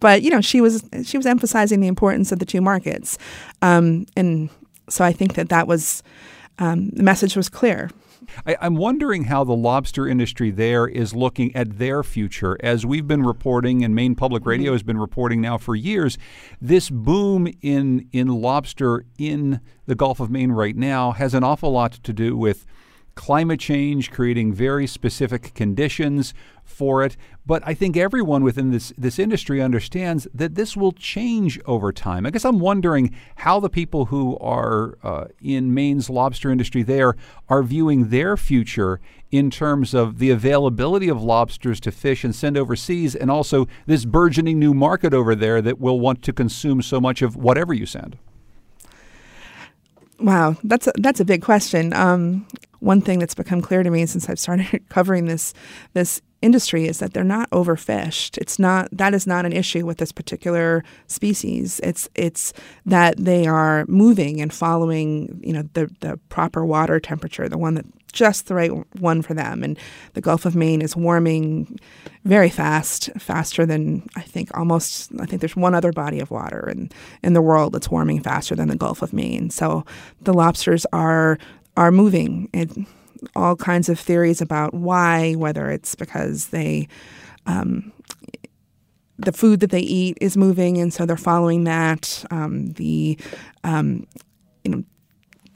But 0.00 0.22
you 0.22 0.30
know, 0.30 0.40
she 0.40 0.62
was 0.62 0.82
she 1.04 1.18
was 1.18 1.26
emphasizing 1.26 1.80
the 1.80 1.88
importance 1.88 2.32
of 2.32 2.38
the 2.38 2.46
two 2.46 2.62
markets, 2.62 3.18
um, 3.60 4.06
and 4.16 4.48
so 4.88 5.04
I 5.04 5.12
think 5.12 5.34
that 5.34 5.50
that 5.50 5.66
was 5.66 6.02
um, 6.58 6.88
the 6.88 7.02
message 7.02 7.36
was 7.36 7.50
clear. 7.50 7.90
I, 8.46 8.56
am 8.60 8.76
wondering 8.76 9.24
how 9.24 9.44
the 9.44 9.54
lobster 9.54 10.06
industry 10.06 10.50
there 10.50 10.86
is 10.86 11.14
looking 11.14 11.54
at 11.54 11.78
their 11.78 12.02
future. 12.02 12.56
As 12.60 12.84
we've 12.86 13.06
been 13.06 13.22
reporting, 13.22 13.84
and 13.84 13.94
Maine 13.94 14.14
Public 14.14 14.42
mm-hmm. 14.42 14.50
Radio 14.50 14.72
has 14.72 14.82
been 14.82 14.98
reporting 14.98 15.40
now 15.40 15.58
for 15.58 15.74
years, 15.74 16.18
this 16.60 16.90
boom 16.90 17.48
in 17.62 18.08
in 18.12 18.28
lobster 18.28 19.04
in 19.18 19.60
the 19.86 19.94
Gulf 19.94 20.20
of 20.20 20.30
Maine 20.30 20.52
right 20.52 20.76
now 20.76 21.12
has 21.12 21.34
an 21.34 21.44
awful 21.44 21.70
lot 21.70 21.92
to 21.92 22.12
do 22.12 22.36
with 22.36 22.66
climate 23.14 23.58
change, 23.58 24.10
creating 24.10 24.52
very 24.52 24.86
specific 24.86 25.54
conditions 25.54 26.34
for 26.66 27.02
it. 27.02 27.16
But 27.46 27.62
I 27.64 27.74
think 27.74 27.96
everyone 27.96 28.42
within 28.42 28.70
this, 28.70 28.92
this 28.98 29.18
industry 29.18 29.62
understands 29.62 30.26
that 30.34 30.56
this 30.56 30.76
will 30.76 30.92
change 30.92 31.58
over 31.64 31.92
time. 31.92 32.26
I 32.26 32.30
guess 32.30 32.44
I'm 32.44 32.58
wondering 32.58 33.14
how 33.36 33.60
the 33.60 33.70
people 33.70 34.06
who 34.06 34.36
are 34.38 34.98
uh, 35.02 35.26
in 35.40 35.72
Maine's 35.72 36.10
lobster 36.10 36.50
industry 36.50 36.82
there 36.82 37.14
are 37.48 37.62
viewing 37.62 38.10
their 38.10 38.36
future 38.36 39.00
in 39.30 39.50
terms 39.50 39.94
of 39.94 40.18
the 40.18 40.30
availability 40.30 41.08
of 41.08 41.22
lobsters 41.22 41.80
to 41.80 41.90
fish 41.90 42.24
and 42.24 42.34
send 42.34 42.56
overseas, 42.56 43.14
and 43.14 43.30
also 43.30 43.66
this 43.86 44.04
burgeoning 44.04 44.58
new 44.58 44.72
market 44.74 45.12
over 45.12 45.34
there 45.34 45.60
that 45.62 45.80
will 45.80 45.98
want 45.98 46.22
to 46.22 46.32
consume 46.32 46.82
so 46.82 47.00
much 47.00 47.22
of 47.22 47.36
whatever 47.36 47.74
you 47.74 47.86
send. 47.86 48.16
Wow, 50.18 50.56
that's 50.64 50.86
a, 50.86 50.92
that's 50.96 51.20
a 51.20 51.24
big 51.24 51.42
question. 51.42 51.92
Um, 51.92 52.46
one 52.80 53.00
thing 53.00 53.18
that's 53.18 53.34
become 53.34 53.60
clear 53.60 53.82
to 53.82 53.90
me 53.90 54.06
since 54.06 54.28
I've 54.28 54.38
started 54.38 54.82
covering 54.88 55.26
this 55.26 55.52
this 55.92 56.22
industry 56.42 56.86
is 56.86 56.98
that 56.98 57.12
they're 57.14 57.24
not 57.24 57.50
overfished. 57.50 58.38
It's 58.38 58.58
not 58.58 58.88
that 58.92 59.14
is 59.14 59.26
not 59.26 59.46
an 59.46 59.52
issue 59.52 59.86
with 59.86 59.98
this 59.98 60.12
particular 60.12 60.84
species. 61.06 61.80
It's 61.82 62.08
it's 62.14 62.52
that 62.84 63.16
they 63.16 63.46
are 63.46 63.84
moving 63.88 64.40
and 64.40 64.52
following, 64.52 65.40
you 65.42 65.52
know, 65.52 65.62
the 65.72 65.90
the 66.00 66.18
proper 66.28 66.64
water 66.64 67.00
temperature, 67.00 67.48
the 67.48 67.58
one 67.58 67.74
that 67.74 67.86
just 68.12 68.46
the 68.46 68.54
right 68.54 68.70
one 69.00 69.22
for 69.22 69.34
them. 69.34 69.62
And 69.62 69.78
the 70.14 70.20
Gulf 70.20 70.44
of 70.44 70.56
Maine 70.56 70.82
is 70.82 70.96
warming 70.96 71.78
very 72.24 72.48
fast, 72.48 73.10
faster 73.18 73.66
than 73.66 74.06
I 74.16 74.22
think 74.22 74.56
almost 74.56 75.12
I 75.20 75.26
think 75.26 75.40
there's 75.40 75.56
one 75.56 75.74
other 75.74 75.92
body 75.92 76.20
of 76.20 76.30
water 76.30 76.68
in 76.68 76.90
in 77.22 77.32
the 77.32 77.42
world 77.42 77.72
that's 77.72 77.90
warming 77.90 78.22
faster 78.22 78.54
than 78.54 78.68
the 78.68 78.76
Gulf 78.76 79.02
of 79.02 79.12
Maine. 79.12 79.50
So 79.50 79.84
the 80.20 80.34
lobsters 80.34 80.86
are 80.92 81.38
are 81.76 81.92
moving. 81.92 82.48
All 83.34 83.56
kinds 83.56 83.88
of 83.88 83.98
theories 83.98 84.40
about 84.40 84.74
why, 84.74 85.34
whether 85.34 85.70
it's 85.70 85.94
because 85.94 86.48
they 86.48 86.88
um, 87.46 87.92
the 89.18 89.32
food 89.32 89.60
that 89.60 89.70
they 89.70 89.80
eat 89.80 90.18
is 90.20 90.36
moving, 90.36 90.78
and 90.78 90.92
so 90.92 91.06
they're 91.06 91.16
following 91.16 91.64
that. 91.64 92.24
Um, 92.30 92.72
the 92.72 93.18
um, 93.64 94.06
you 94.64 94.70
know 94.70 94.84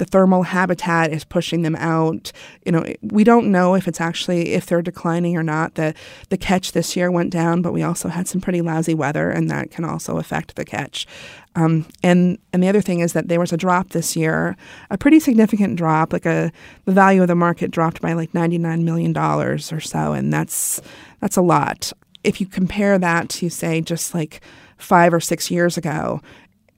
the 0.01 0.07
thermal 0.07 0.45
habitat 0.45 1.13
is 1.13 1.25
pushing 1.25 1.61
them 1.61 1.77
out. 1.77 2.33
You 2.65 2.73
know, 2.73 2.87
we 3.03 3.23
don't 3.23 3.53
know 3.53 3.75
if 3.75 3.87
it's 3.87 4.01
actually 4.01 4.53
if 4.53 4.65
they're 4.65 4.81
declining 4.81 5.37
or 5.37 5.43
not. 5.43 5.75
The 5.75 5.95
the 6.31 6.39
catch 6.39 6.73
this 6.73 6.97
year 6.97 7.11
went 7.11 7.31
down, 7.31 7.61
but 7.61 7.75
we 7.75 7.83
also 7.83 8.09
had 8.09 8.27
some 8.27 8.41
pretty 8.41 8.63
lousy 8.63 8.95
weather, 8.95 9.31
and 9.31 9.51
that 9.51 9.71
can 9.71 9.85
also 9.85 10.17
affect 10.17 10.57
the 10.57 10.65
catch. 10.65 11.07
Um, 11.55 11.87
and 12.03 12.39
and 12.55 12.63
the 12.63 12.69
other 12.69 12.81
thing 12.81 13.01
is 13.01 13.13
that 13.13 13.29
there 13.29 13.39
was 13.39 13.53
a 13.53 13.59
drop 13.59 13.91
this 13.91 14.17
year, 14.17 14.57
a 14.91 14.97
pretty 14.97 15.21
significant 15.21 15.77
drop. 15.77 16.15
Like 16.15 16.25
a 16.25 16.51
the 16.87 16.93
value 16.93 17.21
of 17.21 17.29
the 17.29 17.35
market 17.35 17.71
dropped 17.71 18.01
by 18.01 18.15
like 18.15 18.33
ninety 18.33 18.57
nine 18.57 18.87
million 18.87 19.13
dollars 19.13 19.71
or 19.71 19.81
so, 19.81 20.15
and 20.15 20.33
that's 20.33 20.81
that's 21.21 21.37
a 21.37 21.43
lot. 21.43 21.93
If 22.25 22.41
you 22.41 22.47
compare 22.47 22.99
that 22.99 23.29
to 23.29 23.51
say 23.51 23.83
just 23.83 24.15
like 24.15 24.41
five 24.79 25.13
or 25.13 25.21
six 25.21 25.51
years 25.51 25.77
ago, 25.77 26.23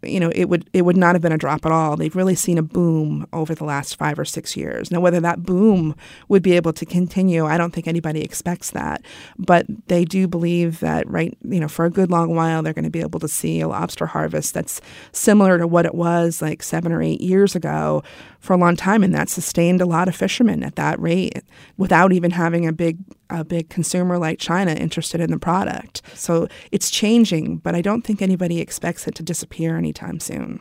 you 0.02 0.20
know, 0.20 0.30
it 0.34 0.46
would 0.46 0.68
it 0.72 0.82
would 0.82 0.96
not 0.96 1.14
have 1.14 1.22
been 1.22 1.32
a 1.32 1.38
drop 1.38 1.64
at 1.64 1.72
all. 1.72 1.96
They've 1.96 2.14
really 2.14 2.34
seen 2.34 2.58
a 2.58 2.62
boom 2.62 3.26
over 3.32 3.54
the 3.54 3.64
last 3.64 3.96
five 3.96 4.18
or 4.18 4.24
six 4.24 4.56
years. 4.56 4.90
Now, 4.90 5.00
whether 5.00 5.20
that 5.20 5.42
boom 5.42 5.94
would 6.28 6.42
be 6.42 6.52
able 6.52 6.72
to 6.74 6.84
continue, 6.84 7.46
I 7.46 7.56
don't 7.58 7.72
think 7.72 7.86
anybody 7.86 8.22
expects 8.22 8.70
that. 8.72 9.02
But 9.38 9.66
they 9.86 10.04
do 10.04 10.26
believe 10.26 10.80
that 10.80 11.08
right, 11.08 11.36
you 11.42 11.60
know, 11.60 11.68
for 11.68 11.84
a 11.84 11.90
good 11.90 12.10
long 12.10 12.34
while, 12.34 12.62
they're 12.62 12.72
going 12.72 12.84
to 12.84 12.90
be 12.90 13.00
able 13.00 13.20
to 13.20 13.28
see 13.28 13.60
a 13.60 13.68
lobster 13.68 14.06
harvest 14.06 14.54
that's 14.54 14.80
similar 15.12 15.58
to 15.58 15.66
what 15.66 15.86
it 15.86 15.94
was 15.94 16.42
like 16.42 16.62
seven 16.62 16.92
or 16.92 17.02
eight 17.02 17.20
years 17.20 17.54
ago 17.54 18.02
for 18.40 18.54
a 18.54 18.58
long 18.58 18.76
time, 18.76 19.02
and 19.02 19.14
that 19.14 19.28
sustained 19.28 19.80
a 19.80 19.86
lot 19.86 20.08
of 20.08 20.16
fishermen 20.16 20.62
at 20.64 20.76
that 20.76 20.98
rate 21.00 21.42
without 21.76 22.12
even 22.12 22.32
having 22.32 22.66
a 22.66 22.72
big 22.72 22.98
a 23.32 23.44
big 23.44 23.68
consumer 23.68 24.18
like 24.18 24.38
China 24.38 24.72
interested 24.72 25.20
in 25.20 25.30
the 25.30 25.38
product. 25.38 26.02
So 26.14 26.48
it's 26.70 26.90
changing, 26.90 27.58
but 27.58 27.74
I 27.74 27.80
don't 27.80 28.02
think 28.02 28.22
anybody 28.22 28.60
expects 28.60 29.06
it 29.06 29.14
to 29.16 29.22
disappear 29.22 29.76
anytime 29.76 30.20
soon. 30.20 30.60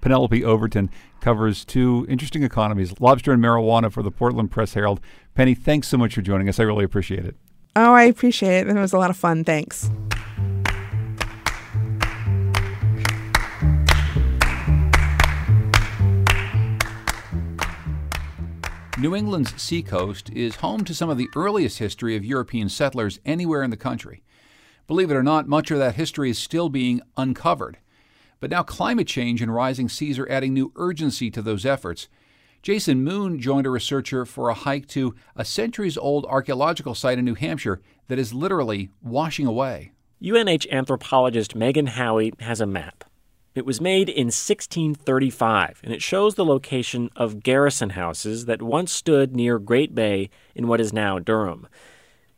Penelope 0.00 0.44
Overton 0.44 0.90
covers 1.20 1.64
two 1.64 2.06
interesting 2.08 2.42
economies, 2.42 2.94
lobster 3.00 3.32
and 3.32 3.42
marijuana 3.42 3.92
for 3.92 4.02
the 4.02 4.10
Portland 4.10 4.50
Press 4.50 4.74
Herald. 4.74 5.00
Penny, 5.34 5.54
thanks 5.54 5.88
so 5.88 5.98
much 5.98 6.14
for 6.14 6.22
joining 6.22 6.48
us. 6.48 6.58
I 6.58 6.62
really 6.62 6.84
appreciate 6.84 7.24
it. 7.24 7.36
Oh, 7.76 7.92
I 7.92 8.04
appreciate 8.04 8.66
it. 8.66 8.68
It 8.68 8.74
was 8.74 8.92
a 8.92 8.98
lot 8.98 9.10
of 9.10 9.16
fun. 9.16 9.44
Thanks. 9.44 9.90
New 19.00 19.16
England's 19.16 19.58
seacoast 19.58 20.28
is 20.28 20.56
home 20.56 20.84
to 20.84 20.94
some 20.94 21.08
of 21.08 21.16
the 21.16 21.30
earliest 21.34 21.78
history 21.78 22.16
of 22.16 22.24
European 22.24 22.68
settlers 22.68 23.18
anywhere 23.24 23.62
in 23.62 23.70
the 23.70 23.76
country. 23.78 24.22
Believe 24.86 25.10
it 25.10 25.16
or 25.16 25.22
not, 25.22 25.48
much 25.48 25.70
of 25.70 25.78
that 25.78 25.94
history 25.94 26.28
is 26.28 26.38
still 26.38 26.68
being 26.68 27.00
uncovered. 27.16 27.78
But 28.40 28.50
now 28.50 28.62
climate 28.62 29.06
change 29.06 29.40
and 29.40 29.54
rising 29.54 29.88
seas 29.88 30.18
are 30.18 30.30
adding 30.30 30.52
new 30.52 30.70
urgency 30.76 31.30
to 31.30 31.40
those 31.40 31.64
efforts. 31.64 32.08
Jason 32.60 33.02
Moon 33.02 33.40
joined 33.40 33.66
a 33.66 33.70
researcher 33.70 34.26
for 34.26 34.50
a 34.50 34.54
hike 34.54 34.86
to 34.88 35.14
a 35.34 35.46
centuries 35.46 35.96
old 35.96 36.26
archaeological 36.26 36.94
site 36.94 37.18
in 37.18 37.24
New 37.24 37.36
Hampshire 37.36 37.80
that 38.08 38.18
is 38.18 38.34
literally 38.34 38.90
washing 39.00 39.46
away. 39.46 39.92
UNH 40.22 40.66
anthropologist 40.70 41.56
Meghan 41.56 41.88
Howey 41.88 42.38
has 42.42 42.60
a 42.60 42.66
map. 42.66 43.04
It 43.52 43.66
was 43.66 43.80
made 43.80 44.08
in 44.08 44.26
1635, 44.26 45.80
and 45.82 45.92
it 45.92 46.00
shows 46.00 46.36
the 46.36 46.44
location 46.44 47.10
of 47.16 47.42
garrison 47.42 47.90
houses 47.90 48.44
that 48.44 48.62
once 48.62 48.92
stood 48.92 49.34
near 49.34 49.58
Great 49.58 49.92
Bay 49.92 50.30
in 50.54 50.68
what 50.68 50.80
is 50.80 50.92
now 50.92 51.18
Durham. 51.18 51.66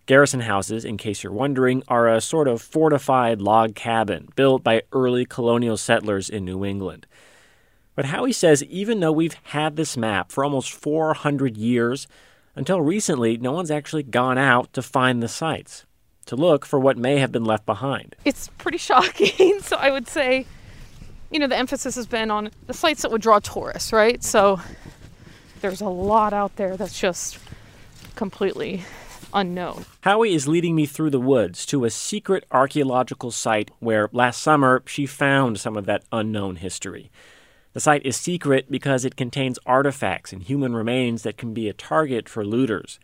Garrison 0.06 0.40
houses, 0.40 0.86
in 0.86 0.96
case 0.96 1.22
you're 1.22 1.32
wondering, 1.32 1.82
are 1.86 2.08
a 2.08 2.20
sort 2.22 2.48
of 2.48 2.62
fortified 2.62 3.42
log 3.42 3.74
cabin 3.74 4.28
built 4.36 4.64
by 4.64 4.82
early 4.92 5.26
colonial 5.26 5.76
settlers 5.76 6.30
in 6.30 6.46
New 6.46 6.64
England. 6.64 7.06
But 7.94 8.06
Howey 8.06 8.34
says 8.34 8.64
even 8.64 9.00
though 9.00 9.12
we've 9.12 9.36
had 9.44 9.76
this 9.76 9.98
map 9.98 10.32
for 10.32 10.44
almost 10.44 10.72
400 10.72 11.58
years, 11.58 12.06
until 12.56 12.80
recently, 12.80 13.36
no 13.36 13.52
one's 13.52 13.70
actually 13.70 14.02
gone 14.02 14.38
out 14.38 14.72
to 14.72 14.80
find 14.80 15.22
the 15.22 15.28
sites, 15.28 15.84
to 16.24 16.36
look 16.36 16.64
for 16.64 16.80
what 16.80 16.96
may 16.96 17.18
have 17.18 17.32
been 17.32 17.44
left 17.44 17.66
behind. 17.66 18.16
It's 18.24 18.48
pretty 18.56 18.78
shocking. 18.78 19.60
so 19.60 19.76
I 19.76 19.90
would 19.90 20.08
say 20.08 20.46
you 21.32 21.38
know, 21.38 21.46
the 21.46 21.56
emphasis 21.56 21.96
has 21.96 22.06
been 22.06 22.30
on 22.30 22.50
the 22.66 22.74
sites 22.74 23.02
that 23.02 23.10
would 23.10 23.22
draw 23.22 23.38
tourists, 23.38 23.92
right? 23.92 24.22
So 24.22 24.60
there's 25.60 25.80
a 25.80 25.88
lot 25.88 26.32
out 26.32 26.56
there 26.56 26.76
that's 26.76 26.98
just 26.98 27.38
completely 28.14 28.84
unknown. 29.32 29.86
Howey 30.02 30.34
is 30.34 30.46
leading 30.46 30.74
me 30.74 30.84
through 30.84 31.10
the 31.10 31.20
woods 31.20 31.64
to 31.66 31.84
a 31.84 31.90
secret 31.90 32.44
archaeological 32.50 33.30
site 33.30 33.70
where 33.80 34.10
last 34.12 34.42
summer 34.42 34.82
she 34.86 35.06
found 35.06 35.58
some 35.58 35.76
of 35.76 35.86
that 35.86 36.04
unknown 36.12 36.56
history. 36.56 37.10
The 37.72 37.80
site 37.80 38.04
is 38.04 38.16
secret 38.16 38.70
because 38.70 39.06
it 39.06 39.16
contains 39.16 39.58
artifacts 39.64 40.32
and 40.32 40.42
human 40.42 40.76
remains 40.76 41.22
that 41.22 41.38
can 41.38 41.54
be 41.54 41.68
a 41.68 41.72
target 41.72 42.28
for 42.28 42.44
looters. 42.44 43.00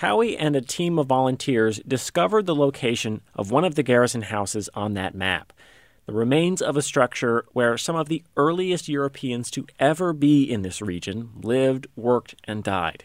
Howey 0.00 0.36
and 0.38 0.56
a 0.56 0.62
team 0.62 0.98
of 0.98 1.06
volunteers 1.06 1.80
discovered 1.86 2.46
the 2.46 2.54
location 2.54 3.20
of 3.34 3.50
one 3.50 3.64
of 3.64 3.74
the 3.74 3.82
garrison 3.82 4.22
houses 4.22 4.70
on 4.74 4.94
that 4.94 5.14
map 5.14 5.52
the 6.06 6.12
remains 6.12 6.60
of 6.60 6.76
a 6.76 6.82
structure 6.82 7.44
where 7.52 7.78
some 7.78 7.96
of 7.96 8.08
the 8.08 8.22
earliest 8.36 8.88
Europeans 8.88 9.50
to 9.52 9.66
ever 9.78 10.12
be 10.12 10.42
in 10.44 10.62
this 10.62 10.82
region 10.82 11.30
lived, 11.42 11.86
worked, 11.96 12.34
and 12.44 12.62
died. 12.62 13.04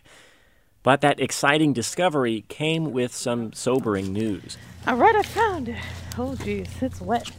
But 0.83 1.01
that 1.01 1.19
exciting 1.19 1.73
discovery 1.73 2.45
came 2.47 2.91
with 2.91 3.13
some 3.13 3.53
sobering 3.53 4.13
news. 4.13 4.57
All 4.87 4.95
right, 4.95 5.15
I 5.15 5.23
found 5.23 5.69
it. 5.69 5.77
Oh, 6.17 6.35
geez, 6.35 6.69
it's 6.81 7.01
wet. 7.01 7.31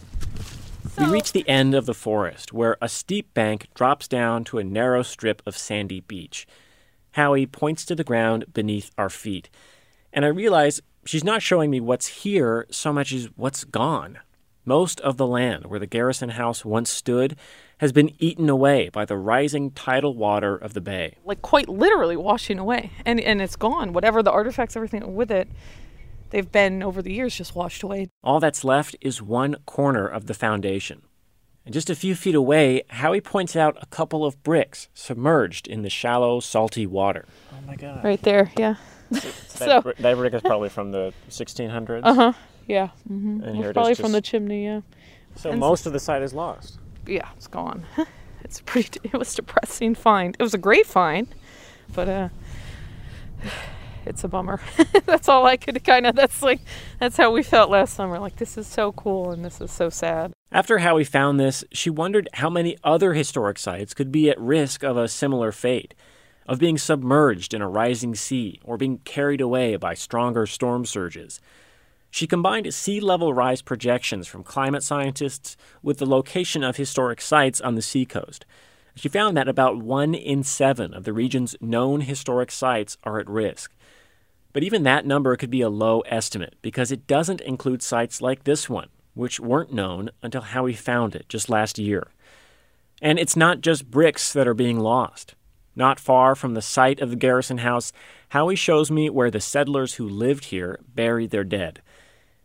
So... 0.92 1.04
We 1.04 1.10
reach 1.10 1.32
the 1.32 1.48
end 1.48 1.74
of 1.74 1.86
the 1.86 1.94
forest, 1.94 2.52
where 2.52 2.76
a 2.82 2.88
steep 2.88 3.32
bank 3.34 3.68
drops 3.74 4.08
down 4.08 4.44
to 4.44 4.58
a 4.58 4.64
narrow 4.64 5.02
strip 5.02 5.42
of 5.46 5.56
sandy 5.56 6.00
beach. 6.00 6.46
Howey 7.16 7.50
points 7.50 7.84
to 7.86 7.94
the 7.94 8.04
ground 8.04 8.44
beneath 8.52 8.90
our 8.96 9.10
feet, 9.10 9.50
and 10.12 10.24
I 10.24 10.28
realize 10.28 10.80
she's 11.04 11.24
not 11.24 11.42
showing 11.42 11.70
me 11.70 11.80
what's 11.80 12.06
here 12.06 12.66
so 12.70 12.92
much 12.92 13.12
as 13.12 13.28
what's 13.36 13.64
gone. 13.64 14.18
Most 14.64 15.00
of 15.00 15.16
the 15.16 15.26
land 15.26 15.66
where 15.66 15.80
the 15.80 15.86
Garrison 15.86 16.30
House 16.30 16.64
once 16.64 16.90
stood 16.90 17.36
has 17.78 17.92
been 17.92 18.12
eaten 18.18 18.48
away 18.50 18.90
by 18.90 19.04
the 19.04 19.16
rising 19.16 19.70
tidal 19.70 20.14
water 20.14 20.54
of 20.54 20.74
the 20.74 20.80
bay. 20.80 21.16
Like 21.24 21.40
quite 21.40 21.68
literally 21.68 22.16
washing 22.16 22.58
away. 22.58 22.90
And 23.06 23.20
and 23.20 23.40
it's 23.40 23.56
gone. 23.56 23.92
Whatever 23.92 24.22
the 24.22 24.30
artifacts, 24.30 24.76
everything 24.76 25.14
with 25.14 25.30
it, 25.30 25.48
they've 26.28 26.50
been 26.50 26.82
over 26.82 27.00
the 27.00 27.12
years 27.12 27.34
just 27.34 27.54
washed 27.54 27.82
away. 27.82 28.08
All 28.22 28.38
that's 28.38 28.62
left 28.64 28.96
is 29.00 29.22
one 29.22 29.56
corner 29.66 30.06
of 30.06 30.26
the 30.26 30.34
foundation. 30.34 31.02
And 31.64 31.72
just 31.74 31.90
a 31.90 31.94
few 31.94 32.14
feet 32.14 32.34
away, 32.34 32.82
Howey 32.90 33.22
points 33.22 33.54
out 33.54 33.76
a 33.80 33.86
couple 33.86 34.24
of 34.24 34.42
bricks 34.42 34.88
submerged 34.94 35.68
in 35.68 35.82
the 35.82 35.90
shallow, 35.90 36.40
salty 36.40 36.86
water. 36.86 37.26
Oh 37.52 37.60
my 37.66 37.76
god. 37.76 38.04
Right 38.04 38.20
there, 38.22 38.50
yeah. 38.58 38.76
So, 39.48 39.66
that, 39.66 39.82
br- 39.82 39.90
that 40.02 40.16
brick 40.16 40.32
is 40.34 40.40
probably 40.40 40.68
from 40.70 40.90
the 40.92 41.12
1600s. 41.28 42.00
Uh 42.02 42.14
huh. 42.14 42.32
Yeah. 42.66 42.88
Mm-hmm. 43.10 43.42
And 43.42 43.56
here 43.56 43.72
probably 43.72 43.94
from 43.94 44.12
the 44.12 44.20
chimney. 44.20 44.64
Yeah. 44.64 44.80
So 45.34 45.50
and 45.50 45.60
most 45.60 45.84
so, 45.84 45.88
of 45.88 45.92
the 45.92 46.00
site 46.00 46.22
is 46.22 46.32
lost. 46.32 46.78
Yeah, 47.06 47.28
it's 47.36 47.46
gone. 47.46 47.84
it's 48.44 48.60
pretty. 48.60 49.00
It 49.12 49.16
was 49.16 49.34
depressing 49.34 49.94
find. 49.94 50.36
It 50.38 50.42
was 50.42 50.54
a 50.54 50.58
great 50.58 50.86
find, 50.86 51.28
but 51.92 52.08
uh, 52.08 52.28
it's 54.06 54.24
a 54.24 54.28
bummer. 54.28 54.60
that's 55.06 55.28
all 55.28 55.46
I 55.46 55.56
could 55.56 55.82
kind 55.84 56.06
of. 56.06 56.14
That's 56.14 56.42
like 56.42 56.60
that's 56.98 57.16
how 57.16 57.32
we 57.32 57.42
felt 57.42 57.70
last 57.70 57.94
summer. 57.94 58.18
Like 58.18 58.36
this 58.36 58.56
is 58.56 58.66
so 58.66 58.92
cool 58.92 59.30
and 59.30 59.44
this 59.44 59.60
is 59.60 59.70
so 59.70 59.90
sad. 59.90 60.32
After 60.52 60.78
Howey 60.78 61.06
found 61.06 61.38
this, 61.38 61.64
she 61.72 61.90
wondered 61.90 62.28
how 62.34 62.50
many 62.50 62.76
other 62.82 63.14
historic 63.14 63.58
sites 63.58 63.94
could 63.94 64.10
be 64.10 64.28
at 64.28 64.40
risk 64.40 64.82
of 64.82 64.96
a 64.96 65.06
similar 65.06 65.52
fate 65.52 65.94
of 66.50 66.58
being 66.58 66.76
submerged 66.76 67.54
in 67.54 67.62
a 67.62 67.68
rising 67.68 68.16
sea 68.16 68.58
or 68.64 68.76
being 68.76 68.98
carried 68.98 69.40
away 69.40 69.76
by 69.76 69.94
stronger 69.94 70.46
storm 70.46 70.84
surges. 70.84 71.40
She 72.10 72.26
combined 72.26 72.72
sea 72.74 73.00
level 73.00 73.32
rise 73.32 73.62
projections 73.62 74.26
from 74.26 74.42
climate 74.42 74.82
scientists 74.82 75.56
with 75.82 75.98
the 75.98 76.06
location 76.06 76.64
of 76.64 76.76
historic 76.76 77.20
sites 77.20 77.60
on 77.60 77.76
the 77.76 77.82
seacoast. 77.82 78.44
She 78.96 79.08
found 79.08 79.36
that 79.36 79.48
about 79.48 79.78
one 79.78 80.14
in 80.14 80.42
seven 80.42 80.92
of 80.92 81.04
the 81.04 81.12
region's 81.12 81.56
known 81.60 82.02
historic 82.02 82.50
sites 82.50 82.98
are 83.04 83.20
at 83.20 83.30
risk. 83.30 83.72
But 84.52 84.64
even 84.64 84.82
that 84.82 85.06
number 85.06 85.36
could 85.36 85.50
be 85.50 85.60
a 85.60 85.68
low 85.68 86.00
estimate 86.00 86.56
because 86.60 86.90
it 86.90 87.06
doesn't 87.06 87.40
include 87.40 87.82
sites 87.82 88.20
like 88.20 88.44
this 88.44 88.68
one, 88.68 88.88
which 89.14 89.38
weren't 89.38 89.72
known 89.72 90.10
until 90.22 90.42
Howey 90.42 90.76
found 90.76 91.14
it 91.14 91.28
just 91.28 91.48
last 91.48 91.78
year. 91.78 92.08
And 93.00 93.18
it's 93.18 93.36
not 93.36 93.60
just 93.60 93.90
bricks 93.90 94.32
that 94.32 94.48
are 94.48 94.54
being 94.54 94.80
lost. 94.80 95.34
Not 95.76 96.00
far 96.00 96.34
from 96.34 96.54
the 96.54 96.62
site 96.62 97.00
of 97.00 97.10
the 97.10 97.16
Garrison 97.16 97.58
House, 97.58 97.92
Howey 98.32 98.58
shows 98.58 98.90
me 98.90 99.08
where 99.08 99.30
the 99.30 99.40
settlers 99.40 99.94
who 99.94 100.08
lived 100.08 100.46
here 100.46 100.80
buried 100.94 101.30
their 101.30 101.44
dead. 101.44 101.80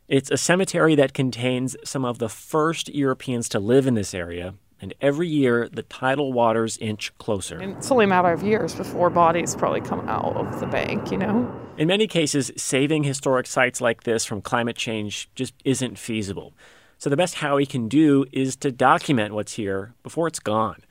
It's 0.08 0.30
a 0.30 0.38
cemetery 0.38 0.93
that 0.95 1.16
contains 1.16 1.76
some 1.84 2.06
of 2.06 2.20
the 2.20 2.30
first 2.30 2.89
Europeans 2.89 3.49
to 3.49 3.60
live 3.60 3.88
in 3.88 3.95
this 3.95 4.14
area 4.14 4.53
and 4.80 4.93
every 5.01 5.28
year 5.28 5.68
the 5.68 5.82
tidal 5.82 6.32
waters 6.32 6.78
inch 6.78 7.12
closer. 7.18 7.58
And 7.58 7.76
it's 7.76 7.89
only 7.89 8.06
a 8.06 8.08
matter 8.08 8.32
of 8.32 8.43
years 8.43 8.76
before 8.76 9.10
bodies 9.10 9.56
probably 9.56 9.82
come 9.82 10.08
out 10.08 10.36
of 10.36 10.60
the 10.60 10.68
bank, 10.68 11.12
you 11.12 11.18
know? 11.18 11.51
In 11.78 11.88
many 11.88 12.06
cases, 12.06 12.51
saving 12.56 13.03
historic 13.03 13.47
sites 13.47 13.82
like 13.82 14.03
this 14.03 14.26
from 14.26 14.43
climate 14.43 14.76
change 14.76 15.28
just 15.34 15.56
isn't 15.64 15.97
feasible. 15.97 16.53
So 16.99 17.10
the 17.10 17.18
best 17.18 17.38
Howey 17.38 17.68
can 17.68 17.88
do 17.88 18.26
is 18.32 18.56
to 18.58 18.72
document 18.72 19.34
what's 19.34 19.53
here 19.53 19.95
before 20.03 20.28
it's 20.28 20.39
gone. 20.39 20.84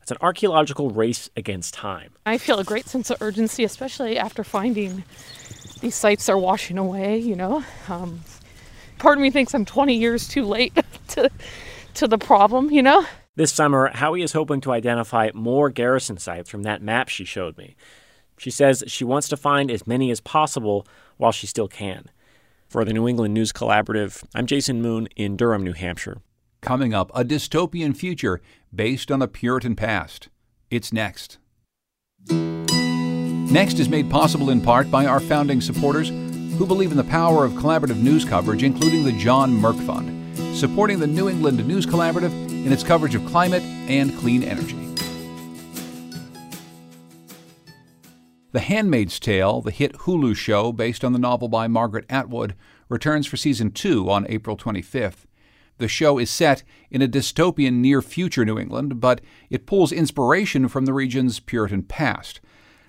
It's 0.00 0.10
an 0.10 0.16
archaeological 0.22 0.88
race 0.88 1.28
against 1.36 1.74
time. 1.74 2.14
I 2.24 2.38
feel 2.38 2.58
a 2.58 2.64
great 2.64 2.88
sense 2.88 3.10
of 3.10 3.20
urgency, 3.20 3.64
especially 3.64 4.18
after 4.18 4.42
finding 4.42 5.04
these 5.80 5.94
sites 5.94 6.30
are 6.30 6.38
washing 6.38 6.78
away, 6.78 7.18
you 7.18 7.36
know. 7.36 7.62
Um, 7.88 8.20
part 9.02 9.18
of 9.18 9.22
me 9.22 9.30
thinks 9.30 9.52
I'm 9.52 9.64
20 9.64 9.94
years 9.94 10.28
too 10.28 10.44
late 10.44 10.72
to, 11.08 11.28
to 11.94 12.08
the 12.08 12.18
problem, 12.18 12.70
you 12.70 12.82
know. 12.82 13.04
This 13.34 13.52
summer, 13.52 13.90
Howey 13.90 14.22
is 14.22 14.32
hoping 14.32 14.60
to 14.62 14.72
identify 14.72 15.30
more 15.34 15.70
garrison 15.70 16.18
sites 16.18 16.48
from 16.48 16.62
that 16.62 16.82
map 16.82 17.08
she 17.08 17.24
showed 17.24 17.58
me. 17.58 17.74
She 18.38 18.50
says 18.50 18.84
she 18.86 19.04
wants 19.04 19.28
to 19.28 19.36
find 19.36 19.70
as 19.70 19.86
many 19.86 20.10
as 20.10 20.20
possible 20.20 20.86
while 21.16 21.32
she 21.32 21.46
still 21.46 21.68
can. 21.68 22.06
For 22.68 22.84
the 22.84 22.92
New 22.92 23.08
England 23.08 23.34
News 23.34 23.52
Collaborative, 23.52 24.24
I'm 24.34 24.46
Jason 24.46 24.80
Moon 24.80 25.08
in 25.16 25.36
Durham, 25.36 25.64
New 25.64 25.72
Hampshire. 25.72 26.18
Coming 26.60 26.94
up, 26.94 27.10
a 27.14 27.24
dystopian 27.24 27.96
future 27.96 28.40
based 28.74 29.10
on 29.10 29.20
a 29.20 29.28
Puritan 29.28 29.74
past. 29.76 30.28
It's 30.70 30.92
next. 30.92 31.38
Next 32.30 33.78
is 33.78 33.88
made 33.88 34.10
possible 34.10 34.48
in 34.48 34.60
part 34.60 34.90
by 34.90 35.06
our 35.06 35.20
founding 35.20 35.60
supporters 35.60 36.10
who 36.58 36.66
believe 36.66 36.90
in 36.90 36.96
the 36.96 37.04
power 37.04 37.44
of 37.44 37.52
collaborative 37.52 38.00
news 38.00 38.24
coverage, 38.24 38.62
including 38.62 39.04
the 39.04 39.12
John 39.12 39.52
Merck 39.52 39.78
Fund, 39.86 40.36
supporting 40.56 40.98
the 40.98 41.06
New 41.06 41.28
England 41.28 41.66
News 41.66 41.86
Collaborative 41.86 42.32
in 42.50 42.72
its 42.72 42.82
coverage 42.82 43.14
of 43.14 43.24
climate 43.26 43.62
and 43.62 44.16
clean 44.18 44.42
energy. 44.42 44.78
The 48.52 48.60
Handmaid's 48.60 49.18
Tale, 49.18 49.62
the 49.62 49.70
hit 49.70 49.94
Hulu 49.94 50.36
show 50.36 50.72
based 50.72 51.04
on 51.04 51.14
the 51.14 51.18
novel 51.18 51.48
by 51.48 51.68
Margaret 51.68 52.04
Atwood, 52.10 52.54
returns 52.90 53.26
for 53.26 53.38
season 53.38 53.70
two 53.70 54.10
on 54.10 54.26
April 54.28 54.58
25th. 54.58 55.24
The 55.78 55.88
show 55.88 56.18
is 56.18 56.30
set 56.30 56.62
in 56.90 57.00
a 57.00 57.08
dystopian 57.08 57.76
near 57.76 58.02
future 58.02 58.44
New 58.44 58.58
England, 58.58 59.00
but 59.00 59.22
it 59.48 59.64
pulls 59.64 59.90
inspiration 59.90 60.68
from 60.68 60.84
the 60.84 60.92
region's 60.92 61.40
Puritan 61.40 61.82
past. 61.82 62.42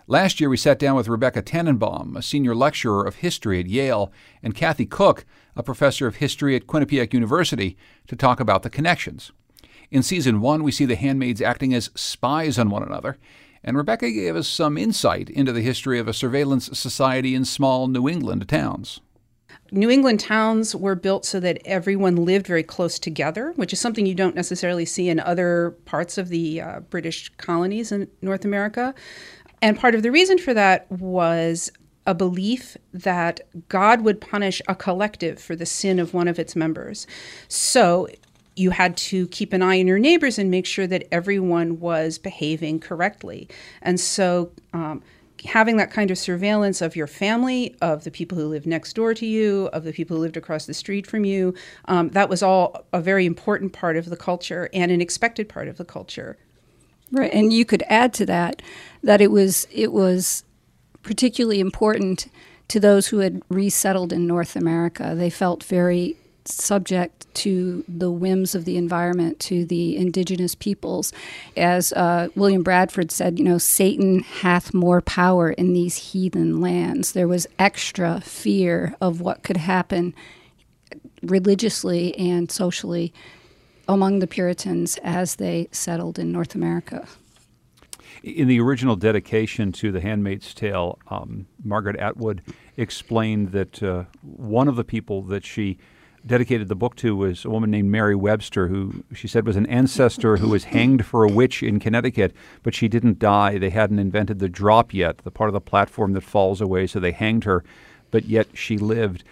Last 0.07 0.41
year, 0.41 0.49
we 0.49 0.57
sat 0.57 0.79
down 0.79 0.97
with 0.97 1.07
Rebecca 1.07 1.41
Tannenbaum, 1.41 2.17
a 2.17 2.21
senior 2.21 2.53
lecturer 2.53 3.05
of 3.05 3.15
history 3.15 3.61
at 3.61 3.67
Yale, 3.67 4.11
and 4.41 4.53
Kathy 4.53 4.85
Cooke, 4.85 5.25
a 5.55 5.63
professor 5.63 6.07
of 6.07 6.17
history 6.17 6.57
at 6.57 6.67
Quinnipiac 6.67 7.13
University, 7.13 7.77
to 8.07 8.15
talk 8.17 8.41
about 8.41 8.63
the 8.63 8.69
connections. 8.69 9.31
In 9.91 10.03
season 10.03 10.41
one, 10.41 10.61
we 10.63 10.71
see 10.71 10.85
the 10.85 10.97
handmaids 10.97 11.41
acting 11.41 11.73
as 11.73 11.89
spies 11.95 12.59
on 12.59 12.69
one 12.69 12.83
another, 12.83 13.17
and 13.63 13.77
Rebecca 13.77 14.11
gave 14.11 14.35
us 14.35 14.47
some 14.47 14.77
insight 14.77 15.29
into 15.29 15.53
the 15.53 15.61
history 15.61 15.99
of 15.99 16.09
a 16.09 16.13
surveillance 16.13 16.77
society 16.77 17.33
in 17.33 17.45
small 17.45 17.87
New 17.87 18.09
England 18.09 18.49
towns. 18.49 18.99
New 19.71 19.89
England 19.89 20.19
towns 20.19 20.75
were 20.75 20.95
built 20.95 21.25
so 21.25 21.39
that 21.39 21.61
everyone 21.65 22.15
lived 22.17 22.45
very 22.45 22.63
close 22.63 22.99
together, 22.99 23.53
which 23.55 23.71
is 23.71 23.79
something 23.79 24.05
you 24.05 24.13
don't 24.13 24.35
necessarily 24.35 24.85
see 24.85 25.09
in 25.09 25.19
other 25.19 25.77
parts 25.85 26.17
of 26.17 26.29
the 26.29 26.59
uh, 26.59 26.79
British 26.81 27.29
colonies 27.37 27.91
in 27.91 28.07
North 28.21 28.45
America. 28.45 28.93
And 29.63 29.79
part 29.79 29.95
of 29.95 30.03
the 30.03 30.11
reason 30.11 30.37
for 30.37 30.53
that 30.53 30.91
was 30.91 31.71
a 32.05 32.13
belief 32.13 32.75
that 32.93 33.39
God 33.69 34.01
would 34.01 34.19
punish 34.19 34.61
a 34.67 34.75
collective 34.75 35.39
for 35.39 35.55
the 35.55 35.65
sin 35.65 35.99
of 35.99 36.13
one 36.13 36.27
of 36.27 36.37
its 36.37 36.53
members. 36.53 37.07
So 37.47 38.09
you 38.57 38.71
had 38.71 38.97
to 38.97 39.25
keep 39.29 39.53
an 39.53 39.61
eye 39.61 39.79
on 39.79 39.87
your 39.87 39.99
neighbors 39.99 40.37
and 40.37 40.51
make 40.51 40.65
sure 40.65 40.85
that 40.87 41.07
everyone 41.13 41.79
was 41.79 42.17
behaving 42.17 42.81
correctly. 42.81 43.47
And 43.81 44.01
so 44.01 44.51
um, 44.73 45.01
having 45.45 45.77
that 45.77 45.91
kind 45.91 46.11
of 46.11 46.17
surveillance 46.17 46.81
of 46.81 46.97
your 46.97 47.07
family, 47.07 47.73
of 47.81 48.03
the 48.03 48.11
people 48.11 48.37
who 48.37 48.47
live 48.47 48.67
next 48.67 48.91
door 48.91 49.13
to 49.13 49.25
you, 49.25 49.69
of 49.71 49.85
the 49.85 49.93
people 49.93 50.17
who 50.17 50.23
lived 50.23 50.35
across 50.35 50.65
the 50.65 50.73
street 50.73 51.07
from 51.07 51.23
you, 51.23 51.53
um, 51.85 52.09
that 52.09 52.27
was 52.27 52.43
all 52.43 52.85
a 52.91 52.99
very 52.99 53.25
important 53.25 53.71
part 53.71 53.95
of 53.95 54.09
the 54.09 54.17
culture 54.17 54.69
and 54.73 54.91
an 54.91 54.99
expected 54.99 55.47
part 55.47 55.69
of 55.69 55.77
the 55.77 55.85
culture. 55.85 56.37
Right, 57.13 57.31
and 57.31 57.53
you 57.53 57.63
could 57.63 57.83
add 57.89 58.11
to 58.15 58.25
that 58.25 58.63
that 59.03 59.21
it 59.21 59.29
was 59.31 59.67
it 59.71 59.93
was 59.93 60.43
particularly 61.03 61.59
important 61.59 62.27
to 62.69 62.79
those 62.79 63.07
who 63.07 63.19
had 63.19 63.41
resettled 63.49 64.11
in 64.11 64.25
North 64.25 64.55
America. 64.55 65.13
They 65.15 65.29
felt 65.29 65.63
very 65.63 66.17
subject 66.45 67.27
to 67.35 67.85
the 67.87 68.09
whims 68.11 68.55
of 68.55 68.65
the 68.65 68.77
environment, 68.77 69.39
to 69.41 69.63
the 69.63 69.95
indigenous 69.95 70.55
peoples. 70.55 71.13
As 71.55 71.93
uh, 71.93 72.29
William 72.35 72.63
Bradford 72.63 73.11
said, 73.11 73.37
you 73.37 73.45
know, 73.45 73.59
Satan 73.59 74.21
hath 74.21 74.73
more 74.73 74.99
power 75.01 75.51
in 75.51 75.73
these 75.73 75.95
heathen 75.95 76.61
lands. 76.61 77.11
There 77.11 77.27
was 77.27 77.45
extra 77.59 78.21
fear 78.21 78.95
of 78.99 79.21
what 79.21 79.43
could 79.43 79.57
happen 79.57 80.15
religiously 81.21 82.17
and 82.17 82.51
socially 82.51 83.13
among 83.87 84.19
the 84.19 84.27
Puritans 84.27 84.97
as 85.03 85.35
they 85.35 85.67
settled 85.71 86.17
in 86.19 86.31
North 86.31 86.55
America. 86.55 87.07
In 88.23 88.47
the 88.47 88.59
original 88.61 88.95
dedication 88.95 89.71
to 89.73 89.91
The 89.91 89.99
Handmaid's 89.99 90.53
Tale, 90.53 90.97
um, 91.09 91.47
Margaret 91.63 91.97
Atwood 91.97 92.41
explained 92.77 93.51
that 93.51 93.83
uh, 93.83 94.05
one 94.21 94.67
of 94.67 94.77
the 94.77 94.83
people 94.85 95.23
that 95.23 95.45
she 95.45 95.77
dedicated 96.25 96.69
the 96.69 96.75
book 96.75 96.95
to 96.95 97.15
was 97.15 97.43
a 97.43 97.49
woman 97.49 97.69
named 97.69 97.91
Mary 97.91 98.15
Webster, 98.15 98.69
who 98.69 99.03
she 99.13 99.27
said 99.27 99.45
was 99.45 99.57
an 99.57 99.65
ancestor 99.65 100.37
who 100.37 100.47
was 100.47 100.65
hanged 100.65 101.05
for 101.05 101.25
a 101.25 101.31
witch 101.31 101.61
in 101.61 101.81
Connecticut, 101.81 102.33
but 102.61 102.73
she 102.73 102.87
didn't 102.87 103.19
die. 103.19 103.57
They 103.57 103.71
hadn't 103.71 103.99
invented 103.99 104.39
the 104.39 104.47
drop 104.47 104.93
yet, 104.93 105.17
the 105.19 105.31
part 105.31 105.49
of 105.49 105.53
the 105.53 105.59
platform 105.59 106.13
that 106.13 106.21
falls 106.21 106.61
away, 106.61 106.87
so 106.87 106.99
they 107.01 107.11
hanged 107.11 107.43
her 107.43 107.63
but 108.13 108.25
yet 108.25 108.47
she 108.53 108.77
lived. 108.77 109.23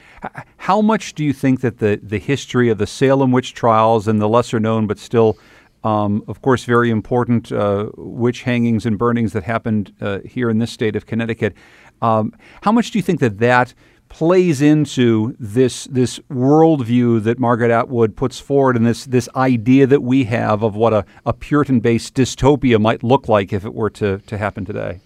How 0.57 0.81
much 0.81 1.13
do 1.13 1.23
you 1.23 1.33
think 1.33 1.61
that 1.61 1.77
the, 1.77 1.99
the 2.01 2.17
history 2.17 2.67
of 2.69 2.79
the 2.79 2.87
Salem 2.87 3.31
witch 3.31 3.53
trials 3.53 4.07
and 4.07 4.19
the 4.19 4.27
lesser 4.27 4.59
known 4.59 4.87
but 4.87 4.97
still, 4.97 5.37
um, 5.83 6.23
of 6.27 6.41
course, 6.41 6.65
very 6.65 6.89
important 6.89 7.51
uh, 7.51 7.91
witch 7.95 8.41
hangings 8.41 8.87
and 8.87 8.97
burnings 8.97 9.33
that 9.33 9.43
happened 9.43 9.93
uh, 10.01 10.17
here 10.25 10.49
in 10.49 10.57
this 10.57 10.71
state 10.71 10.95
of 10.95 11.05
Connecticut, 11.05 11.53
um, 12.01 12.33
how 12.63 12.71
much 12.71 12.89
do 12.89 12.97
you 12.97 13.03
think 13.03 13.19
that 13.19 13.37
that 13.37 13.75
plays 14.09 14.63
into 14.63 15.35
this 15.39 15.85
this 15.85 16.19
worldview 16.31 17.23
that 17.23 17.39
Margaret 17.39 17.71
Atwood 17.71 18.17
puts 18.17 18.39
forward 18.39 18.75
and 18.75 18.85
this 18.85 19.05
this 19.05 19.29
idea 19.35 19.85
that 19.85 20.01
we 20.01 20.23
have 20.23 20.63
of 20.63 20.75
what 20.75 20.91
a, 20.91 21.05
a 21.23 21.33
Puritan 21.33 21.79
based 21.81 22.15
dystopia 22.15 22.81
might 22.81 23.03
look 23.03 23.29
like 23.29 23.53
if 23.53 23.63
it 23.63 23.75
were 23.75 23.91
to, 23.91 24.17
to 24.25 24.37
happen 24.39 24.65
today? 24.65 25.01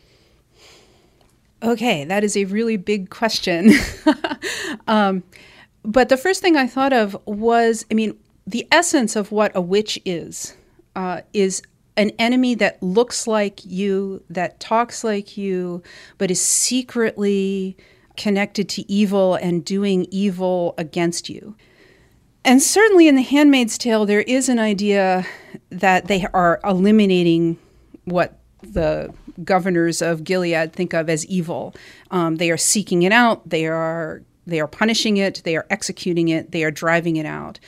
Okay, 1.63 2.03
that 2.05 2.23
is 2.23 2.35
a 2.35 2.45
really 2.45 2.77
big 2.77 3.09
question. 3.09 3.71
um, 4.87 5.23
but 5.83 6.09
the 6.09 6.17
first 6.17 6.41
thing 6.41 6.55
I 6.57 6.67
thought 6.67 6.93
of 6.93 7.17
was 7.25 7.85
I 7.89 7.93
mean, 7.93 8.17
the 8.45 8.67
essence 8.71 9.15
of 9.15 9.31
what 9.31 9.51
a 9.55 9.61
witch 9.61 9.99
is 10.05 10.55
uh, 10.95 11.21
is 11.33 11.61
an 11.97 12.11
enemy 12.19 12.55
that 12.55 12.81
looks 12.83 13.25
like 13.25 13.63
you, 13.65 14.23
that 14.29 14.59
talks 14.59 15.03
like 15.03 15.37
you, 15.37 15.81
but 16.17 16.29
is 16.29 16.41
secretly 16.41 17.77
connected 18.17 18.67
to 18.69 18.91
evil 18.91 19.35
and 19.35 19.63
doing 19.63 20.05
evil 20.11 20.73
against 20.77 21.29
you. 21.29 21.55
And 22.43 22.61
certainly 22.61 23.07
in 23.07 23.15
The 23.15 23.23
Handmaid's 23.23 23.77
Tale, 23.77 24.05
there 24.05 24.21
is 24.21 24.49
an 24.49 24.59
idea 24.59 25.25
that 25.69 26.07
they 26.07 26.27
are 26.33 26.59
eliminating 26.63 27.57
what 28.03 28.37
the 28.61 29.13
governors 29.43 30.01
of 30.01 30.23
Gilead 30.23 30.73
think 30.73 30.93
of 30.93 31.09
as 31.09 31.25
evil. 31.25 31.75
Um, 32.11 32.37
they 32.37 32.51
are 32.51 32.57
seeking 32.57 33.03
it 33.03 33.11
out. 33.11 33.49
They 33.49 33.67
are 33.67 34.21
they 34.47 34.59
are 34.59 34.67
punishing 34.67 35.17
it. 35.17 35.41
They 35.43 35.55
are 35.55 35.65
executing 35.69 36.29
it. 36.29 36.51
They 36.51 36.63
are 36.63 36.71
driving 36.71 37.15
it 37.15 37.25
out. 37.25 37.59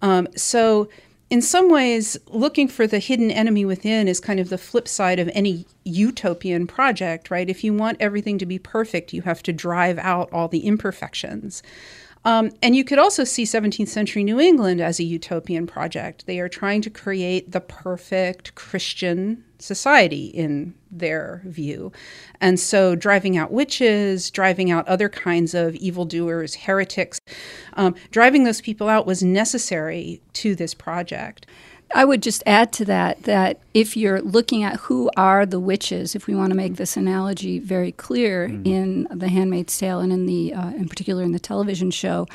Um, 0.00 0.28
so, 0.36 0.88
in 1.30 1.40
some 1.40 1.70
ways, 1.70 2.18
looking 2.26 2.68
for 2.68 2.86
the 2.86 2.98
hidden 2.98 3.30
enemy 3.30 3.64
within 3.64 4.06
is 4.06 4.20
kind 4.20 4.38
of 4.38 4.50
the 4.50 4.58
flip 4.58 4.86
side 4.86 5.18
of 5.18 5.30
any 5.32 5.66
utopian 5.84 6.66
project, 6.66 7.30
right? 7.30 7.48
If 7.48 7.64
you 7.64 7.72
want 7.72 7.96
everything 8.00 8.36
to 8.38 8.46
be 8.46 8.58
perfect, 8.58 9.14
you 9.14 9.22
have 9.22 9.42
to 9.44 9.52
drive 9.52 9.98
out 9.98 10.30
all 10.30 10.48
the 10.48 10.66
imperfections. 10.66 11.62
Um, 12.24 12.50
and 12.62 12.76
you 12.76 12.84
could 12.84 12.98
also 12.98 13.24
see 13.24 13.44
17th 13.44 13.88
century 13.88 14.22
New 14.24 14.38
England 14.38 14.80
as 14.80 15.00
a 15.00 15.04
utopian 15.04 15.66
project. 15.66 16.26
They 16.26 16.38
are 16.38 16.48
trying 16.48 16.82
to 16.82 16.90
create 16.90 17.50
the 17.50 17.60
perfect 17.60 18.54
Christian 18.54 19.42
society 19.62 20.26
in 20.26 20.74
their 20.90 21.42
view. 21.44 21.92
And 22.40 22.58
so 22.58 22.94
driving 22.94 23.36
out 23.36 23.52
witches, 23.52 24.30
driving 24.30 24.70
out 24.70 24.86
other 24.88 25.08
kinds 25.08 25.54
of 25.54 25.74
evildoers, 25.76 26.54
heretics, 26.54 27.18
um, 27.74 27.94
driving 28.10 28.44
those 28.44 28.60
people 28.60 28.88
out 28.88 29.06
was 29.06 29.22
necessary 29.22 30.20
to 30.34 30.54
this 30.54 30.74
project. 30.74 31.46
I 31.94 32.06
would 32.06 32.22
just 32.22 32.42
add 32.46 32.72
to 32.74 32.84
that 32.86 33.24
that 33.24 33.60
if 33.74 33.96
you're 33.96 34.22
looking 34.22 34.62
at 34.62 34.76
who 34.76 35.10
are 35.14 35.44
the 35.44 35.60
witches, 35.60 36.14
if 36.14 36.26
we 36.26 36.34
want 36.34 36.50
to 36.50 36.56
make 36.56 36.76
this 36.76 36.96
analogy 36.96 37.58
very 37.58 37.92
clear 37.92 38.48
mm. 38.48 38.66
in 38.66 39.06
The 39.10 39.28
Handmaid's 39.28 39.76
Tale 39.76 40.00
and 40.00 40.10
in 40.10 40.24
the, 40.24 40.54
uh, 40.54 40.70
in 40.70 40.88
particular 40.88 41.22
in 41.22 41.32
the 41.32 41.38
television 41.38 41.90
show, 41.90 42.26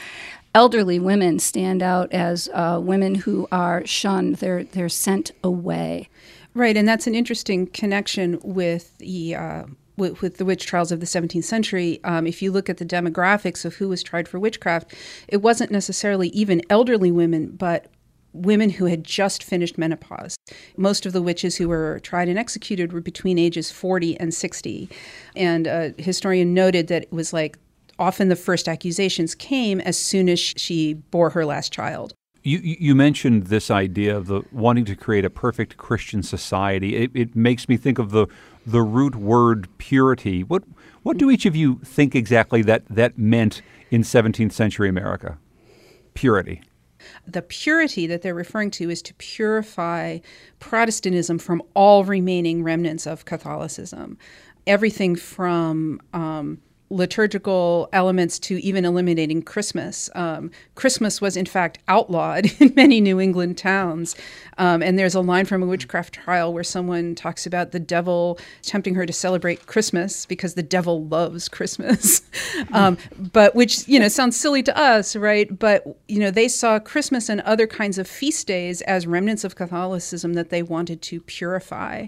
elderly 0.53 0.99
women 0.99 1.39
stand 1.39 1.83
out 1.83 2.11
as 2.11 2.49
uh, 2.53 2.79
women 2.81 3.15
who 3.15 3.47
are 3.51 3.85
shunned. 3.85 4.35
They're 4.37 4.63
they're 4.63 4.89
sent 4.89 5.31
away. 5.43 6.09
Right, 6.57 6.75
and 6.75 6.87
that's 6.87 7.05
an 7.05 7.13
interesting 7.13 7.67
connection 7.67 8.39
with 8.43 8.97
the. 8.97 9.35
Uh, 9.35 9.63
with, 9.95 10.21
with, 10.21 10.37
the 10.37 10.45
witch 10.45 10.67
trials 10.67 10.91
of 10.91 10.99
the 10.99 11.07
17th 11.07 11.43
century, 11.43 11.99
um, 12.03 12.27
if 12.27 12.39
you 12.43 12.51
look 12.51 12.69
at 12.69 12.77
the 12.77 12.85
demographics 12.85 13.65
of 13.65 13.73
who 13.75 13.89
was 13.89 14.03
tried 14.03 14.27
for 14.27 14.37
witchcraft, 14.37 14.93
it 15.27 15.37
wasn't 15.37 15.71
necessarily 15.71 16.29
even 16.29 16.61
elderly 16.69 17.11
women, 17.11 17.49
but 17.49 17.87
women 18.31 18.69
who 18.69 18.85
had 18.85 19.03
just 19.03 19.43
finished 19.43 19.75
menopause. 19.75 20.35
Most 20.77 21.07
of 21.07 21.13
the 21.13 21.21
witches 21.21 21.55
who 21.55 21.67
were 21.67 21.99
tried 22.01 22.29
and 22.29 22.37
executed 22.37 22.93
were 22.93 23.01
between 23.01 23.39
ages 23.39 23.71
40 23.71 24.19
and 24.19 24.31
60. 24.31 24.87
And 25.35 25.65
a 25.65 25.95
historian 25.97 26.53
noted 26.53 26.89
that 26.89 27.03
it 27.03 27.11
was 27.11 27.33
like 27.33 27.57
often 27.97 28.29
the 28.29 28.35
first 28.35 28.67
accusations 28.67 29.33
came 29.33 29.81
as 29.81 29.97
soon 29.97 30.29
as 30.29 30.39
she 30.39 30.93
bore 30.93 31.31
her 31.31 31.43
last 31.43 31.73
child. 31.73 32.13
You, 32.43 32.59
you 32.59 32.95
mentioned 32.95 33.47
this 33.47 33.69
idea 33.69 34.15
of 34.15 34.27
the 34.27 34.43
wanting 34.51 34.85
to 34.85 34.95
create 34.95 35.25
a 35.25 35.29
perfect 35.29 35.77
Christian 35.77 36.23
society. 36.23 36.95
It, 36.95 37.11
it 37.13 37.35
makes 37.35 37.67
me 37.67 37.77
think 37.77 37.99
of 37.99 38.11
the 38.11 38.27
the 38.65 38.81
root 38.81 39.15
word 39.15 39.67
purity. 39.77 40.43
What 40.43 40.63
what 41.03 41.17
do 41.17 41.31
each 41.31 41.45
of 41.45 41.55
you 41.55 41.79
think 41.83 42.15
exactly 42.15 42.61
that 42.63 42.83
that 42.89 43.17
meant 43.17 43.61
in 43.91 44.01
17th 44.01 44.51
century 44.51 44.89
America? 44.89 45.37
Purity 46.13 46.61
the 47.25 47.41
purity 47.41 48.07
that 48.07 48.21
they're 48.21 48.33
referring 48.33 48.71
to 48.71 48.89
is 48.89 49.01
to 49.03 49.13
purify 49.15 50.19
Protestantism 50.59 51.37
from 51.39 51.61
all 51.73 52.03
remaining 52.03 52.63
remnants 52.63 53.05
of 53.05 53.25
Catholicism. 53.25 54.17
Everything 54.65 55.15
from 55.15 56.01
um, 56.13 56.59
liturgical 56.89 57.89
elements 57.91 58.39
to 58.39 58.61
even 58.63 58.85
eliminating 58.85 59.41
Christmas. 59.41 60.09
Um, 60.15 60.51
Christmas 60.75 61.19
was, 61.19 61.35
in 61.35 61.45
fact, 61.45 61.79
outlawed 61.87 62.49
in 62.59 62.73
many 62.75 63.01
New 63.01 63.19
England 63.19 63.57
towns. 63.57 64.15
Um, 64.57 64.81
and 64.81 64.97
there's 64.97 65.15
a 65.15 65.21
line 65.21 65.45
from 65.45 65.61
a 65.61 65.65
witchcraft 65.65 66.13
trial 66.13 66.53
where 66.53 66.63
someone 66.63 67.13
talks 67.13 67.45
about 67.45 67.71
the 67.71 67.79
devil 67.79 68.39
tempting 68.61 68.95
her 68.95 69.05
to 69.05 69.13
celebrate 69.13 69.65
Christmas 69.65 70.25
because 70.25 70.53
the 70.53 70.63
devil 70.63 71.05
loves 71.05 71.49
Christmas. 71.49 72.21
um, 72.73 72.97
but 73.17 73.53
which, 73.53 73.87
you 73.87 73.99
know, 73.99 74.07
sounds 74.07 74.37
silly 74.37 74.63
to 74.63 74.77
us, 74.77 75.15
right? 75.15 75.57
But, 75.59 75.83
you 76.07 76.19
know, 76.19 76.31
they 76.31 76.47
saw 76.47 76.79
Christmas 76.79 77.27
and 77.29 77.41
other 77.41 77.67
kinds 77.67 77.97
of 77.97 78.07
feast 78.07 78.47
days 78.47 78.81
as 78.83 79.05
remnants 79.05 79.43
of 79.43 79.55
Catholicism 79.55 80.33
that 80.33 80.49
they 80.49 80.63
wanted 80.63 81.01
to 81.03 81.19
purify. 81.21 82.07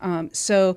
Um, 0.00 0.30
so, 0.32 0.76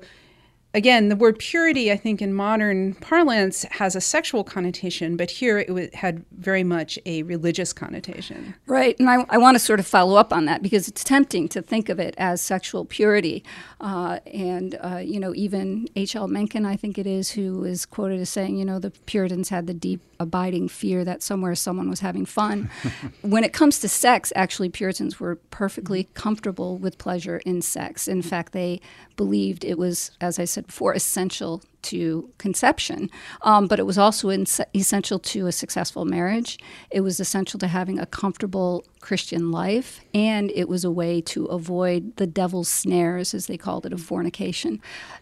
again, 0.78 1.08
the 1.08 1.16
word 1.16 1.38
purity, 1.38 1.90
I 1.90 1.96
think, 1.96 2.22
in 2.22 2.32
modern 2.32 2.94
parlance 2.94 3.64
has 3.64 3.96
a 3.96 4.00
sexual 4.00 4.44
connotation, 4.44 5.16
but 5.16 5.30
here 5.32 5.58
it 5.58 5.66
w- 5.66 5.90
had 5.92 6.24
very 6.30 6.62
much 6.62 6.98
a 7.04 7.24
religious 7.24 7.72
connotation. 7.72 8.54
Right, 8.66 8.98
and 9.00 9.10
I, 9.10 9.26
I 9.28 9.38
want 9.38 9.56
to 9.56 9.58
sort 9.58 9.80
of 9.80 9.86
follow 9.86 10.16
up 10.16 10.32
on 10.32 10.44
that 10.44 10.62
because 10.62 10.86
it's 10.86 11.02
tempting 11.02 11.48
to 11.48 11.60
think 11.60 11.88
of 11.88 11.98
it 11.98 12.14
as 12.16 12.40
sexual 12.40 12.84
purity. 12.84 13.44
Uh, 13.80 14.20
and, 14.32 14.78
uh, 14.82 14.98
you 14.98 15.18
know, 15.18 15.34
even 15.34 15.88
H.L. 15.96 16.28
Mencken, 16.28 16.64
I 16.64 16.76
think 16.76 16.96
it 16.96 17.06
is, 17.06 17.32
who 17.32 17.64
is 17.64 17.84
quoted 17.84 18.20
as 18.20 18.30
saying, 18.30 18.56
you 18.56 18.64
know, 18.64 18.78
the 18.78 18.90
Puritans 18.90 19.48
had 19.48 19.66
the 19.66 19.74
deep, 19.74 20.00
abiding 20.20 20.68
fear 20.68 21.04
that 21.04 21.22
somewhere 21.22 21.54
someone 21.54 21.88
was 21.88 22.00
having 22.00 22.26
fun. 22.26 22.70
when 23.22 23.44
it 23.44 23.52
comes 23.52 23.78
to 23.80 23.88
sex, 23.88 24.32
actually, 24.34 24.68
Puritans 24.68 25.20
were 25.20 25.36
perfectly 25.50 26.04
mm-hmm. 26.04 26.12
comfortable 26.14 26.78
with 26.78 26.98
pleasure 26.98 27.38
in 27.44 27.62
sex. 27.62 28.08
In 28.08 28.22
fact, 28.22 28.52
they 28.52 28.80
believed 29.16 29.64
it 29.64 29.78
was, 29.78 30.10
as 30.20 30.38
I 30.38 30.44
said 30.44 30.66
before, 30.66 30.92
essential 30.92 31.62
to 31.82 32.30
conception, 32.38 33.10
um, 33.42 33.66
but 33.66 33.78
it 33.78 33.86
was 33.86 33.98
also 33.98 34.28
in- 34.28 34.46
essential 34.74 35.18
to 35.18 35.46
a 35.46 35.52
successful 35.52 36.04
marriage. 36.04 36.58
It 36.90 37.00
was 37.00 37.20
essential 37.20 37.58
to 37.60 37.66
having 37.66 37.98
a 37.98 38.06
comfortable 38.06 38.84
Christian 39.00 39.50
life, 39.50 40.00
and 40.12 40.50
it 40.54 40.68
was 40.68 40.84
a 40.84 40.90
way 40.90 41.20
to 41.22 41.46
avoid 41.46 42.16
the 42.16 42.26
devil's 42.26 42.68
snares, 42.68 43.34
as 43.34 43.46
they 43.46 43.56
called 43.56 43.86
it, 43.86 43.92
of 43.92 44.00
fornication. 44.00 44.80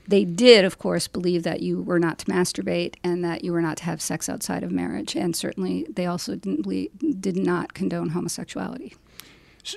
They 0.09 0.25
did, 0.25 0.65
of 0.65 0.79
course, 0.79 1.09
believe 1.09 1.43
that 1.43 1.61
you 1.61 1.83
were 1.83 1.99
not 1.99 2.19
to 2.19 2.27
masturbate 2.27 2.95
and 3.05 3.25
that 3.25 3.45
you 3.45 3.53
were 3.53 3.63
not 3.63 3.77
to 3.79 3.85
have 3.85 4.01
sex 4.01 4.29
outside 4.29 4.63
of 4.63 4.71
marriage, 4.71 5.15
and 5.15 5.37
certainly 5.37 5.87
they 5.91 6.07
also 6.07 6.37
didn't 6.37 6.67
did 7.21 7.37
not 7.37 7.75
condone 7.75 8.11
homosexuality. 8.11 8.95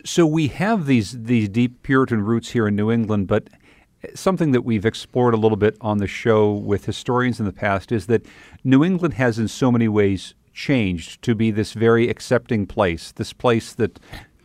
So 0.05 0.25
we 0.25 0.47
have 0.49 0.85
these 0.85 1.23
these 1.23 1.49
deep 1.49 1.81
Puritan 1.81 2.23
roots 2.23 2.49
here 2.51 2.67
in 2.67 2.75
New 2.75 2.91
England, 2.91 3.27
but 3.27 3.49
something 4.15 4.51
that 4.51 4.61
we've 4.61 4.85
explored 4.85 5.33
a 5.33 5.37
little 5.37 5.57
bit 5.57 5.77
on 5.81 5.97
the 5.97 6.07
show 6.07 6.51
with 6.51 6.85
historians 6.85 7.39
in 7.39 7.45
the 7.45 7.53
past 7.53 7.91
is 7.91 8.07
that 8.07 8.25
New 8.63 8.83
England 8.83 9.15
has, 9.15 9.39
in 9.39 9.47
so 9.47 9.71
many 9.71 9.87
ways, 9.87 10.33
changed 10.53 11.21
to 11.21 11.35
be 11.35 11.51
this 11.51 11.73
very 11.73 12.09
accepting 12.09 12.65
place, 12.65 13.11
this 13.11 13.33
place 13.33 13.73
that 13.73 13.99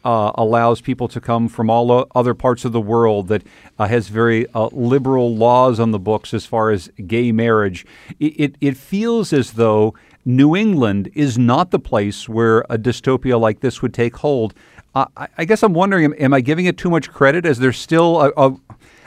uh, 0.04 0.32
allows 0.34 0.80
people 0.80 1.08
to 1.08 1.20
come 1.20 1.48
from 1.48 1.70
all 1.70 2.06
other 2.14 2.34
parts 2.34 2.64
of 2.64 2.72
the 2.72 2.80
world, 2.80 3.28
that 3.28 3.42
uh, 3.78 3.86
has 3.86 4.08
very 4.08 4.46
uh, 4.54 4.68
liberal 4.72 5.34
laws 5.34 5.80
on 5.80 5.92
the 5.92 5.98
books 5.98 6.34
as 6.34 6.44
far 6.44 6.70
as 6.70 6.88
gay 7.06 7.32
marriage. 7.32 7.86
It, 8.20 8.40
it, 8.40 8.56
it, 8.60 8.76
feels 8.76 9.32
as 9.32 9.52
though 9.52 9.94
New 10.24 10.54
England 10.54 11.10
is 11.14 11.38
not 11.38 11.70
the 11.70 11.78
place 11.78 12.28
where 12.28 12.60
a 12.68 12.76
dystopia 12.76 13.40
like 13.40 13.60
this 13.60 13.80
would 13.80 13.94
take 13.94 14.16
hold. 14.16 14.52
I, 14.94 15.06
I 15.38 15.44
guess 15.46 15.62
I'm 15.62 15.72
wondering, 15.72 16.04
am, 16.04 16.14
am, 16.18 16.34
I 16.34 16.40
giving 16.42 16.66
it 16.66 16.76
too 16.76 16.90
much 16.90 17.10
credit? 17.10 17.46
Is 17.46 17.58
there 17.58 17.72
still 17.72 18.20
a, 18.20 18.32
a 18.36 18.56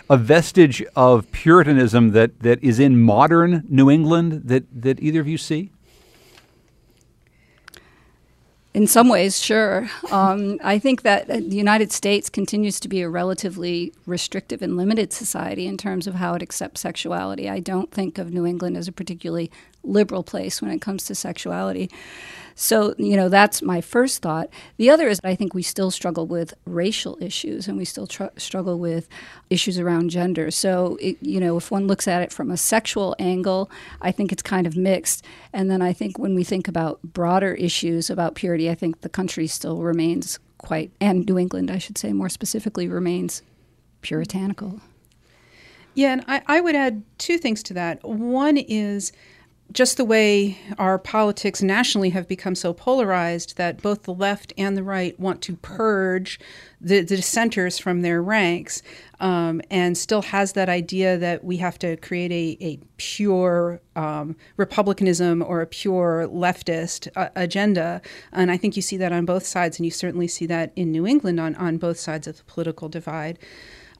a 0.10 0.18
vestige 0.18 0.84
of 0.95 1.32
Puritanism 1.32 2.12
that, 2.12 2.39
that 2.41 2.64
is 2.64 2.80
in 2.80 3.01
modern 3.01 3.64
New 3.70 3.89
England 3.89 4.43
that, 4.45 4.64
that 4.82 5.01
either 5.01 5.20
of 5.20 5.28
you 5.28 5.38
see? 5.38 5.72
In 8.74 8.86
some 8.86 9.10
ways, 9.10 9.41
sure. 9.41 9.89
Um, 10.12 10.60
I 10.64 10.78
think 10.78 11.01
that 11.01 11.28
the 11.28 11.41
United 11.41 11.91
States 11.91 12.30
continues 12.30 12.80
to 12.82 12.88
be 12.88 13.01
a 13.01 13.10
relatively 13.10 13.91
restrictive 14.05 14.62
and 14.62 14.78
limited 14.78 15.12
society 15.12 15.66
in 15.66 15.78
terms 15.78 16.05
of 16.05 16.14
how 16.14 16.36
it 16.36 16.43
accepts 16.43 16.82
sexuality. 16.82 17.49
I 17.49 17.60
don't 17.60 17.91
think 17.91 18.20
of 18.20 18.32
New 18.32 18.45
England 18.45 18.78
as 18.78 18.88
a 18.88 18.91
particularly 18.91 19.49
liberal 19.84 20.24
place 20.24 20.62
when 20.62 20.72
it 20.72 20.82
comes 20.82 21.06
to 21.06 21.16
sexuality. 21.16 21.90
So, 22.60 22.96
you 22.98 23.16
know, 23.16 23.30
that's 23.30 23.62
my 23.62 23.82
first 23.82 24.24
thought. 24.24 24.50
The 24.78 24.90
other 24.90 25.08
is 25.08 25.22
I 25.24 25.36
think 25.36 25.54
we 25.54 25.62
still 25.62 25.92
struggle 25.92 26.26
with 26.26 26.56
racial 26.66 27.16
issues 27.22 27.68
and 27.68 27.78
we 27.78 27.86
still 27.86 28.08
tr- 28.08 28.36
struggle 28.36 28.80
with 28.80 29.08
issues 29.52 29.78
around 29.78 30.10
gender. 30.10 30.50
So, 30.50 30.98
it, 31.00 31.18
you 31.22 31.40
know, 31.40 31.58
if 31.58 31.70
one 31.70 31.86
looks 31.86 32.08
at 32.08 32.24
it 32.24 32.34
from 32.34 32.50
a 32.50 32.58
sexual 32.58 33.16
angle, 33.20 33.70
I 34.02 34.12
think 34.12 34.32
it's 34.32 34.42
kind 34.42 34.66
of 34.66 34.76
mixed. 34.76 35.24
And 35.54 35.70
then 35.70 35.84
I 35.84 35.94
think 35.94 36.18
when 36.18 36.34
we 36.34 36.44
think 36.44 36.68
about 36.68 37.00
broader 37.04 37.54
issues 37.54 38.10
about 38.10 38.34
purity, 38.34 38.72
I 38.72 38.76
think 38.76 39.02
the 39.02 39.10
country 39.10 39.46
still 39.46 39.84
remains 39.84 40.40
quite, 40.58 40.92
and 41.00 41.28
New 41.28 41.38
England, 41.38 41.70
I 41.70 41.78
should 41.78 42.00
say 42.00 42.12
more 42.12 42.30
specifically, 42.30 42.88
remains 42.88 43.44
puritanical. 44.02 44.82
Yeah, 45.94 46.14
and 46.14 46.24
I, 46.28 46.42
I 46.48 46.62
would 46.62 46.76
add 46.76 47.04
two 47.20 47.38
things 47.38 47.62
to 47.64 47.74
that. 47.76 48.04
One 48.04 48.58
is 48.58 49.12
just 49.72 49.97
the 49.97 50.05
way 50.05 50.57
our 50.78 50.97
politics 50.97 51.61
nationally 51.61 52.09
have 52.11 52.28
become 52.28 52.55
so 52.55 52.74
polarized 52.74 53.57
that 53.57 53.82
both 53.82 54.03
the 54.03 54.13
left 54.13 54.53
and 54.57 54.78
the 54.78 54.84
right 54.84 55.20
want 55.20 55.41
to 55.41 55.55
purge 55.57 56.39
the, 56.80 57.01
the 57.01 57.18
dissenters 57.18 57.78
from 57.78 58.01
their 58.01 58.22
ranks 58.22 58.82
um, 59.20 59.61
and 59.70 59.97
still 59.97 60.22
has 60.22 60.53
that 60.53 60.70
idea 60.70 61.18
that 61.18 61.43
we 61.43 61.57
have 61.57 61.78
to 61.80 61.97
create 61.97 62.32
a, 62.32 62.63
a 62.63 62.80
pure 62.97 63.82
um, 63.95 64.36
republicanism 64.55 65.41
or 65.41 65.61
a 65.61 65.68
pure 65.68 66.28
leftist 66.32 67.09
uh, 67.15 67.30
agenda. 67.36 68.01
And 68.32 68.51
I 68.51 68.57
think 68.57 68.76
you 68.76 68.82
see 68.82 68.97
that 68.97 69.11
on 69.11 69.26
both 69.26 69.45
sides, 69.45 69.80
and 69.80 69.86
you 69.86 69.91
certainly 69.91 70.28
see 70.28 70.45
that 70.45 70.72
in 70.76 70.91
New 70.91 71.05
England 71.05 71.39
on, 71.39 71.55
on 71.55 71.78
both 71.78 71.99
sides 71.99 72.28
of 72.28 72.38
the 72.38 72.43
political 72.43 72.89
divide. 72.89 73.39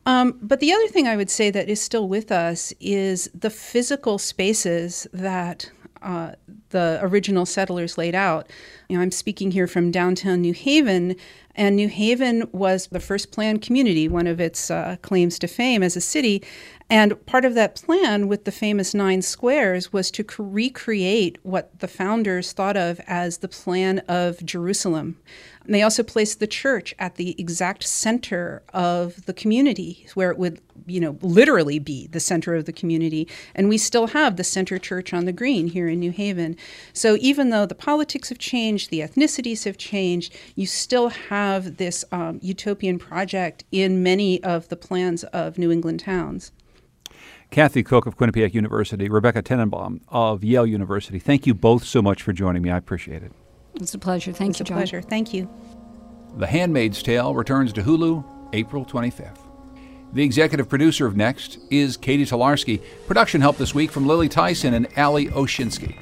Um, 0.08 0.40
but 0.42 0.62
the 0.62 0.72
other 0.72 0.88
thing 0.88 1.06
I 1.06 1.18
would 1.18 1.30
say 1.30 1.52
that 1.52 1.68
is 1.68 1.82
still 1.82 2.08
with 2.08 2.32
us 2.32 2.74
is 2.80 3.30
the 3.34 3.50
physical 3.50 4.18
spaces 4.18 5.06
that 5.12 5.70
uh, 6.02 6.32
the 6.70 7.00
original 7.02 7.46
settlers 7.46 7.98
laid 7.98 8.16
out. 8.16 8.50
You 8.88 8.96
know, 8.96 9.04
I'm 9.04 9.12
speaking 9.12 9.52
here 9.52 9.68
from 9.68 9.92
downtown 9.92 10.40
New 10.40 10.54
Haven, 10.54 11.18
and 11.56 11.76
New 11.76 11.90
Haven 11.90 12.48
was 12.54 12.88
the 12.88 13.02
first 13.02 13.34
planned 13.34 13.62
community, 13.62 14.08
one 14.08 14.28
of 14.28 14.40
its 14.40 14.72
uh, 14.72 14.96
claims 15.02 15.38
to 15.40 15.48
fame 15.48 15.84
as 15.84 15.98
a 15.98 16.02
city. 16.02 16.42
And 16.90 17.26
part 17.26 17.44
of 17.44 17.54
that 17.56 17.76
plan 17.76 18.30
with 18.30 18.46
the 18.46 18.52
famous 18.54 18.94
nine 18.94 19.22
squares 19.22 19.92
was 19.92 20.10
to 20.12 20.26
recreate 20.38 21.38
what 21.44 21.80
the 21.80 21.88
founders 21.90 22.54
thought 22.54 22.78
of 22.78 23.02
as 23.08 23.40
the 23.40 23.50
plan 23.50 24.00
of 24.08 24.46
Jerusalem. 24.46 25.18
And 25.68 25.76
they 25.76 25.82
also 25.82 26.02
placed 26.02 26.40
the 26.40 26.48
church 26.48 26.96
at 26.98 27.16
the 27.16 27.36
exact 27.40 27.84
center 27.84 28.64
of 28.74 29.26
the 29.26 29.34
community, 29.34 30.08
where 30.14 30.32
it 30.32 30.38
would, 30.38 30.62
you 30.86 31.02
know, 31.02 31.18
literally 31.22 31.78
be 31.78 32.08
the 32.08 32.22
center 32.22 32.56
of 32.56 32.64
the 32.64 32.72
community. 32.72 33.28
And 33.54 33.68
we 33.68 33.78
still 33.78 34.08
have 34.08 34.38
the 34.38 34.46
center 34.46 34.80
church 34.80 35.14
on 35.14 35.26
the 35.26 35.34
green 35.34 35.68
here 35.68 35.90
in 35.90 36.00
New 36.00 36.12
Haven. 36.12 36.56
So 36.94 37.18
even 37.20 37.50
though 37.50 37.66
the 37.66 37.76
politics 37.76 38.30
have 38.30 38.40
changed, 38.40 38.90
the 38.90 39.02
ethnicities 39.02 39.66
have 39.66 39.78
changed, 39.78 40.34
you 40.56 40.66
still 40.66 41.10
have 41.10 41.76
this 41.76 42.06
um, 42.14 42.40
utopian 42.42 42.98
project 42.98 43.66
in 43.70 44.02
many 44.02 44.42
of 44.46 44.70
the 44.70 44.78
plans 44.78 45.26
of 45.26 45.58
New 45.58 45.70
England 45.70 46.00
towns. 46.00 46.54
Kathy 47.52 47.84
Cooke 47.84 48.06
of 48.06 48.18
Quinnipiac 48.18 48.54
University, 48.54 49.10
Rebecca 49.10 49.42
Tannenbaum 49.42 50.00
of 50.08 50.46
Yale 50.46 50.66
University. 50.66 51.20
Thank 51.20 51.46
you 51.46 51.54
both 51.54 51.84
so 51.84 52.02
much 52.02 52.24
for 52.24 52.32
joining 52.32 52.62
me. 52.62 52.70
I 52.70 52.78
appreciate 52.78 53.22
it. 53.22 53.34
It's 53.82 53.94
a 53.94 54.00
pleasure. 54.00 54.34
Thank 54.34 54.60
it's 54.60 54.70
you, 54.70 54.76
a 54.76 54.78
pleasure. 54.78 55.02
Thank 55.02 55.34
you. 55.34 55.50
The 56.38 56.48
Handmaid's 56.48 57.02
Tale 57.02 57.34
returns 57.34 57.74
to 57.74 57.82
Hulu 57.82 58.24
April 58.54 58.86
25th. 58.86 59.40
The 60.14 60.24
executive 60.24 60.70
producer 60.70 61.06
of 61.06 61.18
Next 61.18 61.60
is 61.70 61.98
Catie 61.98 62.26
Talarski. 62.26 62.82
Production 63.08 63.42
help 63.42 63.58
this 63.58 63.76
week 63.76 63.92
from 63.92 64.08
Lily 64.08 64.30
Tyson 64.30 64.74
and 64.74 64.88
Ali 64.98 65.28
Oshinsky. 65.28 65.98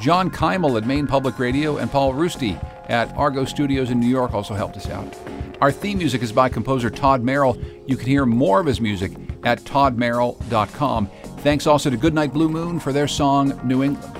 John 0.00 0.30
Keimel 0.30 0.78
at 0.78 0.86
Maine 0.86 1.06
Public 1.06 1.38
Radio 1.38 1.76
and 1.76 1.90
Paul 1.90 2.14
Ruest 2.14 2.42
at 2.42 3.14
Argot 3.16 3.48
Studios 3.48 3.90
in 3.90 4.00
New 4.00 4.08
York 4.08 4.32
also 4.32 4.54
helped 4.54 4.76
us 4.76 4.88
out. 4.88 5.16
Our 5.60 5.70
theme 5.70 5.98
music 5.98 6.22
is 6.22 6.32
by 6.32 6.48
composer 6.48 6.88
Todd 6.88 7.22
Merrill. 7.22 7.60
You 7.86 7.96
can 7.96 8.06
hear 8.06 8.24
more 8.24 8.60
of 8.60 8.66
his 8.66 8.80
music 8.80 9.12
at 9.44 9.60
toddmerrill.com. 9.60 11.10
Thanks 11.40 11.66
also 11.66 11.90
to 11.90 11.96
Goodnight 11.96 12.32
Blue 12.32 12.48
Moon 12.48 12.80
for 12.80 12.92
their 12.92 13.08
song 13.08 13.60
New 13.66 13.82
England. 13.82 14.19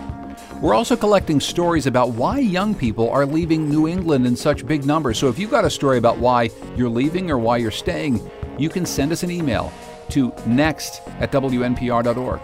We're 0.60 0.74
also 0.74 0.94
collecting 0.94 1.40
stories 1.40 1.86
about 1.86 2.10
why 2.10 2.38
young 2.38 2.74
people 2.74 3.08
are 3.08 3.24
leaving 3.24 3.70
New 3.70 3.88
England 3.88 4.26
in 4.26 4.36
such 4.36 4.66
big 4.66 4.84
numbers. 4.84 5.18
So 5.18 5.28
if 5.28 5.38
you've 5.38 5.50
got 5.50 5.64
a 5.64 5.70
story 5.70 5.96
about 5.96 6.18
why 6.18 6.50
you're 6.76 6.90
leaving 6.90 7.30
or 7.30 7.38
why 7.38 7.56
you're 7.56 7.70
staying, 7.70 8.30
you 8.58 8.68
can 8.68 8.84
send 8.84 9.10
us 9.10 9.22
an 9.22 9.30
email 9.30 9.72
to 10.10 10.34
next 10.44 11.00
at 11.18 11.32
wnpr.org. 11.32 12.40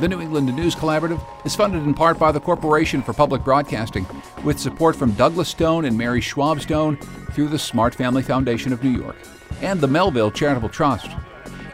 The 0.00 0.08
New 0.08 0.20
England 0.20 0.54
News 0.54 0.74
Collaborative 0.74 1.46
is 1.46 1.56
funded 1.56 1.84
in 1.84 1.94
part 1.94 2.18
by 2.18 2.30
the 2.30 2.40
Corporation 2.40 3.02
for 3.02 3.14
Public 3.14 3.42
Broadcasting, 3.42 4.06
with 4.44 4.58
support 4.58 4.94
from 4.94 5.12
Douglas 5.12 5.48
Stone 5.48 5.86
and 5.86 5.96
Mary 5.96 6.20
Schwab 6.20 6.60
Stone 6.60 6.98
through 7.32 7.48
the 7.48 7.58
Smart 7.58 7.94
Family 7.94 8.22
Foundation 8.22 8.70
of 8.70 8.84
New 8.84 9.00
York 9.00 9.16
and 9.62 9.80
the 9.80 9.88
Melville 9.88 10.30
Charitable 10.30 10.68
Trust. 10.68 11.08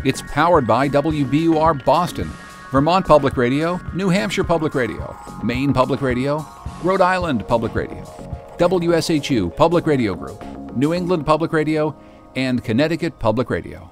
It's 0.05 0.22
powered 0.28 0.68
by 0.68 0.88
WBUR 0.88 1.84
Boston, 1.84 2.30
Vermont 2.70 3.04
Public 3.04 3.36
Radio, 3.36 3.80
New 3.94 4.08
Hampshire 4.10 4.44
Public 4.44 4.76
Radio, 4.76 5.16
Maine 5.42 5.72
Public 5.72 6.00
Radio, 6.00 6.46
Rhode 6.84 7.00
Island 7.00 7.48
Public 7.48 7.74
Radio, 7.74 8.04
WSHU 8.58 9.56
Public 9.56 9.86
Radio 9.88 10.14
Group, 10.14 10.40
New 10.76 10.94
England 10.94 11.26
Public 11.26 11.52
Radio, 11.52 11.96
and 12.36 12.62
Connecticut 12.62 13.18
Public 13.18 13.50
Radio. 13.50 13.90